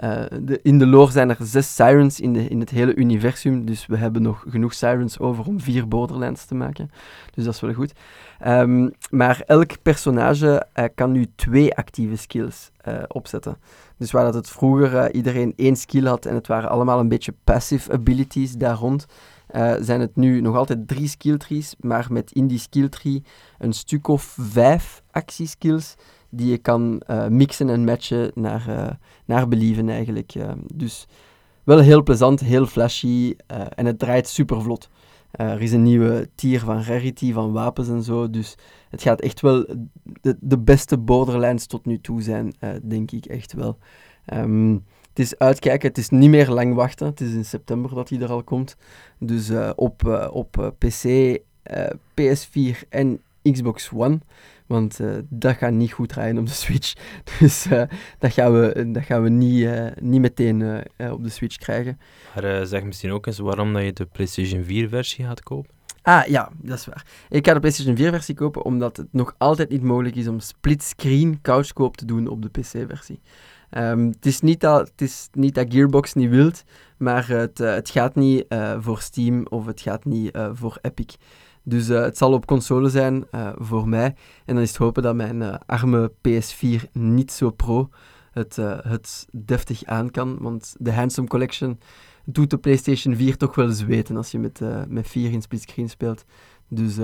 Uh, 0.00 0.22
de, 0.42 0.60
in 0.62 0.78
de 0.78 0.86
lore 0.86 1.12
zijn 1.12 1.30
er 1.30 1.36
zes 1.40 1.74
sirens 1.74 2.20
in, 2.20 2.32
de, 2.32 2.48
in 2.48 2.60
het 2.60 2.70
hele 2.70 2.94
universum, 2.94 3.64
dus 3.64 3.86
we 3.86 3.96
hebben 3.96 4.22
nog 4.22 4.44
genoeg 4.48 4.74
sirens 4.74 5.18
over 5.18 5.44
om 5.44 5.60
vier 5.60 5.88
Borderlands 5.88 6.44
te 6.44 6.54
maken. 6.54 6.90
Dus 7.34 7.44
dat 7.44 7.54
is 7.54 7.60
wel 7.60 7.72
goed. 7.72 7.92
Maar 9.10 9.42
elk 9.46 9.82
personage 9.82 10.66
uh, 10.74 10.84
kan 10.94 11.12
nu 11.12 11.26
twee 11.36 11.74
actieve 11.74 12.16
skills 12.16 12.70
opzetten. 13.08 13.56
Dus 13.98 14.10
waar 14.10 14.24
dat 14.24 14.34
het 14.34 14.48
vroeger 14.48 15.14
iedereen 15.14 15.52
één 15.56 15.76
skill 15.76 16.06
had 16.06 16.26
en 16.26 16.34
het 16.34 16.46
waren 16.46 16.70
allemaal 16.70 17.00
een 17.00 17.08
beetje 17.08 17.34
passive 17.44 17.92
abilities 17.92 18.52
daar 18.52 18.76
rond, 18.76 19.06
uh, 19.54 19.74
zijn 19.80 20.00
het 20.00 20.16
nu 20.16 20.40
nog 20.40 20.56
altijd 20.56 20.88
drie 20.88 21.08
skill 21.08 21.36
trees, 21.36 21.74
maar 21.80 22.06
met 22.10 22.32
in 22.32 22.46
die 22.46 22.58
skill 22.58 22.88
tree 22.88 23.22
een 23.58 23.72
stuk 23.72 24.08
of 24.08 24.36
vijf 24.38 25.02
actieskills 25.10 25.94
die 26.30 26.50
je 26.50 26.58
kan 26.58 27.02
uh, 27.10 27.26
mixen 27.26 27.68
en 27.68 27.84
matchen 27.84 28.30
naar, 28.34 28.98
naar 29.24 29.48
believen 29.48 29.88
eigenlijk. 29.88 30.32
dus 30.74 31.06
wel 31.64 31.78
heel 31.78 32.02
plezant, 32.02 32.40
heel 32.40 32.66
flashy 32.66 33.36
en 33.74 33.86
het 33.86 33.98
draait 33.98 34.28
super 34.28 34.62
vlot. 34.62 34.88
Er 35.36 35.62
is 35.62 35.72
een 35.72 35.82
nieuwe 35.82 36.28
tier 36.34 36.60
van 36.60 36.82
rarity, 36.82 37.32
van 37.32 37.52
wapens 37.52 37.88
en 37.88 38.02
zo, 38.02 38.30
dus 38.30 38.54
het 38.90 39.02
gaat 39.02 39.20
echt 39.20 39.40
wel 39.40 39.66
de, 40.20 40.36
de 40.40 40.58
beste 40.58 40.98
Borderlands 40.98 41.66
tot 41.66 41.86
nu 41.86 42.00
toe 42.00 42.22
zijn, 42.22 42.54
denk 42.82 43.10
ik 43.10 43.26
echt 43.26 43.52
wel. 43.52 43.78
Um, 44.34 44.84
het 45.08 45.18
is 45.18 45.38
uitkijken, 45.38 45.88
het 45.88 45.98
is 45.98 46.08
niet 46.08 46.30
meer 46.30 46.50
lang 46.50 46.74
wachten. 46.74 47.06
Het 47.06 47.20
is 47.20 47.32
in 47.32 47.44
september 47.44 47.94
dat 47.94 48.08
hij 48.08 48.20
er 48.20 48.30
al 48.30 48.42
komt. 48.42 48.76
Dus 49.18 49.50
uh, 49.50 49.70
op, 49.76 50.28
op 50.32 50.74
PC, 50.78 51.38
PS4 52.20 52.88
en 52.88 53.20
Xbox 53.42 53.90
One. 53.94 54.18
Want 54.66 55.00
dat 55.28 55.56
gaat 55.56 55.72
niet 55.72 55.92
goed 55.92 56.08
draaien 56.08 56.38
op 56.38 56.46
de 56.46 56.52
Switch. 56.52 56.92
Dus 57.40 57.66
dat 58.18 58.32
gaan 58.32 58.52
we, 58.52 58.90
dat 58.90 59.02
gaan 59.02 59.22
we 59.22 59.28
niet, 59.28 59.68
niet 60.00 60.20
meteen 60.20 60.82
op 61.10 61.22
de 61.22 61.30
Switch 61.30 61.56
krijgen. 61.56 61.98
Maar 62.34 62.66
zeg 62.66 62.82
misschien 62.82 63.12
ook 63.12 63.26
eens 63.26 63.38
waarom 63.38 63.72
dat 63.72 63.82
je 63.82 63.92
de 63.92 64.06
PlayStation 64.06 64.64
4-versie 64.64 65.24
gaat 65.24 65.42
kopen. 65.42 65.74
Ah 66.06 66.26
ja, 66.26 66.50
dat 66.62 66.78
is 66.78 66.86
waar. 66.86 67.06
Ik 67.28 67.46
ga 67.46 67.54
de 67.54 67.60
PlayStation 67.60 67.96
4-versie 67.96 68.34
kopen 68.34 68.64
omdat 68.64 68.96
het 68.96 69.06
nog 69.10 69.34
altijd 69.38 69.68
niet 69.68 69.82
mogelijk 69.82 70.16
is 70.16 70.28
om 70.28 70.40
split-screen 70.40 71.38
couchkoop 71.42 71.96
te 71.96 72.04
doen 72.04 72.28
op 72.28 72.42
de 72.42 72.48
PC-versie. 72.48 73.20
Um, 73.70 74.06
het, 74.06 74.26
is 74.26 74.40
niet 74.40 74.60
dat, 74.60 74.88
het 74.88 75.00
is 75.00 75.28
niet 75.32 75.54
dat 75.54 75.66
Gearbox 75.72 76.14
niet 76.14 76.30
wilt, 76.30 76.64
maar 76.96 77.28
het, 77.28 77.58
het 77.58 77.90
gaat 77.90 78.14
niet 78.14 78.44
voor 78.78 79.00
Steam 79.00 79.46
of 79.46 79.66
het 79.66 79.80
gaat 79.80 80.04
niet 80.04 80.38
voor 80.52 80.78
Epic. 80.80 81.16
Dus 81.68 81.86
het 81.86 82.16
zal 82.16 82.32
op 82.32 82.46
console 82.46 82.88
zijn 82.88 83.24
voor 83.58 83.88
mij. 83.88 84.14
En 84.44 84.54
dan 84.54 84.62
is 84.62 84.68
het 84.68 84.78
hopen 84.78 85.02
dat 85.02 85.14
mijn 85.14 85.58
arme 85.58 86.12
PS4 86.28 86.90
niet 86.92 87.32
zo 87.32 87.50
pro 87.50 87.88
het, 88.32 88.56
het 88.82 89.26
deftig 89.32 89.84
aan 89.84 90.10
kan. 90.10 90.38
Want 90.40 90.74
de 90.78 90.92
Handsome 90.92 91.28
Collection 91.28 91.78
doet 92.24 92.50
de 92.50 92.58
PlayStation 92.58 93.16
4 93.16 93.36
toch 93.36 93.54
wel 93.54 93.68
zweten 93.68 94.16
als 94.16 94.30
je 94.30 94.38
met, 94.38 94.60
met 94.88 95.08
4 95.08 95.32
in 95.32 95.42
split 95.42 95.62
screen 95.62 95.88
speelt. 95.88 96.24
Dus 96.68 96.96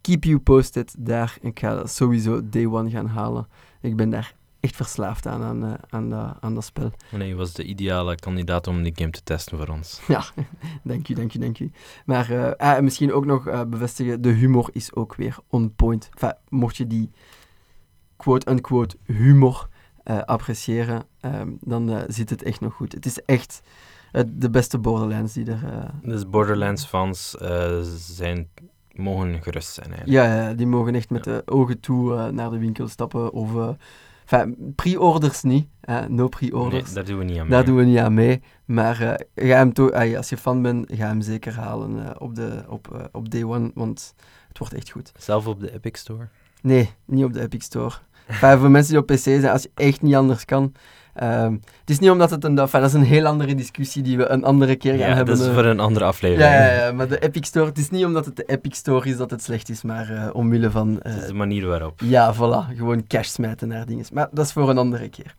keep 0.00 0.24
you 0.24 0.38
posted 0.38 0.94
daar. 0.98 1.36
Ik 1.40 1.58
ga 1.58 1.86
sowieso 1.86 2.48
day 2.48 2.66
one 2.66 2.90
gaan 2.90 3.06
halen. 3.06 3.46
Ik 3.80 3.96
ben 3.96 4.10
daar 4.10 4.34
echt 4.64 4.76
verslaafd 4.76 5.26
aan, 5.26 5.42
aan, 5.42 5.64
eh, 5.64 5.72
aan, 5.88 6.10
dat, 6.10 6.36
aan 6.40 6.54
dat 6.54 6.64
spel. 6.64 6.90
Nee, 7.10 7.28
je 7.28 7.34
was 7.34 7.52
de 7.52 7.64
ideale 7.64 8.14
kandidaat 8.14 8.66
om 8.66 8.82
die 8.82 8.92
game 8.94 9.10
te 9.10 9.22
testen 9.22 9.58
voor 9.58 9.68
ons. 9.68 10.00
Ja, 10.14 10.24
dank 10.82 11.08
u, 11.08 11.14
dank 11.14 11.34
u, 11.34 11.38
dank 11.38 11.58
u. 11.58 11.70
Maar 12.06 12.30
uh, 12.60 12.78
misschien 12.78 13.12
ook 13.12 13.26
nog 13.26 13.48
uh, 13.48 13.62
bevestigen, 13.64 14.22
de 14.22 14.28
humor 14.28 14.68
is 14.72 14.94
ook 14.94 15.14
weer 15.14 15.36
on 15.48 15.74
point. 15.74 16.08
Enfin, 16.12 16.34
mocht 16.48 16.76
je 16.76 16.86
die 16.86 17.10
quote-unquote 18.16 18.96
humor 19.02 19.68
uh, 20.04 20.22
appreciëren, 20.22 21.02
um, 21.20 21.58
dan 21.60 22.04
zit 22.08 22.30
het 22.30 22.42
echt 22.42 22.60
nog 22.60 22.74
goed. 22.74 22.92
Het 22.92 23.06
is 23.06 23.22
echt 23.22 23.62
de 24.26 24.50
beste 24.50 24.78
Borderlands 24.78 25.32
die 25.32 25.50
er... 25.50 25.90
dus 26.02 26.28
Borderlands-fans 26.28 27.30
zijn 28.16 28.48
mogen 28.92 29.42
gerust 29.42 29.74
zijn 29.74 29.92
eigenlijk. 29.92 30.26
Ja, 30.26 30.48
ja, 30.48 30.54
die 30.54 30.66
mogen 30.66 30.94
echt 30.94 31.10
met 31.10 31.24
de 31.24 31.42
ogen 31.44 31.80
toe 31.80 32.30
naar 32.30 32.50
de 32.50 32.58
winkel 32.58 32.88
stappen 32.88 33.32
of 33.32 33.76
Enfin, 34.26 34.72
pre-orders 34.74 35.42
niet. 35.42 35.68
no 36.08 36.28
pre-orders. 36.28 36.84
Nee, 36.84 36.94
daar 36.94 37.04
doen 37.04 37.18
we 37.18 37.24
niet 37.24 37.38
aan 37.38 37.42
mee. 37.42 37.50
Daar 37.50 37.64
doen 37.64 37.76
we 37.76 37.84
niet 37.84 37.98
aan 37.98 38.14
mee. 38.14 38.42
Maar 38.64 39.02
uh, 39.02 39.48
ga 39.48 39.56
hem 39.56 39.72
to 39.72 39.90
uh, 39.90 40.16
als 40.16 40.28
je 40.28 40.36
fan 40.36 40.62
bent, 40.62 40.92
ga 40.92 41.06
hem 41.06 41.20
zeker 41.20 41.54
halen 41.54 41.96
uh, 41.96 42.10
op, 42.18 42.34
de, 42.34 42.64
op, 42.68 43.08
op 43.12 43.30
day 43.30 43.44
one, 43.44 43.70
want 43.74 44.14
het 44.48 44.58
wordt 44.58 44.74
echt 44.74 44.90
goed. 44.90 45.12
Zelf 45.18 45.46
op 45.46 45.60
de 45.60 45.72
Epic 45.72 45.98
Store? 45.98 46.28
Nee, 46.62 46.90
niet 47.04 47.24
op 47.24 47.32
de 47.32 47.40
Epic 47.40 47.64
Store. 47.64 47.94
enfin, 48.26 48.58
voor 48.58 48.70
mensen 48.76 48.92
die 48.92 49.00
op 49.00 49.06
PC 49.06 49.18
zijn, 49.18 49.48
als 49.48 49.62
je 49.62 49.70
echt 49.74 50.02
niet 50.02 50.14
anders 50.14 50.44
kan, 50.44 50.72
Um, 51.22 51.60
het 51.80 51.90
is 51.90 51.98
niet 51.98 52.10
omdat 52.10 52.30
het 52.30 52.44
een... 52.44 52.58
Enfin, 52.58 52.80
dat 52.80 52.88
is 52.88 52.94
een 52.94 53.04
heel 53.04 53.26
andere 53.26 53.54
discussie 53.54 54.02
die 54.02 54.16
we 54.16 54.28
een 54.28 54.44
andere 54.44 54.76
keer 54.76 54.90
gaan 54.90 55.08
ja, 55.08 55.14
hebben. 55.14 55.38
dat 55.38 55.46
is 55.46 55.52
voor 55.52 55.64
een 55.64 55.80
andere 55.80 56.04
aflevering. 56.04 56.52
Ja, 56.52 56.64
ja, 56.64 56.84
ja, 56.86 56.92
maar 56.92 57.08
de 57.08 57.18
Epic 57.18 57.46
Store... 57.46 57.66
Het 57.66 57.78
is 57.78 57.90
niet 57.90 58.04
omdat 58.04 58.24
het 58.24 58.36
de 58.36 58.44
Epic 58.44 58.76
Store 58.76 59.08
is 59.08 59.16
dat 59.16 59.30
het 59.30 59.42
slecht 59.42 59.68
is, 59.68 59.82
maar 59.82 60.10
uh, 60.10 60.28
omwille 60.32 60.70
van... 60.70 60.88
Uh, 60.90 61.12
het 61.12 61.22
is 61.22 61.26
de 61.26 61.34
manier 61.34 61.66
waarop. 61.66 62.00
Ja, 62.04 62.34
voilà. 62.34 62.76
Gewoon 62.76 63.06
cash 63.06 63.28
smijten 63.28 63.68
naar 63.68 63.86
dingen. 63.86 64.04
Maar 64.12 64.28
dat 64.32 64.44
is 64.44 64.52
voor 64.52 64.70
een 64.70 64.78
andere 64.78 65.08
keer. 65.08 65.34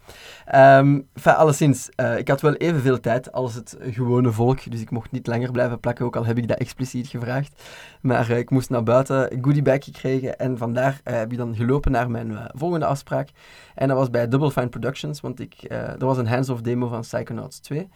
Um, 0.55 1.07
enfin, 1.13 1.35
alleszins, 1.35 1.89
uh, 2.01 2.17
ik 2.17 2.27
had 2.27 2.41
wel 2.41 2.53
evenveel 2.53 2.99
tijd 2.99 3.31
als 3.31 3.55
het 3.55 3.77
gewone 3.81 4.31
volk, 4.31 4.71
dus 4.71 4.81
ik 4.81 4.91
mocht 4.91 5.11
niet 5.11 5.27
langer 5.27 5.51
blijven 5.51 5.79
plakken, 5.79 6.05
ook 6.05 6.15
al 6.15 6.25
heb 6.25 6.37
ik 6.37 6.47
dat 6.47 6.57
expliciet 6.57 7.07
gevraagd. 7.07 7.63
Maar 8.05 8.29
ik 8.29 8.49
moest 8.49 8.69
naar 8.69 8.83
buiten, 8.83 9.39
goodiebag 9.41 9.83
gekregen 9.83 10.39
en 10.39 10.57
vandaar 10.57 10.99
heb 11.03 11.31
ik 11.31 11.37
dan 11.37 11.55
gelopen 11.55 11.91
naar 11.91 12.11
mijn 12.11 12.37
volgende 12.53 12.85
afspraak. 12.85 13.29
En 13.75 13.87
dat 13.87 13.97
was 13.97 14.09
bij 14.09 14.27
Double 14.27 14.51
Fine 14.51 14.67
Productions, 14.67 15.21
want 15.21 15.39
ik, 15.39 15.55
er 15.69 16.05
was 16.05 16.17
een 16.17 16.27
hands-off 16.27 16.61
demo 16.61 16.87
van 16.87 17.01
Psychonauts 17.01 17.59
2. 17.59 17.89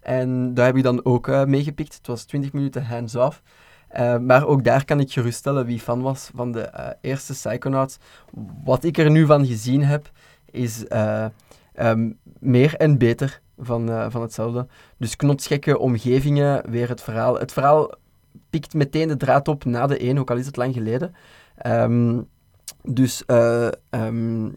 En 0.00 0.54
daar 0.54 0.66
heb 0.66 0.76
ik 0.76 0.82
dan 0.82 1.04
ook 1.04 1.46
meegepikt. 1.46 1.94
Het 1.94 2.06
was 2.06 2.24
20 2.24 2.52
minuten 2.52 2.84
hands-off. 2.84 3.42
Maar 4.20 4.46
ook 4.46 4.64
daar 4.64 4.84
kan 4.84 5.00
ik 5.00 5.12
geruststellen 5.12 5.66
wie 5.66 5.80
fan 5.80 6.02
was 6.02 6.30
van 6.34 6.52
de 6.52 6.96
eerste 7.00 7.32
Psychonauts. 7.32 7.98
Wat 8.64 8.84
ik 8.84 8.98
er 8.98 9.10
nu 9.10 9.26
van 9.26 9.46
gezien 9.46 9.84
heb, 9.84 10.10
is 10.50 10.84
um, 11.80 12.18
meer 12.38 12.74
en 12.76 12.98
beter 12.98 13.40
van, 13.58 14.10
van 14.10 14.22
hetzelfde. 14.22 14.66
Dus 14.98 15.16
knotsgekke 15.16 15.78
omgevingen, 15.78 16.70
weer 16.70 16.88
het 16.88 17.02
verhaal. 17.02 17.38
Het 17.38 17.52
verhaal 17.52 17.94
pikt 18.50 18.74
meteen 18.74 19.08
de 19.08 19.16
draad 19.16 19.48
op 19.48 19.64
na 19.64 19.86
de 19.86 19.98
1, 19.98 20.18
ook 20.18 20.30
al 20.30 20.36
is 20.36 20.46
het 20.46 20.56
lang 20.56 20.74
geleden. 20.74 21.14
Um, 21.66 22.28
dus 22.82 23.22
um, 23.26 24.56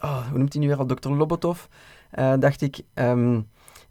oh, 0.00 0.28
hoe 0.28 0.38
noemt 0.38 0.52
hij 0.52 0.62
nu 0.62 0.68
weer 0.68 0.78
al, 0.78 0.86
Dr. 0.86 1.08
Lobotov, 1.08 1.64
uh, 2.18 2.34
dacht 2.38 2.60
ik, 2.60 2.80
um, 2.94 3.34
uh, 3.34 3.44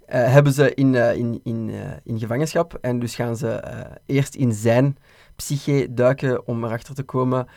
hebben 0.08 0.54
ze 0.54 0.74
in, 0.74 0.96
in, 0.96 1.40
in, 1.44 1.72
in 2.04 2.20
gevangenschap. 2.20 2.78
En 2.82 3.00
dus 3.00 3.16
gaan 3.16 3.38
ze 3.38 3.64
eerst 4.06 4.36
in 4.36 4.54
zijn 4.54 4.98
psyche 5.36 5.88
duiken 5.90 6.48
om 6.48 6.64
erachter 6.64 6.96
te 6.96 7.04
komen 7.04 7.48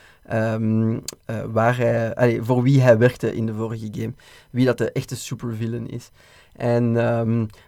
waar 1.52 1.76
hij, 1.76 2.38
voor 2.42 2.62
wie 2.62 2.80
hij 2.80 2.98
werkte 2.98 3.34
in 3.34 3.46
de 3.46 3.54
vorige 3.54 3.88
game. 3.90 4.12
Wie 4.50 4.66
dat 4.66 4.78
de 4.78 4.92
echte 4.92 5.16
supervillain 5.16 5.88
is. 5.88 6.10
En, 6.52 6.92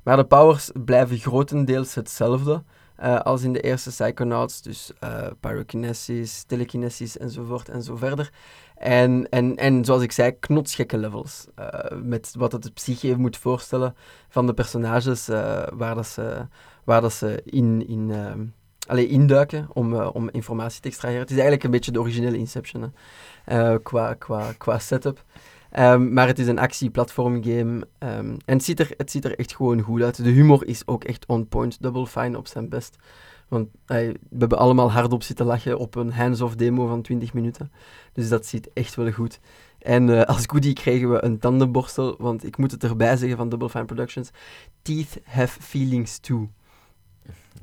maar 0.02 0.16
de 0.16 0.24
powers 0.24 0.70
blijven 0.84 1.18
grotendeels 1.18 1.94
hetzelfde. 1.94 2.62
Eh, 2.96 3.20
als 3.20 3.42
in 3.42 3.52
de 3.52 3.60
eerste 3.60 3.90
Psychonauts. 3.90 4.62
Dus 4.62 4.92
eh, 5.00 5.26
pyrokinesis, 5.40 6.42
telekinesis 6.42 7.18
enzovoort 7.18 7.68
en. 7.68 8.30
En, 8.74 9.28
en, 9.30 9.56
en 9.56 9.84
zoals 9.84 10.02
ik 10.02 10.12
zei, 10.12 10.38
knotsgekke 10.38 10.98
levels. 10.98 11.46
eh, 11.54 11.98
met 12.02 12.34
wat 12.38 12.52
het 12.52 12.62
de 12.62 12.70
psyche 12.70 13.16
moet 13.16 13.36
voorstellen 13.36 13.94
van 14.28 14.46
de 14.46 14.54
personages, 14.54 15.26
waar, 15.72 15.94
dat 15.94 16.06
ze, 16.06 16.46
waar 16.84 17.00
dat 17.00 17.12
ze 17.12 17.42
in, 17.44 17.88
in, 17.88 18.10
ehm, 18.10 18.44
allee, 18.86 19.06
induiken 19.08 19.68
om, 19.72 19.94
om 19.94 20.30
informatie 20.30 20.80
te 20.80 20.88
extraheren. 20.88 21.22
Het 21.22 21.30
is 21.30 21.36
eigenlijk 21.36 21.64
een 21.64 21.70
beetje 21.70 21.92
de 21.92 22.00
originele 22.00 22.38
Inception 22.38 22.94
qua, 23.82 24.14
qua, 24.14 24.52
qua 24.58 24.78
setup. 24.78 25.24
Ehm, 25.74 26.12
maar 26.12 26.26
het 26.26 26.38
is 26.38 26.46
een 26.46 26.58
actie-platform-game. 26.58 27.86
ehm, 27.98 28.36
en 28.44 28.54
het 28.56 28.64
ziet, 28.64 28.80
er, 28.80 28.90
het 28.96 29.10
ziet 29.10 29.24
er 29.24 29.38
echt 29.38 29.54
gewoon 29.56 29.80
goed 29.80 30.02
uit. 30.02 30.24
De 30.24 30.30
humor 30.30 30.66
is 30.66 30.86
ook 30.86 31.04
echt 31.04 31.26
on 31.26 31.48
point. 31.48 31.82
Double 31.82 32.06
Fine 32.06 32.38
op 32.38 32.46
zijn 32.46 32.68
best. 32.68 32.96
Want 33.48 33.68
we 33.86 34.16
hebben 34.38 34.58
allemaal 34.58 34.92
hardop 34.92 35.22
zitten 35.22 35.46
lachen 35.46 35.78
op 35.78 35.94
een 35.94 36.12
hands-off 36.12 36.54
demo 36.54 36.86
van 36.86 37.02
20 37.02 37.32
minuten. 37.32 37.72
Dus 38.12 38.28
dat 38.28 38.46
ziet 38.46 38.70
echt 38.72 38.94
wel 38.94 39.10
goed. 39.10 39.40
En 39.78 40.18
eh, 40.18 40.22
als 40.22 40.44
goodie 40.46 40.72
kregen 40.72 41.10
we 41.10 41.24
een 41.24 41.38
tandenborstel. 41.38 42.14
Want 42.18 42.46
ik 42.46 42.56
moet 42.56 42.70
het 42.70 42.84
erbij 42.84 43.16
zeggen 43.16 43.36
van 43.36 43.48
Double 43.48 43.70
Fine 43.70 43.84
Productions. 43.84 44.30
Teeth 44.82 45.20
have 45.24 45.62
feelings 45.62 46.18
too. 46.18 46.50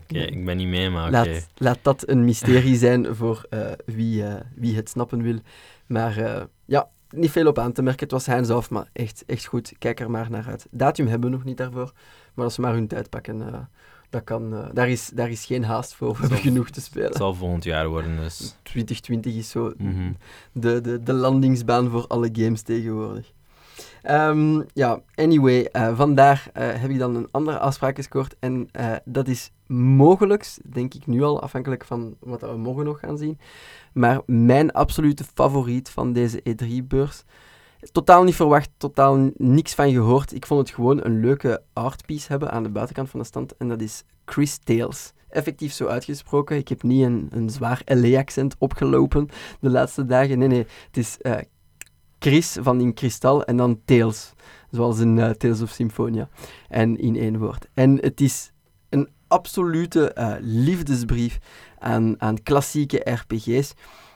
Oké, 0.04 0.20
ik 0.20 0.46
ben 0.46 0.58
niet 0.58 0.68
mee, 0.68 0.90
maar 0.90 1.08
oké. 1.08 1.18
Laat, 1.18 1.48
laat 1.56 1.80
dat 1.82 2.08
een 2.08 2.26
mysterie 2.26 2.76
zijn 2.76 3.16
voor 3.16 3.46
eh, 3.50 3.72
wie, 3.86 4.26
eh, 4.26 4.42
wie 4.56 4.76
het 4.76 4.90
snappen 4.90 5.22
wil. 5.22 5.40
Maar 5.88 6.48
ja, 6.66 6.90
niet 7.12 7.32
veel 7.32 7.48
op 7.48 7.60
aan 7.60 7.72
te 7.72 7.82
merken. 7.82 8.02
Het 8.04 8.12
was 8.12 8.26
hands-off, 8.26 8.70
maar 8.70 8.90
echt, 8.94 9.24
echt 9.28 9.46
goed. 9.46 9.74
Kijk 9.80 10.00
er 10.00 10.12
maar 10.12 10.30
naar 10.30 10.46
uit. 10.48 10.68
Datum 10.72 11.08
hebben 11.08 11.30
we 11.30 11.36
nog 11.36 11.46
niet 11.46 11.58
daarvoor. 11.58 11.92
Maar 12.34 12.46
als 12.46 12.54
ze 12.54 12.62
maar 12.62 12.74
hun 12.74 12.88
tijd 12.88 13.10
pakken, 13.10 13.54
eh, 13.54 13.60
dat 14.10 14.24
kan, 14.24 14.54
eh, 14.54 14.66
daar, 14.74 14.90
is, 14.90 15.12
daar 15.14 15.30
is 15.30 15.46
geen 15.46 15.64
haast 15.64 15.94
voor. 15.96 16.14
We 16.14 16.20
hebben 16.20 16.38
genoeg 16.38 16.70
te 16.70 16.82
spelen. 16.82 17.08
Het 17.08 17.18
zal 17.18 17.34
volgend 17.34 17.64
jaar 17.64 17.88
worden, 17.88 18.18
dus... 18.18 18.56
2020 18.64 19.36
is 19.36 19.50
zo 19.50 19.74
Mhm. 19.78 20.12
de, 20.52 20.82
de, 20.82 21.04
de 21.04 21.14
landingsbaan 21.14 21.90
voor 21.90 22.08
alle 22.08 22.30
games 22.34 22.62
tegenwoordig. 22.62 23.32
Ehm, 24.02 24.62
ja, 24.74 25.00
anyway, 25.16 25.64
eh, 25.64 25.96
vandaar 25.98 26.50
heb 26.54 26.90
ik 26.90 27.00
dan 27.00 27.16
een 27.16 27.28
andere 27.32 27.60
afspraak 27.60 27.96
gescoord. 27.96 28.36
En 28.40 28.70
dat 29.06 29.28
is 29.28 29.52
mogelijk, 29.72 30.58
denk 30.64 30.94
ik 30.94 31.08
nu 31.08 31.24
al, 31.24 31.42
afhankelijk 31.42 31.86
van 31.86 32.16
wat 32.20 32.42
we 32.42 32.58
morgen 32.58 32.86
nog 32.86 33.00
gaan 33.00 33.18
zien. 33.18 33.40
Maar 33.94 34.22
mijn 34.26 34.72
absolute 34.72 35.24
favoriet 35.24 35.90
van 35.90 36.14
deze 36.14 36.44
E3-beurs. 36.50 37.24
Totaal 37.92 38.24
niet 38.24 38.36
verwacht, 38.36 38.70
totaal 38.78 39.32
niks 39.38 39.74
van 39.74 39.92
gehoord. 39.92 40.34
Ik 40.34 40.46
vond 40.46 40.60
het 40.60 40.76
gewoon 40.76 41.04
een 41.04 41.20
leuke 41.20 41.62
artpiece 41.74 42.28
hebben 42.28 42.52
aan 42.52 42.64
de 42.64 42.70
buitenkant 42.70 43.10
van 43.10 43.20
de 43.20 43.26
stand. 43.26 43.58
En 43.58 43.68
dat 43.68 43.82
is 43.82 44.04
Chris 44.26 44.58
Tales. 44.58 45.14
Effectief 45.30 45.74
zo 45.74 45.88
uitgesproken. 45.88 46.58
Ik 46.58 46.68
heb 46.68 46.84
niet 46.84 47.04
een, 47.04 47.28
een 47.32 47.50
zwaar 47.50 47.82
LA-accent 47.86 48.56
opgelopen 48.58 49.30
de 49.60 49.70
laatste 49.70 50.06
dagen. 50.06 50.40
Nee, 50.40 50.48
nee. 50.48 50.66
Het 50.88 50.98
is 50.98 51.18
eh, 51.22 51.38
Chris 52.20 52.58
van 52.62 52.82
in 52.82 52.94
kristal 52.94 53.44
en 53.44 53.58
dan 53.58 53.82
Tales. 53.86 54.34
Zoals 54.72 55.00
in 55.00 55.20
eh, 55.20 55.30
Tales 55.30 55.62
of 55.62 55.70
Symphonia. 55.70 56.30
En 56.70 56.98
in 56.98 57.16
één 57.16 57.38
woord. 57.38 57.68
En 57.74 57.98
het 58.02 58.22
is 58.22 58.51
absolute 59.32 60.14
eh, 60.14 60.34
liefdesbrief 60.40 61.38
aan, 61.80 62.22
aan 62.22 62.44
klassieke 62.44 63.12
RPG's. 63.12 63.74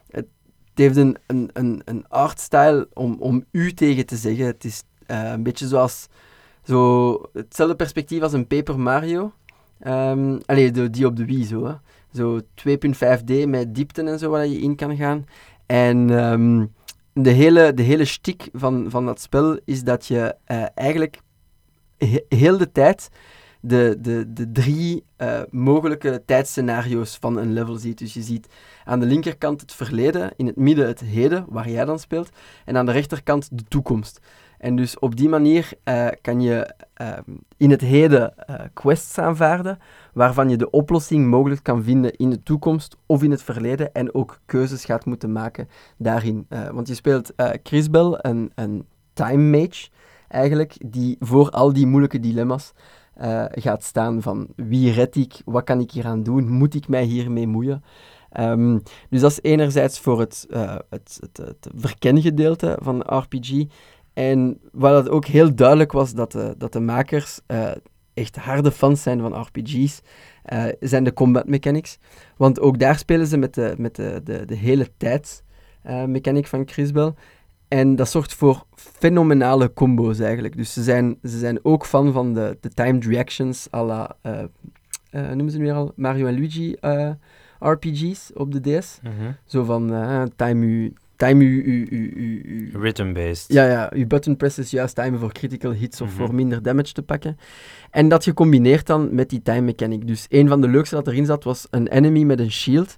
Het, 0.09 0.25
heeft 0.73 0.95
een, 0.95 1.17
een, 1.27 1.81
een, 1.83 2.07
artstyle 2.07 2.87
om, 2.93 3.15
om 3.19 3.45
u 3.51 3.73
tegen 3.73 4.05
te 4.05 4.15
zeggen. 4.15 4.45
Het 4.45 4.63
is 4.63 4.83
eh, 5.05 5.31
een 5.31 5.43
beetje 5.43 5.67
zoals 5.67 6.07
zo, 6.63 7.21
hetzelfde 7.33 7.75
perspectief 7.75 8.21
als 8.21 8.33
een 8.33 8.47
Paper 8.47 8.79
Mario. 8.79 9.31
Ehm 9.79 10.37
allee, 10.45 10.89
die 10.89 11.05
op 11.05 11.15
de 11.15 11.25
Wii 11.25 11.45
zo. 11.45 11.65
Hè. 11.65 11.73
Zo 12.13 12.39
2.5D 12.39 13.47
met 13.47 13.75
diepten 13.75 14.07
en 14.07 14.19
zo 14.19 14.29
waar 14.29 14.47
je 14.47 14.59
in 14.59 14.75
kan 14.75 14.95
gaan. 14.95 15.25
En 15.65 16.09
ehm, 16.09 16.65
de 17.13 17.29
hele, 17.29 17.73
de 17.73 17.83
hele 17.83 18.05
shtick 18.05 18.49
van, 18.53 18.85
van 18.89 19.05
dat 19.05 19.21
spel 19.21 19.59
is 19.65 19.83
dat 19.83 20.05
je 20.05 20.35
eh, 20.45 20.65
eigenlijk 20.73 21.19
he- 21.97 22.25
heel 22.29 22.57
de 22.57 22.71
tijd 22.71 23.09
de, 23.67 23.97
de, 23.99 24.33
de 24.33 24.51
drie 24.51 25.03
eh, 25.15 25.41
mogelijke 25.49 26.23
tijdscenario's 26.25 27.17
van 27.19 27.37
een 27.37 27.53
level 27.53 27.75
ziet. 27.75 27.97
Dus 27.97 28.13
je 28.13 28.21
ziet 28.21 28.47
aan 28.83 28.99
de 28.99 29.05
linkerkant 29.05 29.61
het 29.61 29.73
verleden, 29.73 30.31
in 30.35 30.47
het 30.47 30.55
midden 30.55 30.87
het 30.87 30.99
heden, 30.99 31.45
waar 31.49 31.69
jij 31.69 31.85
dan 31.85 31.99
speelt, 31.99 32.29
en 32.65 32.77
aan 32.77 32.85
de 32.85 32.91
rechterkant 32.91 33.57
de 33.57 33.63
toekomst. 33.63 34.19
En 34.57 34.75
dus 34.75 34.99
op 34.99 35.15
die 35.15 35.29
manier 35.29 35.69
eh, 35.83 36.07
kan 36.21 36.41
je 36.41 36.73
ehm, 36.93 37.21
in 37.57 37.71
het 37.71 37.81
heden 37.81 38.37
eh, 38.37 38.65
quests 38.73 39.17
aanvaarden, 39.17 39.79
waarvan 40.13 40.49
je 40.49 40.57
de 40.57 40.69
oplossing 40.69 41.27
mogelijk 41.27 41.63
kan 41.63 41.83
vinden 41.83 42.15
in 42.15 42.29
de 42.29 42.43
toekomst 42.43 42.97
of 43.05 43.23
in 43.23 43.31
het 43.31 43.43
verleden, 43.43 43.93
en 43.93 44.13
ook 44.13 44.39
keuzes 44.45 44.85
gaat 44.85 45.05
moeten 45.05 45.31
maken 45.31 45.69
daarin. 45.97 46.47
Want 46.71 46.87
je 46.87 46.93
speelt 46.93 47.33
Crisbel, 47.63 48.17
een, 48.21 48.51
een 48.55 48.85
time 49.13 49.57
mage, 49.57 49.89
eigenlijk, 50.27 50.77
die 50.85 51.15
voor 51.19 51.49
al 51.49 51.73
die 51.73 51.87
moeilijke 51.87 52.19
dilemma's 52.19 52.73
eh, 53.15 53.45
gaat 53.49 53.83
staan 53.83 54.21
van 54.21 54.47
wie 54.55 54.91
red 54.91 55.15
ik, 55.15 55.41
wat 55.45 55.63
kan 55.63 55.79
ik 55.79 55.91
hier 55.91 56.05
aan 56.05 56.23
doen, 56.23 56.49
moet 56.49 56.75
ik 56.75 56.87
mij 56.87 57.03
hiermee 57.03 57.47
moeien? 57.47 57.83
Ehm, 58.31 58.79
dus 59.09 59.21
dat 59.21 59.31
is 59.31 59.41
enerzijds 59.41 59.99
voor 59.99 60.19
het, 60.19 60.45
eh, 60.49 60.75
het, 60.89 61.17
het, 61.19 61.37
het 61.37 61.69
verkengedeelte 61.75 62.77
van 62.81 62.99
de 62.99 63.15
RPG. 63.15 63.63
En 64.13 64.59
wat 64.71 64.95
het 64.95 65.09
ook 65.09 65.25
heel 65.25 65.55
duidelijk 65.55 65.91
was, 65.91 66.13
dat 66.13 66.31
de, 66.31 66.55
dat 66.57 66.73
de 66.73 66.79
makers 66.79 67.39
eh, 67.45 67.71
echt 68.13 68.35
harde 68.35 68.71
fans 68.71 69.01
zijn 69.01 69.19
van 69.19 69.41
RPG's, 69.41 70.01
zijn 70.79 71.03
de 71.03 71.13
combat 71.13 71.47
mechanics. 71.47 71.97
Want 72.37 72.59
ook 72.59 72.79
daar 72.79 72.97
spelen 72.97 73.27
ze 73.27 73.37
met 73.37 73.53
de, 73.53 73.73
met 73.77 73.95
de, 73.95 74.21
de, 74.23 74.45
de 74.45 74.55
hele 74.55 74.87
tijd 74.97 75.43
mechanic 76.07 76.47
van 76.47 76.65
Crisbel. 76.65 77.15
En 77.67 77.95
dat 77.95 78.09
zorgt 78.09 78.33
voor 78.33 78.65
fenomenale 78.75 79.73
combo's 79.73 80.19
eigenlijk. 80.19 80.57
Dus 80.57 80.73
ze 80.73 80.83
zijn, 80.83 81.17
ze 81.23 81.37
zijn 81.39 81.59
ook 81.63 81.85
fan 81.85 82.11
van 82.11 82.33
de, 82.33 82.57
de 82.61 82.69
timed 82.69 83.05
reactions 83.05 83.67
à 83.73 83.83
la, 83.85 84.15
eh, 84.21 84.39
eh, 85.09 85.27
noemen 85.27 85.49
ze 85.51 85.57
nu 85.57 85.63
weer 85.63 85.73
al, 85.73 85.91
Mario 85.95 86.25
en 86.25 86.33
Luigi 86.33 86.73
eh, 86.73 87.09
RPG's 87.59 88.31
op 88.33 88.51
de 88.51 88.79
DS. 88.79 88.99
Mhm. 89.03 89.31
Zo 89.45 89.63
van, 89.63 89.87
time 90.35 90.65
u, 90.65 90.93
time 91.15 91.43
u, 91.43 91.63
u, 91.63 91.87
u, 91.89 92.11
u, 92.15 92.41
u- 92.45 92.71
Rhythm-based. 92.79 93.53
ja, 93.53 93.65
ja, 93.69 93.91
je 93.95 94.05
button 94.07 94.37
presses 94.37 94.69
juist 94.71 94.95
timen 94.95 95.19
voor 95.19 95.31
critical 95.31 95.71
hits 95.71 96.01
of 96.01 96.07
Mhm. 96.07 96.17
voor 96.17 96.35
minder 96.35 96.61
damage 96.63 96.93
te 96.93 97.01
pakken. 97.01 97.37
En 97.91 98.09
dat 98.09 98.23
gecombineerd 98.23 98.85
dan 98.87 99.15
met 99.15 99.29
die 99.29 99.41
time 99.41 99.61
mechanic. 99.61 100.07
Dus 100.07 100.25
een 100.29 100.47
van 100.47 100.61
de 100.61 100.67
leukste 100.67 100.95
dat 100.95 101.07
erin 101.07 101.25
zat 101.25 101.43
was 101.43 101.67
een 101.69 101.87
enemy 101.87 102.23
met 102.23 102.39
een 102.39 102.51
shield. 102.51 102.97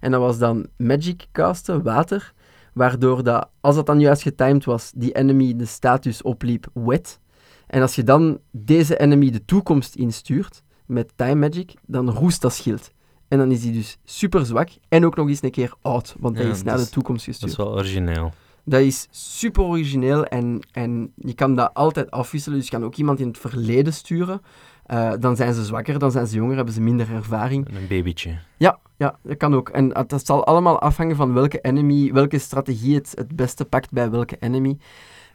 En 0.00 0.10
dat 0.10 0.20
was 0.20 0.38
dan 0.38 0.66
magic 0.76 1.26
casten, 1.32 1.82
water. 1.82 2.32
Waardoor 2.78 3.22
dat, 3.22 3.48
als 3.60 3.74
dat 3.74 3.86
dan 3.86 4.00
juist 4.00 4.22
getimed 4.22 4.64
was, 4.64 4.92
die 4.94 5.12
enemy 5.12 5.56
de 5.56 5.64
status 5.66 6.22
opliep 6.22 6.66
wet. 6.72 7.20
En 7.66 7.82
als 7.82 7.94
je 7.94 8.02
dan 8.02 8.38
deze 8.50 8.96
enemy 8.98 9.30
de 9.30 9.44
toekomst 9.44 9.94
instuurt 9.94 10.62
met 10.86 11.12
time 11.16 11.34
magic, 11.48 11.74
dan 11.86 12.10
roest 12.10 12.40
dat 12.42 12.52
schild. 12.54 12.90
En 13.28 13.38
dan 13.38 13.50
is 13.50 13.60
die 13.60 13.72
dus 13.72 13.98
super 14.04 14.46
zwak 14.46 14.68
en 14.88 15.04
ook 15.06 15.16
nog 15.16 15.28
eens 15.28 15.42
een 15.42 15.50
keer 15.50 15.72
oud, 15.82 16.14
want 16.18 16.36
hij 16.36 16.46
Ja, 16.46 16.52
is 16.52 16.62
naar 16.62 16.76
dat 16.76 16.84
de 16.84 16.90
toekomst 16.92 17.26
Dat 17.26 17.34
gestuurd. 17.34 17.50
is 17.52 17.56
wel 17.58 17.72
origineel. 17.74 18.32
Dat 18.64 18.80
is 18.80 19.08
super 19.10 19.62
origineel 19.62 20.24
en, 20.24 20.60
en 20.72 21.12
je 21.16 21.34
kan 21.34 21.54
dat 21.56 21.74
altijd 21.74 22.10
afwisselen. 22.10 22.58
Dus 22.58 22.68
je 22.68 22.74
kan 22.76 22.84
ook 22.84 22.94
iemand 22.96 23.20
in 23.20 23.28
het 23.28 23.38
verleden 23.38 23.92
sturen. 23.92 24.40
Eh, 24.88 25.12
dan 25.20 25.36
zijn 25.36 25.54
ze 25.54 25.64
zwakker, 25.64 25.98
dan 25.98 26.10
zijn 26.10 26.26
ze 26.26 26.36
jonger, 26.36 26.56
hebben 26.56 26.74
ze 26.74 26.80
minder 26.80 27.12
ervaring. 27.12 27.68
En 27.68 27.76
een 27.76 27.86
babytje. 27.86 28.38
Ja, 28.56 28.78
ja, 28.96 29.18
dat 29.22 29.36
kan 29.36 29.54
ook. 29.54 29.68
En 29.68 29.88
dat 29.88 30.26
zal 30.26 30.44
allemaal 30.44 30.80
afhangen 30.80 31.16
van 31.16 31.32
welke 31.32 31.60
enemy, 31.60 32.12
welke 32.12 32.38
strategie 32.38 32.94
het 32.94 33.12
het 33.14 33.36
beste 33.36 33.64
pakt 33.64 33.90
bij 33.90 34.10
welke 34.10 34.36
enemy. 34.40 34.78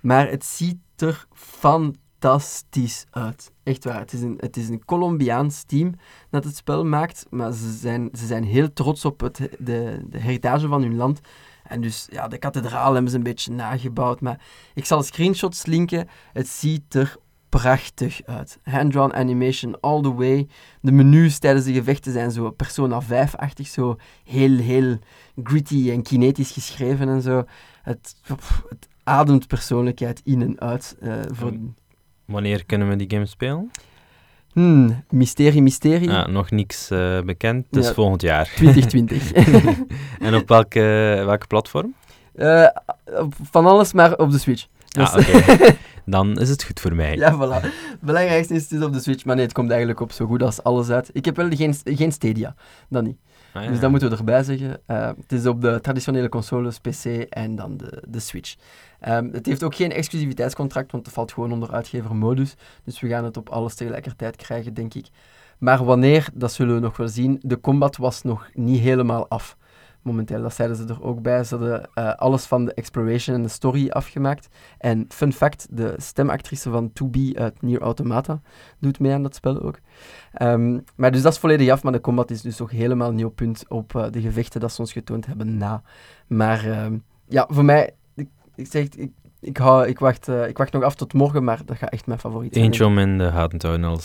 Maar 0.01 0.29
het 0.29 0.45
ziet 0.45 0.77
er 0.95 1.25
fantastisch 1.33 3.05
uit. 3.09 3.51
Echt 3.63 3.83
waar. 3.83 3.99
Het 3.99 4.13
is 4.13 4.21
een, 4.21 4.37
het 4.39 4.57
is 4.57 4.69
een 4.69 4.85
Colombiaans 4.85 5.63
team 5.63 5.93
dat 6.29 6.43
het 6.43 6.55
spel 6.55 6.85
maakt. 6.85 7.25
Maar 7.29 7.51
ze 7.51 7.71
zijn, 7.71 8.09
ze 8.11 8.25
zijn 8.25 8.43
heel 8.43 8.73
trots 8.73 9.05
op 9.05 9.19
het, 9.19 9.37
de, 9.59 10.05
de 10.09 10.19
heritage 10.19 10.67
van 10.67 10.81
hun 10.81 10.95
land. 10.95 11.21
En 11.63 11.81
dus, 11.81 12.07
ja, 12.11 12.27
de 12.27 12.37
kathedraal 12.37 12.93
hebben 12.93 13.11
ze 13.11 13.17
een 13.17 13.23
beetje 13.23 13.51
nagebouwd. 13.51 14.21
Maar 14.21 14.39
ik 14.73 14.85
zal 14.85 15.03
screenshots 15.03 15.65
linken. 15.65 16.07
Het 16.33 16.47
ziet 16.47 16.93
er 16.93 17.17
prachtig 17.61 18.21
uit. 18.25 18.59
Hand-drawn 18.63 19.13
animation 19.13 19.79
all 19.79 20.01
the 20.01 20.13
way. 20.13 20.47
De 20.81 20.91
menus 20.91 21.39
tijdens 21.39 21.65
de 21.65 21.73
gevechten 21.73 22.11
zijn 22.11 22.31
zo 22.31 22.49
Persona 22.51 23.01
5-achtig, 23.03 23.67
zo 23.67 23.95
heel, 24.23 24.57
heel 24.57 24.97
gritty 25.43 25.89
en 25.91 26.01
kinetisch 26.03 26.51
geschreven 26.51 27.09
en 27.09 27.21
zo. 27.21 27.43
Het, 27.81 28.15
ademt 29.03 29.47
persoonlijkheid 29.47 30.21
in 30.23 30.41
en 30.41 30.59
uit. 30.59 30.95
eh, 30.99 31.13
voor... 31.31 31.47
En- 31.47 31.75
Wanneer 32.25 32.65
kunnen 32.65 32.89
we 32.89 32.95
die 32.95 33.09
game 33.09 33.25
spelen? 33.25 33.71
Hmm, 34.51 35.03
mysterie, 35.09 35.61
mysterie. 35.61 36.11
Ah, 36.11 36.27
nog 36.27 36.51
niks 36.51 36.89
eh, 36.89 37.21
bekend, 37.21 37.65
dus 37.69 37.87
Ja. 37.87 37.93
volgend 37.93 38.21
jaar. 38.21 38.45
2020. 38.55 39.31
en 40.27 40.35
op 40.35 40.47
welke, 40.47 40.79
welke 41.25 41.47
platform? 41.47 41.93
Eh, 42.35 42.67
van 43.41 43.65
alles 43.65 43.93
maar 43.93 44.15
op 44.17 44.31
de 44.31 44.37
Switch. 44.39 44.67
Dus- 44.87 45.11
Ah, 45.11 45.19
oké. 45.19 45.75
dan 46.05 46.39
is 46.39 46.49
het 46.49 46.63
goed 46.63 46.79
voor 46.79 46.95
mij. 46.95 47.15
Ja, 47.15 47.35
voilà. 47.35 47.61
Het 47.61 48.01
belangrijkste 48.01 48.53
is 48.53 48.61
het 48.61 48.71
is 48.71 48.85
op 48.85 48.93
de 48.93 48.99
Switch, 48.99 49.25
maar 49.25 49.35
nee, 49.35 49.45
het 49.45 49.53
komt 49.53 49.69
eigenlijk 49.69 49.99
op 49.99 50.11
zo 50.11 50.25
goed 50.25 50.43
als 50.43 50.63
alles 50.63 50.89
uit. 50.89 51.09
Ik 51.13 51.25
heb 51.25 51.35
wel 51.35 51.49
geen, 51.49 51.75
geen 51.83 52.11
Stadia, 52.11 52.55
dat 52.89 53.03
niet. 53.03 53.17
Ah, 53.53 53.63
ja. 53.63 53.69
Dus 53.69 53.79
dat 53.79 53.89
moeten 53.89 54.09
we 54.09 54.17
erbij 54.17 54.43
zeggen. 54.43 54.81
Eh, 54.85 55.07
het 55.07 55.31
is 55.31 55.45
op 55.45 55.61
de 55.61 55.79
traditionele 55.81 56.29
consoles, 56.29 56.79
PC 56.79 57.05
en 57.29 57.55
dan 57.55 57.77
de, 57.77 58.03
de 58.07 58.19
Switch. 58.19 58.55
Ehm, 58.99 59.29
het 59.31 59.45
heeft 59.45 59.63
ook 59.63 59.75
geen 59.75 59.91
exclusiviteitscontract, 59.91 60.91
want 60.91 61.05
het 61.05 61.15
valt 61.15 61.31
gewoon 61.31 61.51
onder 61.51 61.71
uitgevermodus. 61.71 62.55
Dus 62.83 62.99
we 62.99 63.07
gaan 63.07 63.23
het 63.23 63.37
op 63.37 63.49
alles 63.49 63.75
tegelijkertijd 63.75 64.35
krijgen, 64.35 64.73
denk 64.73 64.93
ik. 64.93 65.05
Maar 65.57 65.83
wanneer, 65.85 66.29
dat 66.33 66.53
zullen 66.53 66.75
we 66.75 66.81
nog 66.81 66.97
wel 66.97 67.07
zien. 67.07 67.39
De 67.41 67.59
combat 67.59 67.97
was 67.97 68.21
nog 68.21 68.49
niet 68.53 68.79
helemaal 68.79 69.27
af. 69.27 69.57
Momenteel, 70.03 70.41
dat 70.41 70.53
zeiden 70.53 70.77
ze 70.77 70.85
er 70.85 71.03
ook 71.03 71.21
bij. 71.21 71.43
Ze 71.43 71.55
hadden 71.55 71.89
eh, 71.93 72.13
alles 72.13 72.45
van 72.45 72.65
de 72.65 72.73
exploration 72.73 73.35
en 73.35 73.43
de 73.43 73.49
story 73.49 73.89
afgemaakt. 73.89 74.47
En 74.77 75.05
fun 75.09 75.33
fact, 75.33 75.67
de 75.69 75.93
stemactrice 75.97 76.69
van 76.69 76.91
2B 76.91 77.33
uit 77.33 77.61
Nier 77.61 77.81
Automata 77.81 78.41
doet 78.79 78.99
mee 78.99 79.13
aan 79.13 79.23
dat 79.23 79.35
spel 79.35 79.61
ook. 79.61 79.79
Ehm, 80.33 80.79
maar 80.95 81.11
dus 81.11 81.21
dat 81.21 81.33
is 81.33 81.39
volledig 81.39 81.69
af, 81.69 81.83
maar 81.83 81.91
de 81.91 82.01
combat 82.01 82.31
is 82.31 82.41
dus 82.41 82.57
nog 82.57 82.71
helemaal 82.71 83.11
niet 83.11 83.25
op 83.25 83.35
punt 83.35 83.65
op 83.67 83.95
eh, 83.95 84.05
de 84.11 84.21
gevechten 84.21 84.59
dat 84.59 84.71
ze 84.71 84.81
ons 84.81 84.91
getoond 84.91 85.25
hebben 85.25 85.57
na. 85.57 85.81
Maar 86.27 86.69
ehm, 86.69 86.97
ja, 87.27 87.47
voor 87.49 87.65
mij, 87.65 87.95
ik, 88.15 88.29
ik 88.55 88.67
zeg, 88.67 88.87
ik, 88.89 89.11
ik, 89.43 89.57
hou, 89.57 89.87
ik, 89.87 89.99
wacht, 89.99 90.27
eh, 90.27 90.47
ik 90.47 90.57
wacht 90.57 90.73
nog 90.73 90.83
af 90.83 90.95
tot 90.95 91.13
morgen, 91.13 91.43
maar 91.43 91.61
dat 91.65 91.77
gaat 91.77 91.89
echt 91.89 92.05
mijn 92.05 92.19
favoriet 92.19 92.53
zijn. 92.53 92.65
Eentje 92.65 92.85
om 92.85 92.99
in 92.99 93.17
de. 93.17 93.23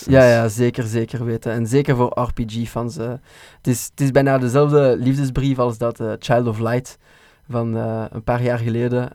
Ja, 0.08 0.24
ja, 0.24 0.48
zeker, 0.48 0.84
zeker 0.84 1.24
weten. 1.24 1.52
En 1.52 1.66
zeker 1.66 1.96
voor 1.96 2.20
RPG-fans. 2.20 2.96
eh. 2.96 3.08
het, 3.56 3.66
is, 3.66 3.88
het 3.90 4.00
is 4.00 4.10
bijna 4.10 4.38
dezelfde 4.38 4.96
liefdesbrief 4.98 5.58
als 5.58 5.78
dat 5.78 6.00
eh, 6.00 6.12
Child 6.18 6.46
of 6.46 6.58
Light 6.58 6.98
van 7.50 7.74
een 7.74 8.24
paar 8.24 8.42
jaar 8.42 8.58
geleden 8.58 9.10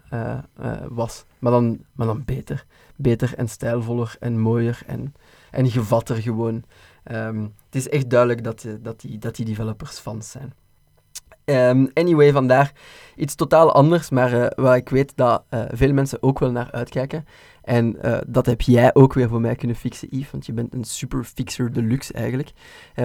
was. 0.89 1.25
Maar 1.39 1.51
dan, 1.51 1.79
maar 1.93 2.07
dan 2.07 2.23
beter. 2.25 2.65
Beter 2.95 3.33
en 3.37 3.49
stijlvoller 3.49 4.15
en 4.19 4.39
mooier 4.39 4.81
en, 4.87 5.13
en 5.51 5.69
gevatter 5.69 6.15
gewoon. 6.15 6.63
Ehm, 7.03 7.41
het 7.41 7.75
is 7.75 7.89
echt 7.89 8.09
duidelijk 8.09 8.43
dat, 8.43 8.67
dat, 8.81 9.01
die, 9.01 9.17
dat 9.17 9.35
die 9.35 9.45
developers 9.45 9.99
fans 9.99 10.31
zijn. 10.31 10.53
Ehm, 11.45 11.85
anyway, 11.93 12.31
vandaar 12.31 12.71
iets 13.15 13.35
totaal 13.35 13.71
anders, 13.71 14.09
maar 14.09 14.33
eh, 14.33 14.47
waar 14.55 14.75
ik 14.75 14.89
weet 14.89 15.11
dat 15.15 15.43
eh, 15.49 15.61
veel 15.71 15.93
mensen 15.93 16.23
ook 16.23 16.39
wel 16.39 16.51
naar 16.51 16.71
uitkijken. 16.71 17.25
En 17.63 18.01
eh, 18.01 18.17
dat 18.27 18.45
heb 18.45 18.61
jij 18.61 18.93
ook 18.93 19.13
weer 19.13 19.29
voor 19.29 19.41
mij 19.41 19.55
kunnen 19.55 19.75
fixen, 19.75 20.07
Yves, 20.11 20.31
want 20.31 20.45
je 20.45 20.53
bent 20.53 20.73
een 20.73 20.83
super 20.83 21.23
fixer 21.23 21.73
deluxe 21.73 22.13
eigenlijk. 22.13 22.51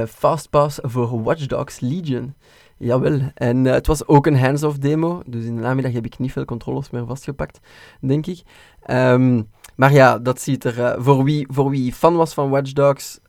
Fastpass 0.09 0.79
voor 0.83 1.23
Watch 1.23 1.47
Dogs 1.47 1.81
Legion. 1.81 2.35
Jawel, 2.77 3.21
en 3.35 3.65
het 3.65 3.87
was 3.87 4.07
ook 4.07 4.27
een 4.27 4.39
hands-off 4.39 4.79
demo, 4.79 5.23
dus 5.27 5.45
in 5.45 5.55
de 5.55 5.61
namiddag 5.61 5.93
heb 5.93 6.05
ik 6.05 6.19
niet 6.19 6.33
veel 6.33 6.45
controllers 6.45 6.91
meer 6.91 7.07
vastgepakt, 7.07 7.61
denk 8.01 8.27
ik. 8.27 8.43
Ehm, 8.83 9.43
maar 9.77 9.93
ja, 9.93 10.19
dat 10.19 10.41
ziet 10.41 10.65
er, 10.65 11.03
voor, 11.03 11.25
wie, 11.25 11.47
voor 11.51 11.71
wie 11.71 11.93
fan 11.93 12.17
was 12.17 12.35
van 12.35 12.51
Watch 12.51 12.73
Dogs, 12.73 13.21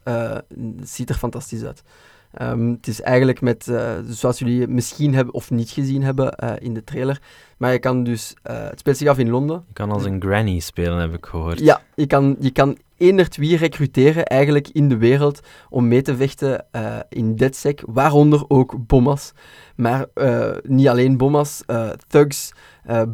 ziet 0.82 1.10
er 1.10 1.16
fantastisch 1.16 1.64
uit. 1.64 1.84
Ehm, 2.34 2.70
het 2.70 2.88
is 2.88 3.02
eigenlijk 3.02 3.42
met, 3.42 3.68
eh, 3.68 3.92
zoals 4.08 4.40
jullie 4.40 4.68
misschien 4.68 5.14
hebben 5.14 5.34
of 5.34 5.52
niet 5.52 5.70
gezien 5.70 6.04
hebben 6.04 6.36
eh, 6.36 6.54
in 6.60 6.74
de 6.74 6.84
trailer, 6.84 7.22
maar 7.58 7.72
je 7.72 7.80
kan 7.80 8.04
dus, 8.04 8.34
eh, 8.44 8.64
het 8.64 8.80
speelt 8.80 8.98
zich 8.98 9.08
af 9.08 9.18
in 9.18 9.30
Londen. 9.30 9.64
Je 9.68 9.74
kan 9.74 9.92
als 9.92 10.06
een 10.06 10.22
granny 10.22 10.60
spelen, 10.60 11.00
heb 11.00 11.14
ik 11.14 11.26
gehoord. 11.26 11.60
Ja, 11.60 11.82
je 11.96 12.08
kan, 12.08 12.36
je 12.40 12.52
kan 12.52 12.78
eenderd 12.98 13.38
wie 13.38 13.58
recruteren 13.58 14.26
eigenlijk 14.26 14.68
in 14.68 14.90
de 14.90 14.98
wereld 14.98 15.40
om 15.70 15.88
mee 15.88 16.02
te 16.02 16.16
vechten 16.16 16.66
in 17.10 17.36
DedSec, 17.36 17.82
waaronder 17.86 18.46
ook 18.48 18.88
bommas. 18.88 19.32
Maar 19.76 20.06
niet 20.64 20.88
alleen 20.88 21.18
bommas, 21.18 21.64
eh, 21.66 21.90
thugs, 22.08 22.52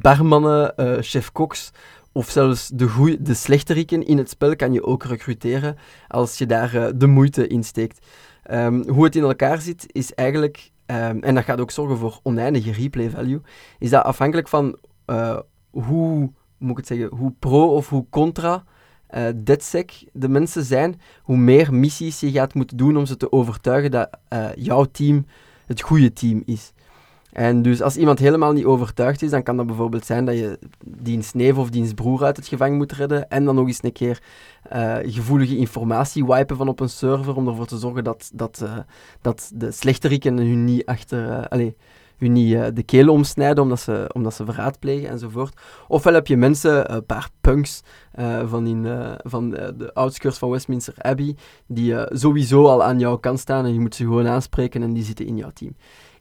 barmannen, 0.01 0.73
chef-koks 1.03 1.71
of 2.11 2.29
zelfs 2.29 2.69
de, 2.73 2.87
goeie, 2.87 3.21
de 3.21 3.33
slechteriken 3.33 4.05
in 4.05 4.17
het 4.17 4.29
spel 4.29 4.55
kan 4.55 4.73
je 4.73 4.83
ook 4.83 5.03
recruteren 5.03 5.77
als 6.07 6.37
je 6.37 6.45
daar 6.45 6.97
de 6.97 7.07
moeite 7.07 7.47
in 7.47 7.63
steekt. 7.63 7.99
Ehm, 8.45 8.89
hoe 8.89 9.03
het 9.03 9.15
in 9.15 9.23
elkaar 9.23 9.61
zit 9.61 9.85
is 9.87 10.13
eigenlijk, 10.13 10.71
ehm, 10.85 11.17
en 11.19 11.35
dat 11.35 11.43
gaat 11.43 11.59
ook 11.59 11.71
zorgen 11.71 11.97
voor 11.97 12.19
oneindige 12.23 12.71
replay 12.71 13.09
value, 13.09 13.41
is 13.79 13.89
dat 13.89 14.03
afhankelijk 14.03 14.47
van 14.47 14.77
eh, 15.05 15.39
hoe, 15.71 16.31
moet 16.57 16.71
ik 16.71 16.77
het 16.77 16.87
zeggen, 16.87 17.17
hoe 17.17 17.33
pro 17.39 17.75
of 17.75 17.89
hoe 17.89 18.05
contra 18.09 18.63
eh 19.07 19.27
DedSec 19.35 19.91
de 20.13 20.29
mensen 20.29 20.63
zijn, 20.63 20.99
hoe 21.21 21.37
meer 21.37 21.73
missies 21.73 22.19
je 22.19 22.31
gaat 22.31 22.53
moeten 22.53 22.77
doen 22.77 22.97
om 22.97 23.05
ze 23.05 23.17
te 23.17 23.31
overtuigen 23.31 23.91
dat 23.91 24.09
eh, 24.27 24.49
jouw 24.55 24.83
team 24.83 25.25
het 25.65 25.81
goede 25.81 26.13
team 26.13 26.41
is. 26.45 26.73
En 27.35 27.61
dus 27.61 27.81
als 27.81 27.97
iemand 27.97 28.19
helemaal 28.19 28.51
niet 28.53 28.65
overtuigd 28.65 29.21
is, 29.21 29.29
dan 29.29 29.43
kan 29.43 29.57
dat 29.57 29.65
bijvoorbeeld 29.65 30.05
zijn 30.05 30.25
dat 30.25 30.37
je 30.37 30.59
diens 30.85 31.33
neef 31.33 31.57
of 31.57 31.69
diens 31.69 31.93
broer 31.93 32.23
uit 32.23 32.37
het 32.37 32.47
gevangen 32.47 32.77
moet 32.77 32.91
redden 32.91 33.29
en 33.29 33.45
dan 33.45 33.55
nog 33.55 33.67
eens 33.67 33.83
een 33.83 33.91
keer 33.91 34.21
eh, 34.69 34.95
gevoelige 35.01 35.57
informatie 35.57 36.25
wipen 36.25 36.57
van 36.57 36.67
op 36.67 36.79
een 36.79 36.89
server 36.89 37.35
om 37.35 37.47
ervoor 37.47 37.65
te 37.65 37.77
zorgen 37.77 38.03
dat, 38.03 38.31
dat, 38.33 38.61
eh, 38.63 38.77
dat 39.21 39.51
de 39.55 39.71
slechteriken 39.71 40.37
hun 40.37 40.63
niet 40.63 40.85
achter... 40.85 41.29
eh, 41.29 41.45
allee, 41.49 41.75
hun 42.17 42.31
niet 42.31 42.75
de 42.75 42.83
keel 42.83 43.09
omsnijden 43.09 43.63
omdat 43.63 43.79
ze, 43.79 44.09
omdat 44.13 44.33
ze 44.33 44.45
verraad 44.45 44.79
plegen 44.79 45.09
enzovoort. 45.09 45.61
Ofwel 45.87 46.13
heb 46.13 46.27
je 46.27 46.37
mensen, 46.37 46.93
een 46.93 47.05
paar 47.05 47.29
punks 47.41 47.81
van, 48.45 48.67
in, 48.67 48.87
van 49.23 49.49
de 49.49 49.91
outskirts 49.93 50.37
van 50.37 50.49
Westminster 50.49 50.93
Abbey, 50.97 51.35
die 51.67 51.95
sowieso 52.09 52.65
al 52.65 52.83
aan 52.83 52.99
jouw 52.99 53.17
kant 53.17 53.39
staan 53.39 53.65
en 53.65 53.73
je 53.73 53.79
moet 53.79 53.95
ze 53.95 54.03
gewoon 54.03 54.27
aanspreken 54.27 54.83
en 54.83 54.93
die 54.93 55.03
zitten 55.03 55.25
in 55.25 55.37
jouw 55.37 55.51
team. 55.53 55.75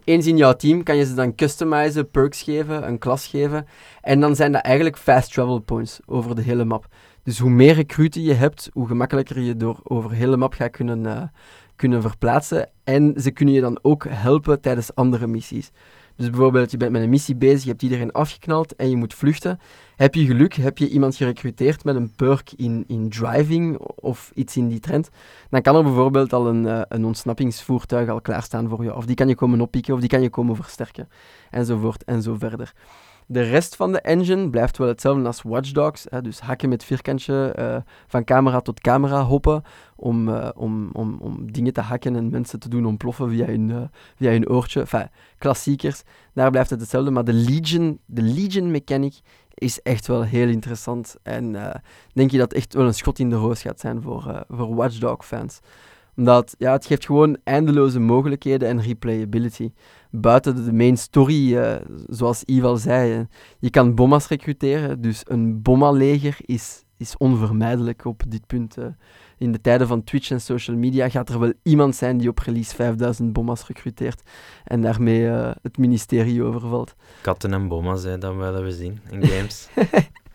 Eens 0.05 0.27
in 0.27 0.37
jouw 0.37 0.53
team 0.53 0.83
kan 0.83 0.97
je 0.97 1.05
ze 1.05 1.15
dan 1.15 1.35
customizen, 1.35 2.11
perks 2.11 2.43
geven, 2.43 2.87
een 2.89 2.99
klas 2.99 3.27
geven. 3.27 3.67
En 4.01 4.21
dan 4.21 4.37
zijn 4.37 4.53
dat 4.53 4.63
eigenlijk 4.63 4.99
fast 4.99 5.33
travel 5.33 5.59
points 5.59 6.01
over 6.07 6.35
de 6.35 6.43
hele 6.43 6.65
map. 6.65 6.87
Dus 7.23 7.39
hoe 7.39 7.51
meer 7.51 7.75
recruten 7.75 8.23
je 8.23 8.33
hebt, 8.33 8.71
hoe 8.73 8.87
gemakkelijker 8.87 9.41
je 9.41 9.57
door 9.57 9.81
over 9.83 10.11
de 10.11 10.17
hele 10.17 10.37
map 10.37 10.53
gaat 10.53 10.71
kunnen, 10.71 11.07
eh, 11.07 11.23
kunnen 11.77 12.03
verplaatsen. 12.03 12.69
En 12.85 13.15
ze 13.17 13.31
kunnen 13.31 13.55
je 13.55 13.61
dan 13.61 13.79
ook 13.83 14.07
helpen 14.09 14.61
tijdens 14.61 14.95
andere 14.95 15.27
missies. 15.27 15.71
Dus 16.17 16.31
bijvoorbeeld, 16.31 16.71
je 16.71 16.77
bent 16.77 16.93
met 16.93 17.03
een 17.03 17.11
missie 17.11 17.37
bezig, 17.37 17.63
je 17.63 17.69
hebt 17.69 17.83
iedereen 17.83 18.13
afgeknald 18.13 18.77
en 18.77 18.91
je 18.91 18.97
moet 18.97 19.15
vluchten. 19.15 19.59
Heb 19.97 20.15
je 20.15 20.27
geluk, 20.27 20.55
heb 20.55 20.79
je 20.79 20.89
iemand 20.89 21.17
gerecruiteerd 21.17 21.85
met 21.85 21.97
een 21.97 22.13
perk 22.15 22.53
in, 22.57 22.85
in 22.87 23.09
driving 23.09 23.79
of 23.79 24.33
iets 24.35 24.57
in 24.57 24.69
die 24.69 24.81
trend, 24.81 25.09
dan 25.51 25.63
kan 25.63 25.77
er 25.77 25.83
bijvoorbeeld 25.83 26.33
al 26.33 26.47
een, 26.47 26.67
eh, 26.67 26.81
een 26.89 27.05
ontsnappingsvoertuig 27.05 28.09
al 28.09 28.21
klaarstaan 28.21 28.69
voor 28.69 28.85
je. 28.85 28.95
Of 28.95 29.07
die 29.07 29.17
kan 29.17 29.29
je 29.29 29.35
komen 29.35 29.61
oppikken, 29.61 29.95
of 29.95 30.01
die 30.01 30.09
kan 30.09 30.23
je 30.23 30.31
komen 30.31 30.57
versterken. 30.57 31.09
Enzovoort 31.51 32.05
en 32.05 32.23
zo 32.23 32.35
verder. 32.39 32.73
De 33.27 33.43
rest 33.43 33.77
van 33.77 33.93
de 33.93 34.01
engine 34.01 34.51
blijft 34.51 34.79
wel 34.79 34.89
hetzelfde 34.89 35.27
als 35.27 35.43
Watch 35.43 35.71
Dogs. 35.71 36.07
Hè, 36.09 36.23
dus 36.23 36.41
hakken 36.41 36.69
met 36.69 36.85
vierkantje, 36.85 37.53
eh, 37.57 37.77
van 38.07 38.25
camera 38.25 38.61
tot 38.61 38.81
camera 38.81 39.23
hoppen. 39.23 39.63
Om, 39.97 40.29
eh, 40.29 40.49
om, 40.55 40.91
om, 40.93 41.17
om 41.21 41.53
dingen 41.53 41.73
te 41.73 41.81
hakken 41.81 42.17
en 42.17 42.31
mensen 42.31 42.59
te 42.59 42.69
doen 42.69 42.87
ontploffen 42.87 43.31
via 43.31 43.47
hun, 43.47 43.91
via 44.17 44.31
hun 44.31 44.49
oortje. 44.49 44.81
Enfin, 44.81 45.09
klassiekers. 45.39 46.03
Daar 46.33 46.51
blijft 46.51 46.71
het 46.71 46.81
hetzelfde. 46.81 47.11
Maar 47.11 47.25
de 47.25 47.33
Legion, 47.33 47.99
de 48.07 48.23
Legion 48.23 48.71
mechanic 48.71 49.21
is 49.55 49.83
echt 49.83 50.07
wel 50.07 50.23
heel 50.23 50.49
interessant. 50.49 51.17
En 51.23 51.57
eh, 51.57 51.75
denk 52.13 52.31
je 52.31 52.39
dat 52.39 52.53
echt 52.53 52.75
wel 52.75 52.87
een 52.87 52.95
schot 52.95 53.19
in 53.19 53.31
de 53.31 53.37
roos 53.37 53.63
gaat 53.63 53.81
zijn 53.81 54.03
voor, 54.03 54.29
eh, 54.29 54.41
voor 54.49 54.75
Watch 54.75 54.99
Dog 54.99 55.27
fans. 55.27 55.61
Omdat 56.17 56.55
ja, 56.59 56.73
het 56.73 56.87
geeft 56.87 57.07
gewoon 57.07 57.37
eindeloze 57.45 58.01
mogelijkheden 58.01 58.69
en 58.69 58.83
replayability. 58.83 59.73
Buiten 60.11 60.65
de 60.65 60.73
main 60.73 60.97
story, 60.97 61.57
eh, 61.57 61.77
zoals 62.09 62.43
Yves 62.45 62.65
al 62.65 62.77
zei, 62.77 63.27
je 63.59 63.71
kan 63.71 63.95
bommas 63.95 64.29
recruteren. 64.29 65.01
Dus 65.01 65.23
een 65.25 65.63
bomma-leger 65.63 66.37
is, 66.41 66.85
is 66.97 67.17
onvermijdelijk 67.17 68.05
op 68.05 68.23
dit 68.29 68.47
punt. 68.47 68.77
In 69.39 69.53
de 69.53 69.61
tijden 69.61 69.87
van 69.87 70.05
Twitch 70.05 70.31
en 70.31 70.41
social 70.41 70.77
media 70.77 71.09
gaat 71.09 71.29
er 71.29 71.39
wel 71.39 71.53
iemand 71.63 71.97
zijn 71.97 72.19
die 72.19 72.29
op 72.29 72.39
release 72.39 72.75
5000 72.75 73.33
bommas 73.33 73.67
recruteert. 73.67 74.23
En 74.65 74.83
daarmee 74.83 75.29
eh, 75.29 75.51
het 75.63 75.79
ministerie 75.79 76.43
overvalt. 76.43 76.95
Katten 77.21 77.53
en 77.53 77.69
bomma's, 77.69 78.03
hè, 78.03 78.19
dat 78.19 78.35
willen 78.35 78.65
we 78.65 78.73
zien 78.73 79.01
in 79.11 79.27
games. 79.27 79.69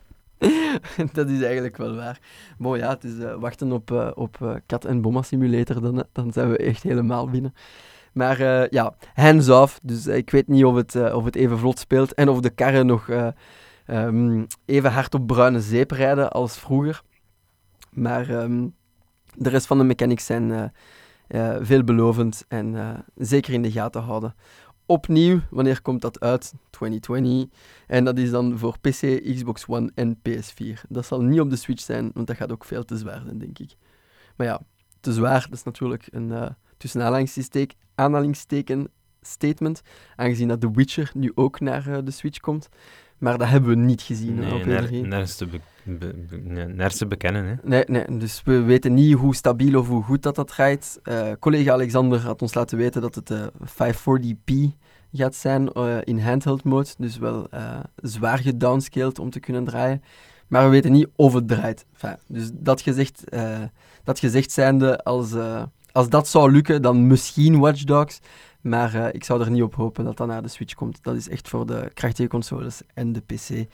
dat 1.13 1.29
is 1.29 1.41
eigenlijk 1.41 1.77
wel 1.77 1.95
waar. 1.95 2.19
Mooi 2.57 2.81
ja, 2.81 2.89
het 2.89 3.03
is 3.03 3.17
eh, 3.17 3.35
wachten 3.35 3.71
op, 3.71 3.91
eh, 3.91 4.11
op 4.13 4.61
Kat 4.65 4.85
en 4.85 5.01
Bomma 5.01 5.21
Simulator, 5.21 5.81
dan, 5.81 6.03
dan 6.11 6.31
zijn 6.33 6.49
we 6.49 6.57
echt 6.57 6.83
helemaal 6.83 7.29
binnen. 7.29 7.53
Maar 8.13 8.67
ja, 8.73 8.95
hands 9.13 9.49
off. 9.49 9.79
Dus 9.83 10.07
ik 10.07 10.29
weet 10.29 10.47
niet 10.47 10.65
of 10.65 10.75
het, 10.75 11.13
of 11.13 11.25
het 11.25 11.35
even 11.35 11.57
vlot 11.59 11.79
speelt 11.79 12.13
en 12.13 12.29
of 12.29 12.39
de 12.39 12.49
karren 12.49 12.85
nog 12.85 13.09
eh, 13.09 13.27
ehm, 14.05 14.45
even 14.65 14.91
hard 14.91 15.13
op 15.13 15.27
bruine 15.27 15.61
zeep 15.61 15.91
rijden 15.91 16.31
als 16.31 16.59
vroeger. 16.59 17.01
Maar 17.89 18.29
ehm, 18.29 18.67
de 19.39 19.49
rest 19.49 19.65
van 19.65 19.77
de 19.77 19.83
mechanics 19.83 20.25
zijn 20.25 20.51
eh, 20.51 20.63
eh, 21.27 21.57
veelbelovend 21.61 22.45
en 22.47 22.75
eh, 22.75 22.89
zeker 23.15 23.53
in 23.53 23.61
de 23.61 23.71
gaten 23.71 24.01
houden. 24.01 24.35
Opnieuw, 24.85 25.39
wanneer 25.49 25.81
komt 25.81 26.01
dat 26.01 26.19
uit? 26.19 26.53
2020. 26.69 27.59
En 27.87 28.03
dat 28.03 28.17
is 28.17 28.31
dan 28.31 28.57
voor 28.57 28.79
PC, 28.79 29.21
Xbox 29.35 29.65
One 29.67 29.91
en 29.95 30.19
PS4. 30.29 30.81
Dat 30.89 31.05
zal 31.05 31.21
niet 31.21 31.39
op 31.39 31.49
de 31.49 31.55
Switch 31.55 31.83
zijn, 31.83 32.11
want 32.13 32.27
dat 32.27 32.35
gaat 32.35 32.51
ook 32.51 32.65
veel 32.65 32.85
te 32.85 32.97
zwaar 32.97 33.21
zijn, 33.25 33.37
denk 33.37 33.59
ik. 33.59 33.75
Maar 34.35 34.47
ja, 34.47 34.61
te 34.99 35.13
zwaar, 35.13 35.41
dat 35.41 35.57
is 35.57 35.63
natuurlijk 35.63 36.07
een 36.11 36.29
uh, 36.29 36.49
tussen 36.77 37.01
aanhalingsteken, 37.01 37.77
aanhalingsteken 37.95 38.87
statement, 39.21 39.81
aangezien 40.15 40.47
dat 40.47 40.61
The 40.61 40.71
Witcher 40.71 41.11
nu 41.13 41.31
ook 41.35 41.59
naar 41.59 42.03
de 42.03 42.11
Switch 42.11 42.39
komt. 42.39 42.69
Maar 43.17 43.37
dat 43.37 43.47
hebben 43.47 43.69
we 43.69 43.75
niet 43.75 44.01
gezien 44.01 44.35
Nee, 44.35 44.53
op 44.53 44.61
E3. 44.61 44.91
nergens 44.91 45.35
te, 45.35 45.47
be- 45.83 46.87
te 46.97 47.07
bekennen. 47.07 47.45
Hè. 47.45 47.55
Nee, 47.63 47.83
nee, 47.87 48.17
dus 48.17 48.41
we 48.45 48.61
weten 48.61 48.93
niet 48.93 49.13
hoe 49.13 49.35
stabiel 49.35 49.79
of 49.79 49.87
hoe 49.87 50.03
goed 50.03 50.23
dat 50.23 50.35
dat 50.35 50.47
draait. 50.47 50.99
Eh, 51.03 51.31
collega 51.39 51.71
Alexander 51.71 52.19
had 52.19 52.41
ons 52.41 52.53
laten 52.53 52.77
weten 52.77 53.01
dat 53.01 53.15
het 53.15 53.29
eh 53.29 53.47
540p 53.65 54.53
gaat 55.11 55.35
zijn 55.35 55.69
eh, 55.71 55.97
in 56.03 56.19
handheld 56.19 56.63
mode. 56.63 56.89
Dus 56.97 57.17
wel 57.17 57.47
zwaar 57.95 58.37
gedownscaled 58.37 59.19
om 59.19 59.29
te 59.29 59.39
kunnen 59.39 59.63
draaien. 59.63 60.03
Maar 60.47 60.63
we 60.63 60.69
weten 60.69 60.91
niet 60.91 61.07
of 61.15 61.33
het 61.33 61.47
draait. 61.47 61.85
Dus 62.27 62.49
dat 62.53 62.81
gezegd, 62.81 63.23
dat 64.03 64.19
gezegd 64.19 64.51
zijnde, 64.51 65.03
als, 65.03 65.33
als 65.91 66.09
dat 66.09 66.27
zou 66.27 66.51
lukken, 66.51 66.81
dan 66.81 67.07
misschien 67.07 67.59
Watch 67.59 67.83
Dogs. 67.83 68.19
Maar 68.61 69.13
ik 69.13 69.23
zou 69.23 69.41
er 69.41 69.51
niet 69.51 69.61
op 69.61 69.75
hopen 69.75 70.05
dat 70.05 70.17
dat 70.17 70.27
naar 70.27 70.41
de 70.41 70.47
Switch 70.47 70.73
komt. 70.73 71.03
Dat 71.03 71.15
is 71.15 71.29
echt 71.29 71.49
voor 71.49 71.65
de 71.65 71.91
krachtige 71.93 72.27
consoles 72.29 72.81
en 72.93 73.13
de 73.13 73.21
PC. 73.21 73.67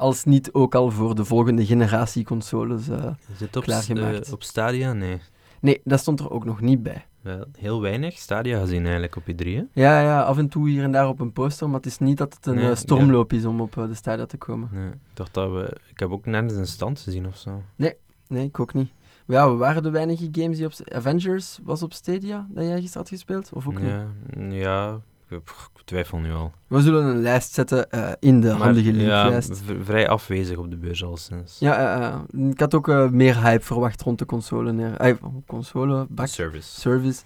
Als 0.00 0.24
niet 0.24 0.52
ook 0.52 0.74
al 0.74 0.90
voor 0.90 1.14
de 1.14 1.24
volgende 1.24 1.66
generatie 1.66 2.24
consoles. 2.24 2.88
Is 2.88 3.40
het 3.40 3.56
op, 3.56 3.62
Klaargemaakt. 3.62 4.26
eh, 4.26 4.32
op 4.32 4.42
Stadia? 4.42 4.92
Nee. 4.92 5.20
Nee, 5.60 5.80
dat 5.84 6.00
stond 6.00 6.20
er 6.20 6.30
ook 6.30 6.44
nog 6.44 6.60
niet 6.60 6.82
bij. 6.82 7.06
Wel, 7.20 7.44
heel 7.58 7.80
weinig 7.80 8.18
Stadia 8.18 8.60
gezien 8.60 8.82
eigenlijk 8.82 9.16
op 9.16 9.22
E3. 9.22 9.44
Hè? 9.46 9.62
Ja, 9.72 10.00
ja, 10.00 10.22
af 10.22 10.38
en 10.38 10.48
toe 10.48 10.68
hier 10.68 10.82
en 10.82 10.92
daar 10.92 11.08
op 11.08 11.20
een 11.20 11.32
poster, 11.32 11.66
maar 11.66 11.76
het 11.76 11.86
is 11.86 11.98
niet 11.98 12.18
dat 12.18 12.34
het 12.34 12.46
een 12.46 12.54
Nee, 12.54 12.70
eh, 12.70 12.76
stormloop 12.76 13.32
is 13.32 13.44
om 13.44 13.60
op 13.60 13.72
de 13.72 13.94
Stadia 13.94 14.26
te 14.26 14.36
komen. 14.36 14.68
Nee, 14.72 14.88
ik 14.88 14.96
dacht 15.14 15.34
dat 15.34 15.50
we... 15.50 15.76
Ik 15.90 15.98
heb 15.98 16.10
ook 16.10 16.26
nergens 16.26 16.54
een 16.54 16.66
stand 16.66 17.00
gezien 17.00 17.26
of 17.26 17.36
zo. 17.36 17.62
Nee, 17.76 18.44
ik 18.44 18.60
ook 18.60 18.74
niet. 18.74 18.90
Ja, 19.26 19.50
we 19.50 19.56
waren 19.56 19.82
de 19.82 19.90
weinige 19.90 20.28
games 20.32 20.56
die 20.56 20.66
op... 20.66 20.72
Avengers 20.84 21.58
was 21.62 21.82
op 21.82 21.92
Stadia, 21.92 22.46
dat 22.50 22.64
jij 22.64 22.80
gisteren 22.80 22.98
had 23.00 23.08
gespeeld? 23.08 23.52
Of 23.52 23.66
ook 23.66 23.80
niet? 23.80 23.90
Ja, 23.90 24.06
ja 24.50 25.00
ik, 25.30 25.68
twijfel 25.84 26.18
nu 26.18 26.32
al. 26.32 26.52
We 26.66 26.80
zullen 26.80 27.04
een 27.04 27.20
lijst 27.22 27.52
zetten 27.52 27.90
eh, 27.90 28.10
in 28.20 28.40
de 28.40 28.48
Maar, 28.48 28.56
handige 28.56 28.92
ja, 28.94 29.22
linklijst. 29.22 29.62
v- 29.64 29.84
vrij 29.84 30.08
afwezig 30.08 30.56
op 30.56 30.70
de 30.70 30.76
beurs 30.76 31.04
al 31.04 31.16
sinds. 31.16 31.58
Ja, 31.58 32.00
eh, 32.34 32.48
ik 32.50 32.60
had 32.60 32.74
ook 32.74 33.10
meer 33.10 33.42
hype 33.42 33.64
verwacht 33.64 34.02
rond 34.02 34.18
de 34.18 34.26
console. 34.26 34.72
neer- 34.72 35.18
console, 35.46 36.06
bak, 36.08 36.26
Service. 36.26 36.80
service, 36.80 37.22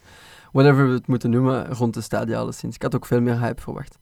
whatever 0.52 0.86
we 0.88 0.94
het 0.94 1.06
moeten 1.06 1.30
noemen, 1.30 1.66
rond 1.74 1.94
de 1.94 2.00
Stadia 2.00 2.38
alleszins. 2.38 2.74
Ik 2.74 2.82
had 2.82 2.94
ook 2.94 3.06
veel 3.06 3.20
meer 3.20 3.40
hype 3.40 3.60
verwacht. 3.62 3.98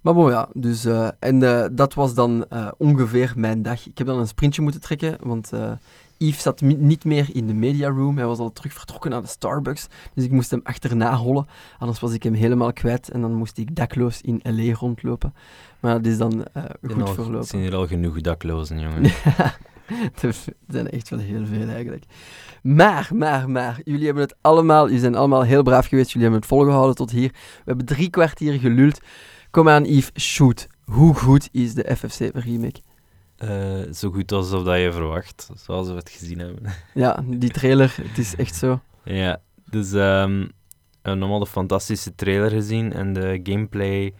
Maar 0.00 0.14
bon, 0.14 0.30
ja, 0.30 0.48
dus... 0.52 0.86
en 1.18 1.38
dat 1.74 1.94
was 1.94 2.14
dan 2.14 2.46
ongeveer 2.78 3.32
mijn 3.36 3.62
dag. 3.62 3.86
Ik 3.86 3.98
heb 3.98 4.06
dan 4.06 4.18
een 4.18 4.26
sprintje 4.28 4.62
moeten 4.62 4.80
trekken, 4.80 5.16
want 5.22 5.50
Yves 6.18 6.42
zat 6.42 6.60
niet 6.60 7.04
meer 7.04 7.28
in 7.32 7.46
de 7.46 7.54
media 7.54 7.88
room. 7.88 8.16
Hij 8.16 8.26
was 8.26 8.38
al 8.38 8.52
terug 8.52 8.72
vertrokken 8.72 9.10
naar 9.10 9.20
de 9.22 9.26
Starbucks, 9.28 9.86
dus 10.14 10.24
ik 10.24 10.30
moest 10.30 10.50
hem 10.50 10.60
achterna 10.62 11.16
hollen. 11.16 11.46
Anders 11.78 12.00
was 12.00 12.12
ik 12.12 12.22
hem 12.22 12.34
helemaal 12.34 12.72
kwijt 12.72 13.10
en 13.10 13.20
dan 13.20 13.34
moest 13.34 13.58
ik 13.58 13.76
dakloos 13.76 14.20
in 14.20 14.40
L.A. 14.42 14.74
rondlopen. 14.74 15.34
Maar 15.80 15.92
dat 16.02 16.06
is 16.12 16.18
dan 16.18 16.44
En 16.52 16.70
goed 16.82 17.02
al- 17.02 17.06
verlopen. 17.14 17.38
Het 17.38 17.48
zijn 17.48 17.62
hier 17.62 17.74
al 17.74 17.86
genoeg 17.86 18.20
daklozen, 18.20 18.80
jongen. 18.80 19.04
er 20.22 20.36
zijn 20.68 20.90
echt 20.90 21.08
wel 21.08 21.18
heel 21.18 21.46
veel 21.46 21.68
eigenlijk. 21.68 22.04
Maar, 22.62 23.10
maar, 23.14 23.50
maar, 23.50 23.80
jullie 23.84 24.04
hebben 24.04 24.22
het 24.22 24.34
allemaal, 24.40 24.84
jullie 24.84 25.00
zijn 25.00 25.14
allemaal 25.14 25.42
heel 25.42 25.62
braaf 25.62 25.86
geweest, 25.86 26.06
jullie 26.10 26.22
hebben 26.22 26.40
het 26.40 26.48
volgehouden 26.50 26.94
tot 26.94 27.10
hier. 27.10 27.28
We 27.32 27.62
hebben 27.64 27.86
drie 27.86 28.10
kwartier 28.10 28.58
geluld. 28.58 29.00
Kom 29.50 29.68
aan 29.68 29.84
Yves, 29.84 30.10
shoot. 30.24 30.66
Hoe 30.84 31.14
goed 31.14 31.48
is 31.52 31.74
de 31.74 31.96
FF7 31.96 32.32
remake? 32.32 32.80
Eh, 33.36 33.92
zo 33.92 34.10
goed 34.10 34.32
alsof 34.32 34.64
dat 34.64 34.78
je 34.80 34.92
verwacht, 34.92 35.50
zoals 35.54 35.88
we 35.88 35.94
het 35.94 36.10
gezien 36.10 36.38
hebben. 36.38 36.72
Ja, 36.94 37.24
die 37.26 37.50
trailer, 37.50 37.94
het 38.02 38.18
is 38.18 38.36
echt 38.36 38.54
zo. 38.54 38.80
ja, 39.04 39.40
dus 39.70 39.92
ehm, 39.92 40.40
we 40.40 41.02
hebben 41.02 41.22
allemaal 41.22 41.38
de 41.38 41.46
fantastische 41.46 42.14
trailer 42.14 42.50
gezien 42.50 42.92
en 42.92 43.12
de 43.12 43.40
gameplay 43.42 44.14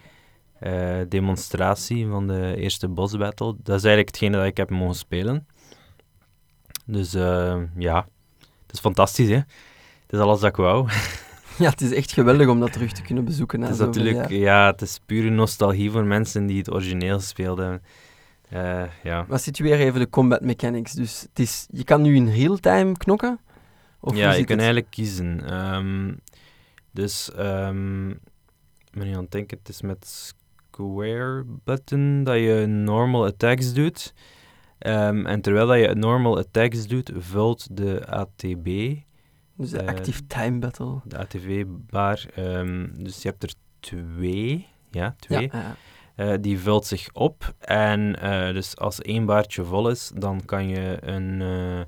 eh, 0.59 1.01
demonstratie 1.09 2.07
van 2.07 2.27
de 2.27 2.55
eerste 2.57 2.89
boss 2.89 3.17
battle. 3.17 3.55
Dat 3.63 3.77
is 3.77 3.85
eigenlijk 3.85 4.09
hetgene 4.09 4.37
dat 4.37 4.47
ik 4.47 4.57
heb 4.57 4.71
mogen 4.71 4.95
spelen. 4.95 5.47
Dus 6.85 7.15
eh, 7.15 7.63
ja, 7.77 8.09
het 8.39 8.73
is 8.73 8.81
fantastisch 8.81 9.29
hè. 9.29 9.35
Het 9.37 10.13
is 10.13 10.19
alles 10.19 10.41
dat 10.41 10.51
ik 10.51 10.57
wou. 10.57 10.89
Ja, 11.59 11.71
het 11.71 11.81
is 11.81 11.93
echt 11.93 12.13
geweldig 12.13 12.49
om 12.49 12.61
dat 12.61 12.73
terug 12.73 12.93
te 12.93 13.03
kunnen 13.03 13.25
bezoeken. 13.25 13.61
Het 13.61 13.71
is 13.71 13.79
natuurlijk, 13.79 14.29
ja, 14.29 14.67
het 14.71 14.83
is 14.83 15.01
pure 15.07 15.31
nostalgie 15.31 15.91
voor 15.91 16.05
mensen 16.05 16.47
die 16.47 16.59
het 16.59 16.73
origineel 16.73 17.21
speelden. 17.21 17.83
Eh, 18.49 18.85
ja. 19.03 19.25
Maar 19.29 19.39
situeer 19.39 19.79
even 19.79 20.01
de 20.01 20.09
combat 20.09 20.41
mechanics. 20.41 20.93
Dus 20.93 21.21
het 21.21 21.39
is, 21.39 21.67
je 21.71 21.85
kan 21.85 22.03
nu 22.03 22.15
in 22.15 22.29
real-time 22.29 22.93
knokken? 22.97 23.39
Of 24.01 24.17
ja, 24.17 24.33
je 24.33 24.41
het? 24.41 24.51
eigenlijk 24.51 24.91
kiezen. 24.91 25.45
Ehm, 25.47 26.15
dus, 26.91 27.33
ehm 27.33 28.11
ik 28.11 29.03
ben 29.03 29.15
aan 29.15 29.23
het 29.23 29.31
denken, 29.31 29.59
het 29.59 29.69
is 29.69 29.83
met 29.83 30.07
square 30.07 31.45
button 31.65 32.25
dat 32.25 32.37
je 32.37 32.67
normal 32.67 33.25
attacks 33.25 33.73
doet. 33.73 34.15
Ehm, 34.79 35.27
en 35.27 35.41
terwijl 35.41 35.67
dat 35.67 35.79
je 35.79 35.95
normal 35.95 36.39
attacks 36.39 36.87
doet, 36.87 37.11
vult 37.15 37.77
de 37.77 38.07
ATB, 38.07 38.95
Dus 39.57 39.71
de 39.71 39.79
eh, 39.79 39.89
active 39.89 40.27
time 40.27 40.59
battle. 40.59 41.01
de 41.05 41.19
ATV-baar, 41.19 42.27
ehm, 42.35 42.89
dus 42.93 43.23
je 43.23 43.29
hebt 43.29 43.43
er 43.43 43.53
twee, 43.81 44.67
ja, 44.91 45.15
twee. 45.19 45.49
Ja, 45.53 45.59
ja. 45.59 45.77
Eh, 46.17 46.35
die 46.41 46.59
vult 46.59 46.87
zich 46.87 47.09
op. 47.13 47.55
En 47.59 48.21
eh, 48.21 48.53
dus 48.53 48.77
als 48.77 49.03
één 49.03 49.25
baardje 49.25 49.65
vol 49.65 49.91
is, 49.91 50.13
dan 50.15 50.45
kan 50.45 50.69
je 50.69 50.99
een, 51.01 51.41
eh, 51.43 51.85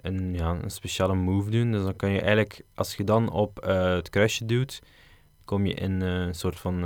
een, 0.00 0.34
ja, 0.34 0.58
een 0.62 0.70
speciale 0.70 1.14
move 1.14 1.50
doen. 1.50 1.72
Dus 1.72 1.82
dan 1.82 1.96
kan 1.96 2.10
je 2.10 2.20
eigenlijk, 2.20 2.62
als 2.74 2.94
je 2.94 3.04
dan 3.04 3.30
op 3.30 3.62
het 3.64 4.10
kruisje 4.10 4.44
duwt, 4.44 4.82
kom 5.44 5.66
je 5.66 5.74
in 5.74 6.00
een 6.00 6.34
soort 6.34 6.58
van 6.58 6.84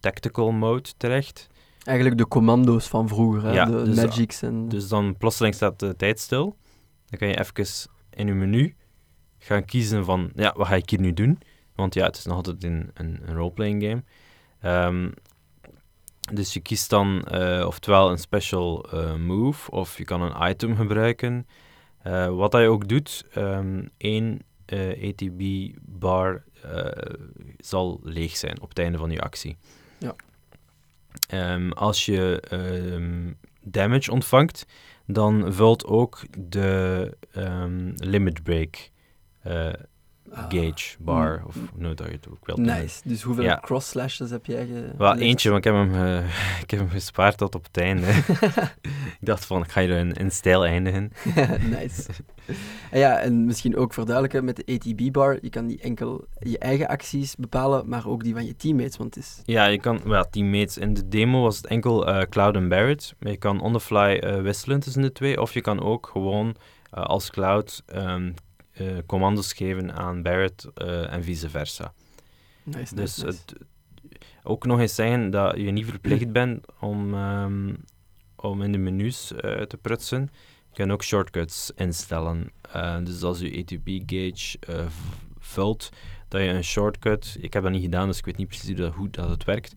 tactical 0.00 0.50
mode 0.50 0.88
terecht. 0.96 1.46
Eigenlijk 1.84 2.18
de 2.18 2.28
commando's 2.28 2.88
van 2.88 3.08
vroeger, 3.08 3.42
hè? 3.42 3.52
Ja, 3.52 3.64
de 3.64 3.82
dus- 3.82 3.96
magics 3.96 4.42
en... 4.42 4.68
Dus 4.68 4.88
dan 4.88 5.16
plotseling 5.16 5.54
staat 5.54 5.78
de 5.78 5.96
tijd 5.96 6.20
stil. 6.20 6.56
Dan 7.06 7.18
kan 7.18 7.28
je 7.28 7.38
even 7.38 7.90
in 8.10 8.26
je 8.26 8.34
menu 8.34 8.74
gaan 9.38 9.64
kiezen 9.64 10.04
van, 10.04 10.30
ja, 10.34 10.54
wat 10.56 10.66
ga 10.66 10.74
ik 10.74 10.90
hier 10.90 11.00
nu 11.00 11.12
doen? 11.12 11.38
Want 11.74 11.94
ja, 11.94 12.04
het 12.04 12.16
is 12.16 12.24
nog 12.24 12.36
altijd 12.36 12.64
een, 12.64 12.90
een, 12.94 13.20
een 13.24 13.34
roleplaying 13.34 13.82
game. 13.82 14.02
Ehm, 14.60 15.10
dus 16.30 16.52
je 16.52 16.60
kiest 16.60 16.90
dan 16.90 17.22
eh, 17.22 17.66
oftewel 17.66 18.10
een 18.10 18.18
special 18.18 18.90
eh, 18.90 19.14
move, 19.14 19.70
of 19.70 19.98
je 19.98 20.04
kan 20.04 20.22
een 20.22 20.50
item 20.50 20.76
gebruiken. 20.76 21.46
Eh, 22.02 22.28
wat 22.28 22.50
dat 22.50 22.60
je 22.60 22.68
ook 22.68 22.88
doet, 22.88 23.24
ehm 23.32 23.86
één 23.96 24.42
ATB-bar 25.02 26.44
eh, 26.62 27.14
zal 27.58 28.00
leeg 28.02 28.36
zijn 28.36 28.60
op 28.60 28.68
het 28.68 28.78
einde 28.78 28.98
van 28.98 29.10
je 29.10 29.20
actie. 29.20 29.56
Ja. 29.98 30.14
Ehm, 31.28 31.70
als 31.70 32.06
je 32.06 32.40
ehm, 32.40 33.32
damage 33.60 34.12
ontvangt, 34.12 34.66
dan 35.06 35.52
vult 35.52 35.84
ook 35.84 36.20
de 36.38 37.16
limit 37.96 38.42
break 38.42 38.90
gauge 40.32 40.96
bar, 40.98 41.42
of 41.46 41.54
hoe 41.54 41.68
nou 41.76 41.94
dat 41.94 42.06
je 42.06 42.12
het 42.12 42.28
ook 42.28 42.46
wilt 42.46 42.58
noemen. 42.58 42.76
Nice. 42.76 43.00
Dus 43.04 43.22
hoeveel 43.22 43.44
Ja. 43.44 43.58
cross 43.60 43.88
slashes 43.88 44.30
heb 44.30 44.46
jij 44.46 44.66
ge... 44.66 44.92
Wel, 44.98 45.16
eentje, 45.16 45.50
want 45.50 45.66
ik 45.66 45.72
heb 45.72 45.90
hem, 45.90 46.24
ik 46.64 46.70
heb 46.70 46.80
hem 46.80 46.88
gespaard 46.88 47.36
tot 47.38 47.54
op 47.54 47.64
het 47.64 47.76
einde. 47.76 48.06
ik 49.20 49.20
dacht 49.20 49.44
van, 49.44 49.62
ik 49.62 49.70
ga 49.70 49.80
hier 49.80 49.96
in, 49.96 50.12
in 50.12 50.30
stijl 50.30 50.66
eindigen. 50.66 51.12
nice. 51.78 52.08
En 52.90 52.98
ja, 52.98 53.18
en 53.18 53.44
misschien 53.44 53.76
ook 53.76 53.92
verduidelijken 53.94 54.44
met 54.44 54.56
de 54.56 54.72
ATB-bar. 54.72 55.38
Je 55.42 55.50
kan 55.50 55.66
die 55.66 55.80
enkel 55.80 56.24
je 56.38 56.58
eigen 56.58 56.88
acties 56.88 57.36
bepalen, 57.36 57.88
maar 57.88 58.08
ook 58.08 58.24
die 58.24 58.34
van 58.34 58.46
je 58.46 58.56
teammates. 58.56 58.96
Want 58.96 59.14
het 59.14 59.24
is... 59.24 59.40
Ja, 59.44 59.66
je 59.66 59.80
kan, 59.80 60.00
wel, 60.04 60.24
teammates. 60.30 60.78
In 60.78 60.94
de 60.94 61.08
demo 61.08 61.42
was 61.42 61.56
het 61.56 61.66
enkel 61.66 62.06
eh, 62.06 62.22
Cloud 62.28 62.54
en 62.54 62.68
Barrett. 62.68 63.14
Maar 63.18 63.32
je 63.32 63.38
kan 63.38 63.60
on 63.60 63.72
the 63.72 63.80
fly 63.80 64.18
eh, 64.20 64.40
wisselen 64.40 64.80
tussen 64.80 65.02
de 65.02 65.12
twee. 65.12 65.40
Of 65.40 65.52
je 65.52 65.60
kan 65.60 65.80
ook 65.82 66.08
gewoon 66.12 66.56
eh, 66.90 67.02
als 67.02 67.30
Cloud 67.30 67.82
ehm, 67.86 68.32
eh, 68.88 69.02
commando's 69.06 69.52
geven 69.52 69.94
aan 69.94 70.22
Barrett 70.22 70.66
eh, 70.74 71.12
en 71.12 71.24
vice 71.24 71.48
versa. 71.50 71.92
Nice, 72.62 72.94
Dus 72.94 73.16
nice, 73.16 73.26
het, 73.26 73.54
ook 74.42 74.66
nog 74.66 74.80
eens 74.80 74.94
zeggen 74.94 75.30
dat 75.30 75.56
je 75.56 75.70
niet 75.70 75.86
verplicht 75.86 76.32
bent 76.38 76.66
om, 76.80 77.14
ehm, 77.14 77.74
om 78.36 78.62
in 78.62 78.72
de 78.72 78.78
menus 78.78 79.32
eh, 79.32 79.62
te 79.62 79.76
prutsen. 79.76 80.30
Je 80.70 80.78
kan 80.78 80.90
ook 80.92 81.02
shortcuts 81.02 81.70
instellen. 81.76 82.50
Dus 83.04 83.22
als 83.22 83.38
je 83.40 83.58
ATB-gauge 83.58 84.58
eh, 84.60 84.86
v- 84.88 85.14
vult, 85.38 85.88
dat 86.28 86.40
je 86.40 86.46
een 86.48 86.64
shortcut... 86.64 87.36
Ik 87.40 87.52
heb 87.52 87.62
dat 87.62 87.72
niet 87.72 87.82
gedaan, 87.82 88.06
dus 88.06 88.18
ik 88.18 88.24
weet 88.24 88.36
niet 88.36 88.46
precies 88.48 88.66
hoe 88.68 88.76
dat, 88.76 88.94
hoe 88.94 89.10
dat 89.10 89.28
het 89.28 89.44
werkt. 89.44 89.72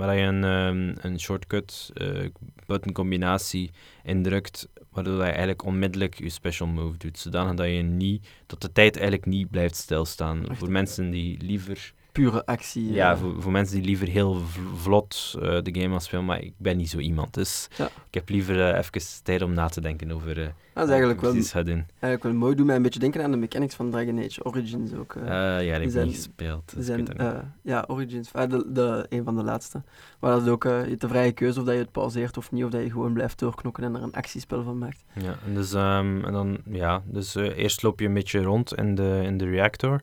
Maar 0.00 0.08
dat 0.08 0.18
je 0.18 0.24
een, 0.24 0.44
ehm, 0.44 1.06
een 1.06 1.20
shortcut 1.20 1.90
eh 1.94 2.24
button 2.66 2.92
combinatie 2.92 3.70
indrukt, 4.02 4.68
waardoor 4.90 5.16
je 5.16 5.22
eigenlijk 5.22 5.64
onmiddellijk 5.64 6.18
je 6.18 6.28
special 6.28 6.68
move 6.68 6.98
doet. 6.98 7.18
Zodanig 7.18 7.54
dat 7.54 7.66
je 7.66 7.82
niet... 7.82 8.28
Dat 8.46 8.60
de 8.60 8.72
tijd 8.72 8.94
eigenlijk 8.94 9.26
niet 9.26 9.50
blijft 9.50 9.76
stilstaan. 9.76 10.48
Echt? 10.48 10.58
Voor 10.58 10.70
mensen 10.70 11.10
die 11.10 11.42
liever... 11.42 11.92
Pure 12.20 12.46
actie. 12.46 12.92
Ja, 12.92 13.12
eh. 13.12 13.18
voor, 13.18 13.42
voor 13.42 13.52
mensen 13.52 13.76
die 13.76 13.84
liever 13.84 14.08
heel 14.08 14.40
vlot 14.76 15.34
eh, 15.34 15.40
de 15.62 15.74
game 15.80 15.88
gaan 15.88 16.00
spelen, 16.00 16.24
maar 16.24 16.42
ik 16.42 16.52
ben 16.56 16.76
niet 16.76 16.90
zo 16.90 16.98
iemand. 16.98 17.34
Dus 17.34 17.68
Ja. 17.76 17.86
ik 17.86 18.14
heb 18.14 18.28
liever 18.28 18.60
eh, 18.72 18.78
even 18.78 19.22
tijd 19.22 19.42
om 19.42 19.52
na 19.52 19.68
te 19.68 19.80
denken 19.80 20.10
over 20.12 20.30
eh, 20.30 20.36
dat 20.36 20.44
is 20.44 20.52
wat 20.74 20.88
eigenlijk 20.88 21.18
ik 21.18 21.20
wel, 21.24 21.30
precies 21.32 21.52
ga 21.52 21.62
doen. 21.62 21.84
eigenlijk 21.88 22.22
wel 22.22 22.32
mooi. 22.32 22.54
Doet 22.54 22.66
mij 22.66 22.76
een 22.76 22.82
beetje 22.82 22.98
denken 23.00 23.22
aan 23.22 23.30
de 23.30 23.36
mechanics 23.36 23.74
van 23.74 23.90
Dragon 23.90 24.18
Age 24.18 24.44
Origins 24.44 24.94
ook. 24.94 25.14
ja, 25.24 25.58
die 25.58 25.70
heb 25.70 25.82
ik 25.82 25.94
niet 25.94 26.14
gespeeld. 26.14 26.72
Dus 26.76 26.88
ik 26.88 27.06
zijn, 27.16 27.54
ja, 27.62 27.84
Origins, 27.86 28.30
eh, 28.32 28.48
de, 28.48 28.72
de, 28.72 29.06
een 29.08 29.24
van 29.24 29.36
de 29.36 29.42
laatste. 29.42 29.82
Maar 30.20 30.30
dat 30.30 30.42
is 30.42 30.48
ook 30.48 30.64
je 30.64 30.94
de 30.98 31.08
vrije 31.08 31.32
keuze 31.32 31.58
of 31.60 31.64
dat 31.64 31.74
je 31.74 31.80
het 31.80 31.92
pauzeert 31.92 32.36
of 32.36 32.52
niet, 32.52 32.64
of 32.64 32.70
dat 32.70 32.82
je 32.82 32.90
gewoon 32.90 33.12
blijft 33.12 33.38
doorknokken 33.38 33.84
en 33.84 33.94
er 33.94 34.02
een 34.02 34.14
actiespel 34.14 34.62
van 34.62 34.78
maakt. 34.78 35.04
Ja, 35.12 35.34
en 35.46 35.54
dus, 35.54 35.72
ehm, 35.72 36.24
en 36.24 36.32
dan, 36.32 36.58
ja, 36.70 37.02
dus 37.04 37.34
eerst 37.34 37.82
loop 37.82 38.00
je 38.00 38.06
een 38.06 38.14
beetje 38.14 38.42
rond 38.42 38.74
in 38.74 38.94
de, 38.94 39.20
in 39.24 39.38
de 39.38 39.44
reactor. 39.44 40.00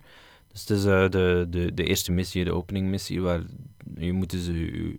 Dus 0.65 0.67
het 0.67 0.77
is 0.77 0.85
eh, 0.85 1.09
de, 1.09 1.45
de, 1.49 1.73
de 1.73 1.83
eerste 1.83 2.11
missie, 2.11 2.43
de 2.43 2.53
openingmissie, 2.53 3.21
waar 3.21 3.41
je 3.95 4.13
moet 4.13 4.29
dus 4.29 4.45
je- 4.45 4.53
je- 4.83 4.95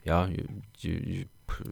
ja, 0.00 0.28
je, 0.32 0.44
je, 1.10 1.26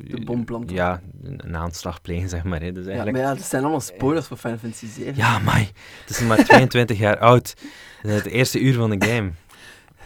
De 0.08 0.24
bom 0.24 0.44
planten. 0.44 0.76
Ja, 0.76 1.00
een, 1.22 1.40
een 1.46 1.56
aanslag 1.56 2.00
plegen, 2.00 2.28
zeg 2.28 2.44
maar. 2.44 2.60
Hè. 2.62 2.72
Dus 2.72 2.84
Ja, 2.84 2.90
eigenlijk, 2.90 3.18
maar 3.18 3.26
ja, 3.26 3.34
dat 3.34 3.44
zijn 3.46 3.62
allemaal 3.62 3.80
spoilers 3.80 4.26
voor 4.26 4.36
Final 4.36 4.58
Fantasy 4.58 4.86
7. 4.86 5.16
Ja, 5.16 5.38
mai. 5.38 5.68
Het 6.00 6.10
is 6.10 6.20
maar 6.20 6.44
22 6.44 6.98
jaar 6.98 7.18
oud. 7.18 7.54
Het 8.02 8.10
is 8.10 8.14
het 8.16 8.26
eerste 8.26 8.60
uur 8.60 8.74
van 8.74 8.90
de 8.98 9.06
game. 9.06 9.30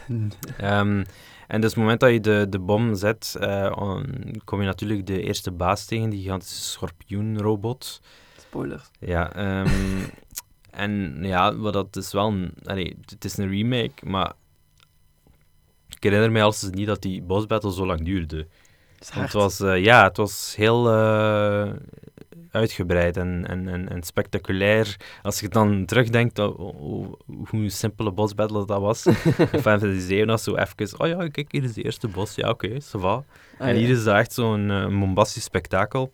Ehm, 0.57 1.03
en 1.47 1.61
dus 1.61 1.69
het 1.69 1.79
moment 1.79 1.99
dat 1.99 2.11
je 2.11 2.19
de, 2.19 2.45
de 2.49 2.59
bom 2.59 2.95
zet, 2.95 3.35
eh, 3.39 3.71
on- 3.79 4.41
kom 4.43 4.59
je 4.59 4.65
natuurlijk 4.65 5.05
de 5.07 5.21
eerste 5.21 5.51
baas 5.51 5.85
tegen, 5.85 6.09
die 6.09 6.21
gigantische 6.21 6.63
schorpioenrobot. 6.63 8.01
Spoilers. 8.39 8.83
Ja, 8.99 9.33
ehm, 9.33 9.69
en 10.75 11.17
ja, 11.21 11.55
wat 11.55 11.73
dat 11.73 11.95
is 11.95 12.11
wel 12.11 12.27
een... 12.27 12.53
allee, 12.63 12.97
het 13.05 13.25
is 13.25 13.37
een 13.37 13.49
remake, 13.49 13.93
maar 14.03 14.33
ik 15.89 16.03
herinner 16.03 16.31
mij 16.31 16.43
als 16.43 16.69
niet 16.71 16.87
dat 16.87 17.01
die 17.01 17.21
boss 17.21 17.45
battle 17.45 17.73
zo 17.73 17.85
lang 17.85 18.05
duurde. 18.05 18.47
Want 19.13 19.21
het 19.21 19.33
was, 19.33 19.59
eh, 19.59 19.83
ja, 19.83 20.03
het 20.03 20.17
was 20.17 20.53
heel 20.57 20.89
eh, 20.91 21.73
uitgebreid 22.51 23.17
en, 23.17 23.45
en, 23.47 23.67
en, 23.67 23.89
en 23.89 24.03
spectaculair. 24.03 24.95
Als 25.21 25.39
je 25.39 25.49
dan 25.49 25.85
terugdenkt 25.85 26.37
hoe, 26.37 27.17
hoe 27.49 27.69
simpele 27.69 28.11
boss 28.11 28.33
battle 28.33 28.65
dat 28.65 28.81
was. 28.81 29.01
Fantasy 29.67 29.99
7 29.99 30.27
was 30.27 30.43
zo 30.43 30.55
even, 30.55 30.99
oh 30.99 31.07
ja, 31.07 31.27
kijk, 31.27 31.51
hier 31.51 31.63
is 31.63 31.73
de 31.73 31.83
eerste 31.83 32.07
boss. 32.07 32.35
Ja, 32.35 32.49
oké, 32.49 32.69
ça 32.69 32.99
va. 32.99 33.23
Ah, 33.57 33.67
en 33.67 33.73
ja. 33.73 33.79
hier 33.79 33.89
is 33.89 34.03
dat 34.03 34.15
echt 34.15 34.33
zo'n 34.33 34.71
eh, 34.71 34.87
bombastisch 34.87 35.43
spektakel. 35.43 36.11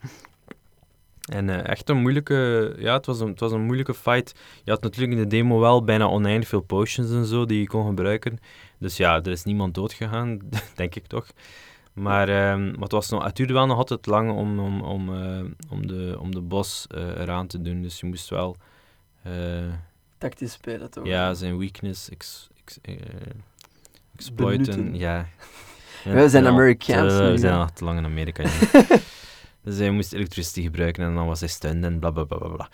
En 1.22 1.50
eh, 1.50 1.68
echt 1.68 1.90
een 1.90 1.98
moeilijke, 1.98 2.74
ja, 2.78 2.94
het 2.94 3.06
was 3.06 3.20
een, 3.20 3.28
het 3.28 3.40
was 3.40 3.52
een 3.52 3.62
moeilijke 3.62 3.94
fight. 3.94 4.40
Je 4.64 4.72
had 4.72 4.82
natuurlijk 4.82 5.12
in 5.12 5.24
de 5.24 5.28
demo 5.28 5.60
wel 5.60 5.84
bijna 5.84 6.06
oneindig 6.06 6.50
veel 6.50 6.62
potions 6.62 7.12
en 7.12 7.26
zo 7.26 7.46
die 7.46 7.60
je 7.60 7.68
kon 7.68 7.86
gebruiken. 7.86 8.40
Dus 8.78 8.98
ja, 8.98 9.16
er 9.16 9.32
is 9.32 9.44
niemand 9.44 9.74
dood 9.74 9.94
gegaan, 9.94 10.40
denk 10.76 10.96
ik 10.96 11.08
toch. 11.08 11.28
Maar, 11.94 12.30
ehm, 12.30 12.66
maar 12.66 12.82
het, 12.82 12.92
was 12.92 13.10
nog, 13.10 13.24
het 13.24 13.36
duurde 13.36 13.54
wel 13.54 13.66
nog 13.66 13.78
altijd 13.78 14.06
lang 14.06 14.32
om, 14.32 14.60
om, 14.60 14.82
om, 14.82 15.16
eh, 15.16 15.44
om, 15.70 15.88
de, 15.88 16.18
om 16.20 16.32
de 16.32 16.42
boss 16.42 16.88
eh, 16.88 17.20
eraan 17.20 17.48
te 17.48 17.62
doen. 17.62 17.82
Dus 17.82 18.00
je 18.00 18.06
moest 18.06 18.30
wel 18.30 18.58
Tactisch 20.18 20.52
spelen 20.52 20.92
toch? 20.92 21.06
ja, 21.06 21.34
zijn 21.34 21.58
weakness 21.58 22.10
ex, 22.10 22.50
ex- 22.64 22.80
exploiten. 24.16 24.96
Ja. 24.96 25.28
We 26.04 26.30
zijn 26.30 26.48
Amerikaans 26.48 27.14
We 27.14 27.38
zijn 27.38 27.54
al 27.54 27.74
te 27.74 27.84
lang 27.84 27.98
in 27.98 28.06
Amerika. 28.06 28.44
ja. 28.50 29.00
Dus 29.64 29.78
hij 29.78 29.92
moest 29.92 30.14
elektriciteit 30.14 30.66
gebruiken 30.66 31.04
en 31.04 31.16
dan 31.16 31.28
was 31.28 31.40
hij 31.40 31.50
stun 31.50 31.84
en 31.84 32.00
bla 32.00 32.12
bla 32.12 32.24
bla 32.24 32.38
bla. 32.48 32.70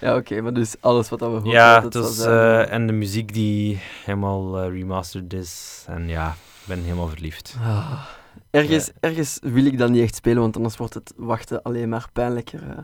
Ja, 0.00 0.16
oké, 0.16 0.40
maar 0.40 0.52
dus 0.52 0.74
alles 0.80 1.08
wat 1.08 1.20
we 1.20 1.26
horen 1.26 1.50
Ja, 1.50 1.80
dat 1.80 2.18
eh, 2.26 2.72
en 2.72 2.86
de 2.86 2.92
muziek 2.92 3.32
die 3.32 3.78
helemaal 4.04 4.60
eh, 4.60 4.68
remastered 4.72 5.32
is. 5.32 5.84
En 5.88 6.08
ja, 6.08 6.28
ik 6.30 6.66
ben 6.66 6.82
helemaal 6.82 7.08
verliefd. 7.08 7.56
Ah, 7.62 8.04
ergens, 8.50 8.90
ergens 9.00 9.38
wil 9.42 9.64
ik 9.64 9.78
dat 9.78 9.90
niet 9.90 10.02
echt 10.02 10.14
spelen, 10.14 10.40
want 10.42 10.56
anders 10.56 10.76
wordt 10.76 10.94
het 10.94 11.12
wachten 11.16 11.62
alleen 11.62 11.88
maar 11.88 12.08
pijnlijker. 12.12 12.60
eh. 12.70 12.78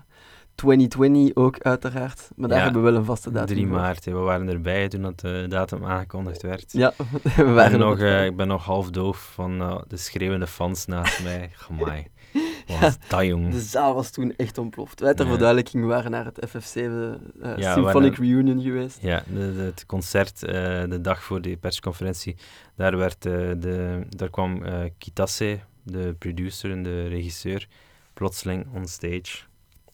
2020 0.55 1.35
ook, 1.35 1.59
uiteraard. 1.59 2.29
Maar 2.37 2.49
daar 2.49 2.59
Ja, 2.59 2.65
hebben 2.65 2.83
we 2.83 2.91
wel 2.91 2.99
een 2.99 3.05
vaste 3.05 3.31
datum 3.31 3.55
3 3.55 3.67
voor. 3.67 3.77
maart, 3.77 4.05
hè, 4.05 4.13
we 4.13 4.19
waren 4.19 4.49
erbij 4.49 4.89
toen 4.89 5.03
dat 5.03 5.21
de 5.21 5.47
datum 5.49 5.85
aangekondigd 5.85 6.43
werd. 6.43 6.73
Ja, 6.73 6.93
we 7.23 7.31
ik, 7.37 7.45
waren 7.45 7.71
ben 7.71 7.79
nog, 7.79 7.99
ik 8.25 8.37
ben 8.37 8.49
nog 8.49 8.65
half 8.65 8.91
doof 8.91 9.31
van 9.35 9.59
de 9.89 9.97
schreeuwende 9.97 10.47
fans 10.47 10.87
naast 10.87 11.23
mij. 11.23 11.51
Gemai. 11.53 12.07
Was 12.67 12.97
dat, 13.09 13.25
jong? 13.25 13.51
De 13.51 13.61
zaal 13.61 13.95
was 13.95 14.11
toen 14.11 14.37
echt 14.37 14.59
ontploft. 14.59 15.01
Wij 15.01 15.15
ter 15.15 15.25
Ja. 15.25 15.31
verduidelijking 15.31 15.85
waren 15.87 16.11
naar 16.11 16.25
het 16.25 16.49
FF7 16.49 16.77
eh, 16.77 17.57
Ja, 17.57 17.73
Symphonic 17.75 17.85
waren- 17.93 18.15
Reunion 18.15 18.63
geweest. 18.63 18.99
Ja, 19.03 19.23
de, 19.35 19.55
de- 19.55 19.61
het 19.63 19.87
concert, 19.87 20.43
eh, 20.45 20.53
de 20.89 21.01
dag 21.01 21.23
voor 21.23 21.41
die 21.43 21.57
persconferentie, 21.57 22.37
daar, 22.77 22.97
werd, 22.97 23.27
eh, 23.27 23.33
de, 23.59 24.01
daar 24.09 24.31
kwam 24.31 24.63
Kitase, 24.99 25.59
de 25.83 26.15
producer 26.19 26.71
en 26.71 26.83
de 26.83 27.07
regisseur, 27.07 27.69
plotseling 28.15 28.67
on 28.75 28.87
stage 28.87 29.39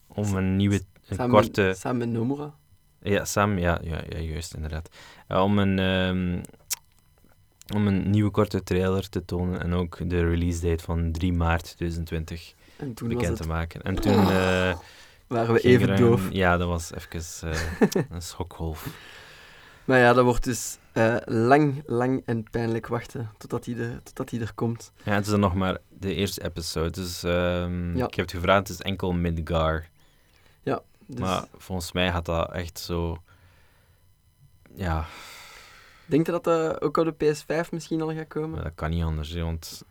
om 0.07 0.37
een 0.37 0.57
nieuwe, 0.57 0.81
een 1.09 1.17
Samen, 1.17 1.31
korte... 1.35 1.75
samen 1.77 1.99
met 1.99 2.09
Nomura. 2.19 2.55
Ja, 3.03 3.25
Sam, 3.25 3.59
ja, 3.59 3.79
ja, 3.83 4.01
ja 4.09 4.19
juist, 4.19 4.55
inderdaad. 4.55 4.89
Om, 5.29 5.59
een, 5.59 5.79
ehm, 5.79 6.43
om 7.75 7.87
een 7.87 8.11
nieuwe 8.11 8.31
korte 8.31 8.63
trailer 8.63 9.09
te 9.09 9.25
tonen 9.25 9.61
en 9.63 9.73
ook 9.73 10.11
de 10.11 10.25
release 10.29 10.61
date 10.69 10.85
van 10.85 11.13
3 11.13 11.33
maart 11.33 11.65
2020 11.77 12.41
En 12.41 12.47
toen 12.47 12.59
was 12.59 12.62
bekend 12.89 13.27
het, 13.27 13.37
te 13.37 13.47
maken. 13.47 13.83
En 13.83 13.95
toen... 13.95 14.13
eh, 14.13 14.77
waren 15.27 15.55
we 15.55 15.61
even 15.61 15.89
een- 15.91 15.97
doof. 16.01 16.29
Ja, 16.31 16.57
dat 16.57 16.69
was 16.69 16.93
even 16.95 17.51
eh, 17.53 18.03
een 18.11 18.23
schokgolf. 18.23 18.87
Maar 19.85 19.99
ja, 19.99 20.13
dat 20.13 20.25
wordt 20.25 20.45
dus 20.45 20.79
eh, 20.93 21.17
lang, 21.25 21.83
lang 21.87 22.23
en 22.27 22.43
pijnlijk 22.51 22.87
wachten 22.87 23.31
totdat 23.39 23.65
hij 23.67 23.77
er, 23.77 24.03
totdat 24.03 24.31
hij 24.31 24.41
er 24.41 24.53
komt. 24.55 24.93
Ja, 25.03 25.13
het 25.15 25.25
is 25.25 25.31
dan 25.31 25.41
nog 25.41 25.55
maar 25.55 25.79
de 25.89 26.15
eerste 26.15 26.45
episode. 26.45 26.91
Dus 26.91 27.23
ehm, 27.23 27.97
Ja. 27.97 28.07
ik 28.07 28.15
heb 28.15 28.25
het 28.27 28.35
gevraagd, 28.35 28.69
het 28.69 28.79
is 28.79 28.81
enkel 28.85 29.13
Midgar. 29.13 29.91
Dus 31.07 31.21
Maar 31.21 31.45
volgens 31.57 31.93
mij 31.93 32.11
gaat 32.11 32.25
dat 32.25 32.53
echt 32.53 32.79
zo... 32.79 33.23
Ja, 34.75 35.07
denk 36.07 36.27
je 36.27 36.33
dat 36.33 36.45
dat 36.45 36.81
ook 36.83 36.97
op 36.97 37.19
de 37.19 37.35
PS5 37.37 37.71
misschien 37.71 38.03
al 38.03 38.15
gaat 38.15 38.29
komen? 38.29 38.63
dat 38.63 38.73
kan 38.75 38.91
niet 38.91 39.03
anders. 39.05 39.31
hè, 39.31 39.43
Want 39.43 39.83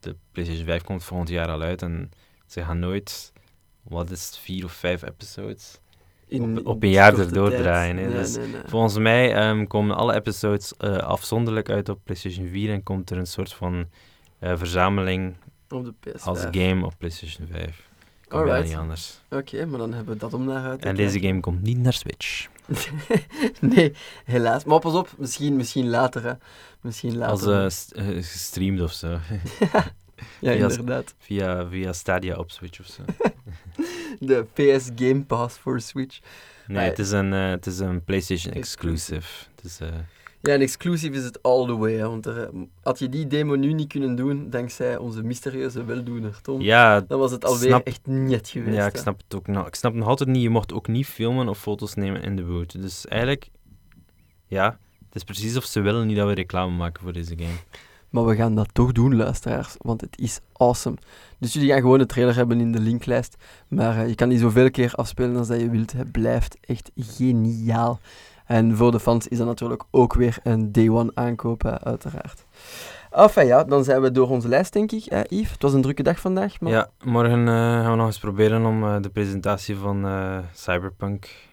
de 0.00 0.16
PlayStation 0.32 0.66
5 0.66 0.82
komt 0.82 1.04
volgend 1.04 1.28
jaar 1.28 1.48
al 1.48 1.60
uit 1.62 1.82
en 1.82 2.10
ze 2.48 2.64
gaan 2.64 2.78
nooit... 2.78 3.32
Wat 3.82 4.10
is 4.10 4.26
het, 4.26 4.38
vier 4.38 4.64
of 4.64 4.72
vijf 4.72 5.02
episodes? 5.02 5.78
In- 6.26 6.66
op- 6.66 6.82
een 6.82 6.90
jaar 6.90 7.18
erdoor 7.18 7.48
tijd. 7.50 7.62
draaien, 7.62 7.94
Nee, 7.94 8.08
dus 8.08 8.36
nee, 8.36 8.46
nee. 8.46 8.60
Volgens 8.66 8.98
mij 8.98 9.34
ehm, 9.34 9.66
komen 9.66 9.96
alle 9.96 10.14
episodes 10.14 10.76
eh, 10.76 10.96
afzonderlijk 10.96 11.70
uit 11.70 11.88
op 11.88 12.00
PlayStation 12.04 12.48
4 12.48 12.72
en 12.72 12.82
komt 12.82 13.10
er 13.10 13.18
een 13.18 13.26
soort 13.26 13.52
van 13.52 13.86
eh, 14.38 14.52
verzameling 14.56 15.34
Op 15.68 15.84
de 15.84 15.94
PS5. 16.10 16.22
als 16.22 16.46
game 16.50 16.84
op 16.84 16.94
PlayStation 16.98 17.46
5. 17.50 17.86
Kan 18.28 18.40
Alright. 18.40 18.64
niet 18.68 18.76
anders. 18.76 19.20
Oké, 19.30 19.66
maar 19.66 19.78
dan 19.78 19.92
hebben 19.92 20.12
we 20.14 20.20
dat 20.20 20.34
om 20.34 20.44
naar 20.44 20.64
uit 20.66 20.80
te 20.80 20.88
En 20.88 20.94
deze 20.94 21.20
game 21.20 21.40
komt 21.40 21.62
niet 21.62 21.78
naar 21.78 21.92
Switch. 21.92 22.46
nee, 23.60 23.92
helaas. 24.24 24.64
Maar 24.64 24.78
pas 24.78 24.94
op, 24.94 25.08
misschien, 25.18 25.56
misschien 25.56 25.88
later. 25.88 26.24
Hè. 26.24 26.32
Misschien 26.80 27.16
later. 27.16 27.62
Als 27.62 27.74
st- 27.74 27.92
eh, 27.92 28.06
gestreamd 28.06 28.80
of 28.80 28.92
zo. 28.92 29.18
ja, 30.40 30.52
via- 30.52 30.68
inderdaad. 30.68 31.14
via, 31.18 31.68
via 31.68 31.92
Stadia 31.92 32.36
op 32.36 32.50
Switch 32.50 32.80
of 32.80 32.86
zo. 32.86 33.02
De 34.26 34.44
PS 34.52 34.90
Game 34.96 35.24
Pass 35.24 35.58
voor 35.58 35.80
Switch. 35.80 36.18
Nee, 36.66 36.88
het 36.88 36.98
is 36.98 37.10
een, 37.10 37.32
eh, 37.32 37.48
het 37.50 37.66
is 37.66 37.78
een 37.78 38.04
PlayStation 38.04 38.52
Exclusive. 38.54 39.14
exclusive. 39.14 39.48
Het 39.56 39.64
is, 39.64 39.80
eh, 39.80 39.88
Ja, 40.42 40.52
en 40.52 40.60
exclusief 40.60 41.12
is 41.14 41.24
het 41.24 41.42
all 41.42 41.66
the 41.66 41.76
way. 41.76 41.92
Hè, 41.94 42.08
want 42.08 42.26
er, 42.26 42.42
eh, 42.42 42.48
had 42.82 42.98
je 42.98 43.08
die 43.08 43.26
demo 43.26 43.54
nu 43.54 43.72
niet 43.72 43.88
kunnen 43.88 44.14
doen, 44.14 44.50
dankzij 44.50 44.96
onze 44.96 45.22
mysterieuze 45.22 45.84
weldoener, 45.84 46.40
Tom, 46.42 46.60
ja, 46.60 47.00
dan 47.00 47.18
was 47.18 47.30
het 47.30 47.44
alweer 47.44 47.68
snap- 47.68 47.86
echt 47.86 48.00
net 48.06 48.48
geweest. 48.48 48.76
ja, 48.76 48.86
ik 48.86 48.92
hè. 48.92 48.98
snap 48.98 49.20
het 49.24 49.34
ook 49.34 49.46
nog. 49.46 49.66
Ik 49.66 49.74
snap 49.74 49.94
nog 49.94 50.08
altijd 50.08 50.28
niet, 50.28 50.42
je 50.42 50.50
mocht 50.50 50.72
ook 50.72 50.88
niet 50.88 51.06
filmen 51.06 51.48
of 51.48 51.58
foto's 51.58 51.94
nemen 51.94 52.22
in 52.22 52.36
de 52.36 52.42
boot. 52.42 52.80
Dus 52.82 53.06
eigenlijk, 53.06 53.48
ja, 54.46 54.78
het 55.06 55.14
is 55.14 55.24
precies 55.24 55.56
of 55.56 55.64
ze 55.64 55.80
willen 55.80 56.06
niet 56.06 56.16
dat 56.16 56.26
we 56.26 56.34
reclame 56.34 56.76
maken 56.76 57.02
voor 57.02 57.12
deze 57.12 57.34
game. 57.38 57.56
Maar 58.10 58.24
we 58.24 58.34
gaan 58.34 58.54
dat 58.54 58.68
toch 58.72 58.92
doen, 58.92 59.16
luisteraars, 59.16 59.74
want 59.78 60.00
het 60.00 60.18
is 60.18 60.40
awesome. 60.52 60.96
Dus 61.38 61.52
jullie 61.52 61.68
gaan 61.68 61.80
gewoon 61.80 61.98
de 61.98 62.06
trailer 62.06 62.34
hebben 62.34 62.60
in 62.60 62.72
de 62.72 62.80
linklijst. 62.80 63.36
Maar 63.68 63.98
eh, 63.98 64.08
je 64.08 64.14
kan 64.14 64.28
die 64.28 64.38
zoveel 64.38 64.70
keer 64.70 64.92
afspelen 64.94 65.36
als 65.36 65.48
dat 65.48 65.60
je 65.60 65.70
wilt. 65.70 65.92
Het 65.92 66.12
blijft 66.12 66.56
echt 66.60 66.90
geniaal. 66.96 68.00
En 68.46 68.76
voor 68.76 68.90
de 68.90 69.00
fans 69.00 69.28
is 69.28 69.38
dat 69.38 69.46
natuurlijk 69.46 69.84
ook 69.90 70.14
weer 70.14 70.38
een 70.42 70.72
day 70.72 70.88
one 70.88 71.10
aankoop, 71.14 71.62
hè, 71.62 71.80
uiteraard. 71.84 72.44
Enfin 73.10 73.46
ja, 73.46 73.64
dan 73.64 73.84
zijn 73.84 74.00
we 74.00 74.10
door 74.10 74.28
onze 74.28 74.48
lijst, 74.48 74.72
denk 74.72 74.92
ik. 74.92 75.04
Eh, 75.04 75.20
Yves, 75.28 75.50
het 75.50 75.62
was 75.62 75.72
een 75.72 75.82
drukke 75.82 76.02
dag 76.02 76.20
vandaag. 76.20 76.60
Maar... 76.60 76.72
Ja, 76.72 76.90
morgen 77.04 77.46
gaan 77.46 77.90
we 77.90 77.96
nog 77.96 78.06
eens 78.06 78.18
proberen 78.18 78.64
om 78.64 79.02
de 79.02 79.08
presentatie 79.08 79.76
van 79.76 80.06
Cyberpunk 80.54 81.47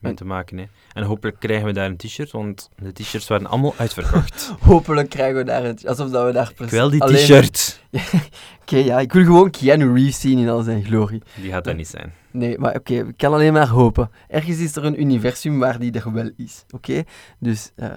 mee 0.00 0.10
en- 0.12 0.18
te 0.18 0.24
maken. 0.24 0.58
Hè. 0.58 0.64
En 0.92 1.02
hopelijk 1.02 1.38
krijgen 1.40 1.66
we 1.66 1.72
daar 1.72 1.86
een 1.86 1.96
t-shirt, 1.96 2.30
want 2.30 2.70
de 2.76 2.92
t-shirts 2.92 3.28
waren 3.28 3.46
allemaal 3.46 3.74
uitverkocht. 3.76 4.52
Hopelijk 4.60 5.10
krijgen 5.10 5.36
we 5.36 5.44
daar 5.44 5.64
een... 5.64 5.78
Alsof 5.84 6.10
dat 6.10 6.26
we 6.26 6.32
daar... 6.32 6.52
Ik 6.58 6.70
wil 6.70 6.90
die 6.90 7.02
alleen- 7.02 7.16
t-shirt! 7.16 7.80
Oké, 8.62 8.76
ja, 8.76 9.00
ik 9.00 9.12
wil 9.12 9.24
gewoon 9.24 9.50
Keanu 9.50 9.92
Reeves 9.94 10.20
zien 10.20 10.38
in 10.38 10.48
al 10.48 10.62
zijn 10.62 10.84
glorie. 10.84 11.22
Die 11.40 11.50
gaat 11.50 11.64
dat 11.64 11.76
niet 11.76 11.88
zijn. 11.88 12.12
Nee, 12.30 12.58
maar 12.58 12.74
oké, 12.74 12.94
ik 12.94 13.16
kan 13.16 13.32
alleen 13.32 13.52
maar 13.52 13.68
hopen. 13.68 14.10
Ergens 14.28 14.58
is 14.58 14.76
er 14.76 14.84
een 14.84 15.00
universum 15.00 15.58
waar 15.58 15.78
die 15.78 15.92
er 15.92 16.12
wel 16.12 16.30
is, 16.36 16.64
oké? 16.70 17.02
Dus 17.38 17.70
eh, 17.76 17.88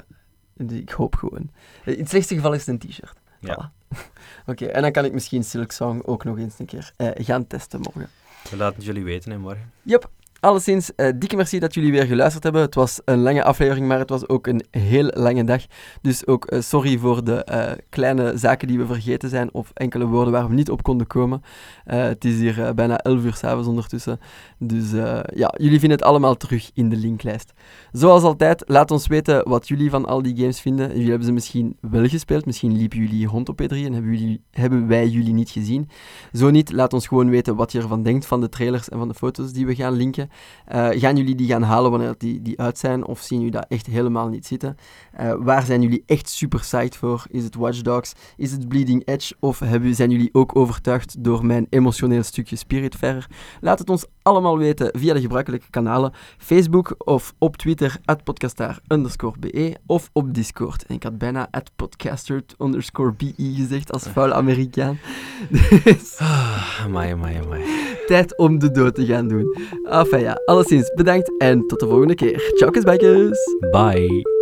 Dus 0.56 0.80
ik 0.80 0.90
hoop 0.90 1.16
gewoon. 1.16 1.50
In 1.86 2.00
het 2.00 2.10
slechtste 2.10 2.36
geval 2.36 2.54
is 2.54 2.66
het 2.66 2.70
een 2.84 2.90
t-shirt. 2.90 3.14
Ja. 3.40 3.72
Voilà. 3.72 3.98
Oké, 4.46 4.66
en 4.66 4.82
dan 4.82 4.92
kan 4.92 5.06
ik 5.06 5.14
misschien 5.14 5.44
Silk 5.44 5.72
Song 5.72 6.02
ook 6.06 6.24
nog 6.24 6.38
eens 6.38 6.60
een 6.60 6.66
keer 6.66 6.92
eh, 6.96 7.08
gaan 7.16 7.48
testen 7.48 7.80
morgen. 7.80 8.10
We 8.50 8.58
laten 8.58 8.76
het 8.76 8.86
jullie 8.86 9.04
weten, 9.04 9.32
hè, 9.32 9.38
morgen. 9.38 9.72
Yep. 9.82 10.10
Alleszins, 10.44 10.96
eh, 10.96 11.10
dikke 11.16 11.36
merci 11.36 11.60
dat 11.60 11.74
jullie 11.74 11.92
weer 11.92 12.06
geluisterd 12.06 12.44
hebben. 12.44 12.62
Het 12.62 12.76
was 12.76 13.02
een 13.06 13.22
lange 13.22 13.44
aflevering, 13.44 13.88
maar 13.88 14.00
het 14.00 14.10
was 14.10 14.28
ook 14.28 14.48
een 14.48 14.64
heel 14.72 15.12
lange 15.14 15.44
dag. 15.44 15.62
Dus 16.02 16.28
ook 16.28 16.46
eh, 16.46 16.62
sorry 16.62 16.98
voor 16.98 17.24
de 17.24 17.44
eh, 17.44 17.72
kleine 17.90 18.38
zaken 18.38 18.68
die 18.68 18.78
we 18.78 18.86
vergeten 18.86 19.30
zijn 19.30 19.54
of 19.54 19.72
enkele 19.74 20.06
woorden 20.06 20.34
waar 20.34 20.48
we 20.48 20.54
niet 20.54 20.70
op 20.70 20.84
konden 20.84 21.08
komen. 21.08 21.42
Het 21.84 22.26
is 22.26 22.40
hier 22.40 22.74
bijna 22.76 22.98
11 22.98 23.24
uur 23.24 23.34
s'avonds 23.34 23.68
ondertussen. 23.68 24.20
Dus 24.58 24.92
ja, 25.36 25.54
jullie 25.58 25.80
vinden 25.80 25.98
het 25.98 26.08
allemaal 26.08 26.36
terug 26.36 26.72
in 26.74 26.90
de 26.90 26.96
linklijst. 26.96 27.54
Zoals 27.92 28.24
altijd, 28.24 28.64
laat 28.68 28.92
ons 28.92 29.08
weten 29.08 29.50
wat 29.50 29.68
jullie 29.68 29.90
van 29.90 30.06
al 30.06 30.22
die 30.22 30.38
games 30.38 30.62
vinden. 30.62 30.88
Jullie 30.90 31.10
hebben 31.10 31.28
ze 31.28 31.34
misschien 31.34 31.78
wel 31.82 32.08
gespeeld, 32.08 32.46
misschien 32.46 32.78
liepen 32.78 33.00
jullie 33.00 33.28
rond 33.28 33.50
op 33.50 33.62
E3 33.62 33.68
en 33.68 33.94
hebben, 33.94 34.18
jullie, 34.18 34.42
hebben 34.52 34.88
wij 34.88 35.08
jullie 35.08 35.34
niet 35.34 35.50
gezien. 35.50 35.90
Zo 36.34 36.50
niet, 36.50 36.72
laat 36.72 36.94
ons 36.94 37.08
gewoon 37.08 37.30
weten 37.30 37.56
wat 37.56 37.72
je 37.72 37.80
ervan 37.82 38.04
denkt 38.04 38.26
van 38.26 38.42
de 38.42 38.50
trailers 38.50 38.90
en 38.90 38.98
van 38.98 39.08
de 39.08 39.14
foto's 39.14 39.52
die 39.52 39.66
we 39.66 39.76
gaan 39.76 39.94
linken. 39.94 40.30
Eh, 40.66 40.90
gaan 40.92 41.16
jullie 41.16 41.36
die 41.36 41.48
gaan 41.48 41.64
halen 41.64 41.92
wanneer 41.92 42.16
die, 42.18 42.42
die 42.42 42.60
uit 42.60 42.78
zijn 42.78 43.06
of 43.06 43.20
zien 43.22 43.38
jullie 43.38 43.54
dat 43.54 43.66
echt 43.70 43.86
helemaal 43.86 44.28
niet 44.28 44.46
zitten? 44.46 44.78
Eh, 45.12 45.34
waar 45.40 45.66
zijn 45.66 45.82
jullie 45.82 46.04
echt 46.06 46.30
super 46.30 46.60
psyched 46.60 46.96
voor? 46.96 47.26
Is 47.30 47.44
het 47.44 47.56
Watch 47.56 47.82
Dogs? 47.82 48.14
Is 48.38 48.52
het 48.52 48.68
Bleeding 48.68 49.06
Edge? 49.06 49.36
Of 49.40 49.60
hebben, 49.60 49.96
zijn 49.96 50.10
jullie 50.10 50.30
ook 50.32 50.56
overtuigd 50.56 51.24
door 51.24 51.46
mijn 51.46 51.68
emotioneel 51.70 52.24
stukje 52.24 52.56
Spiritfarer? 52.56 53.28
Laat 53.62 53.80
het 53.80 53.90
ons 53.90 54.06
allemaal 54.22 54.58
weten 54.58 54.90
via 55.00 55.14
de 55.14 55.22
gebruikelijke 55.22 55.70
kanalen. 55.70 56.14
Facebook 56.38 56.96
of 56.98 57.34
op 57.38 57.58
Twitter, 57.58 57.98
at 58.06 58.24
podcastaar 58.24 58.80
be 59.40 59.78
of 59.86 60.10
op 60.14 60.34
Discord. 60.34 60.86
En 60.86 60.96
ik 60.96 61.04
had 61.04 61.18
bijna 61.18 61.48
at 61.52 61.72
podcaster 61.76 62.44
underscore 62.60 63.14
gezegd 63.38 63.92
als 63.92 64.04
vuil 64.04 64.34
Amerikaan. 64.34 65.00
Dus 65.84 66.18
Ah, 66.18 66.84
amai. 66.84 67.93
Tijd 68.06 68.38
om 68.38 68.60
de 68.60 68.72
dood 68.72 68.96
te 68.96 69.06
gaan 69.06 69.28
doen. 69.28 69.58
Enfin 69.90 70.20
ja, 70.20 70.42
alleszins 70.46 70.94
bedankt 70.94 71.32
en 71.38 71.68
tot 71.68 71.80
de 71.80 71.86
volgende 71.88 72.16
keer. 72.16 72.52
Ciao, 72.56 72.72
kusbijkers! 72.72 73.40
Bye. 73.72 74.33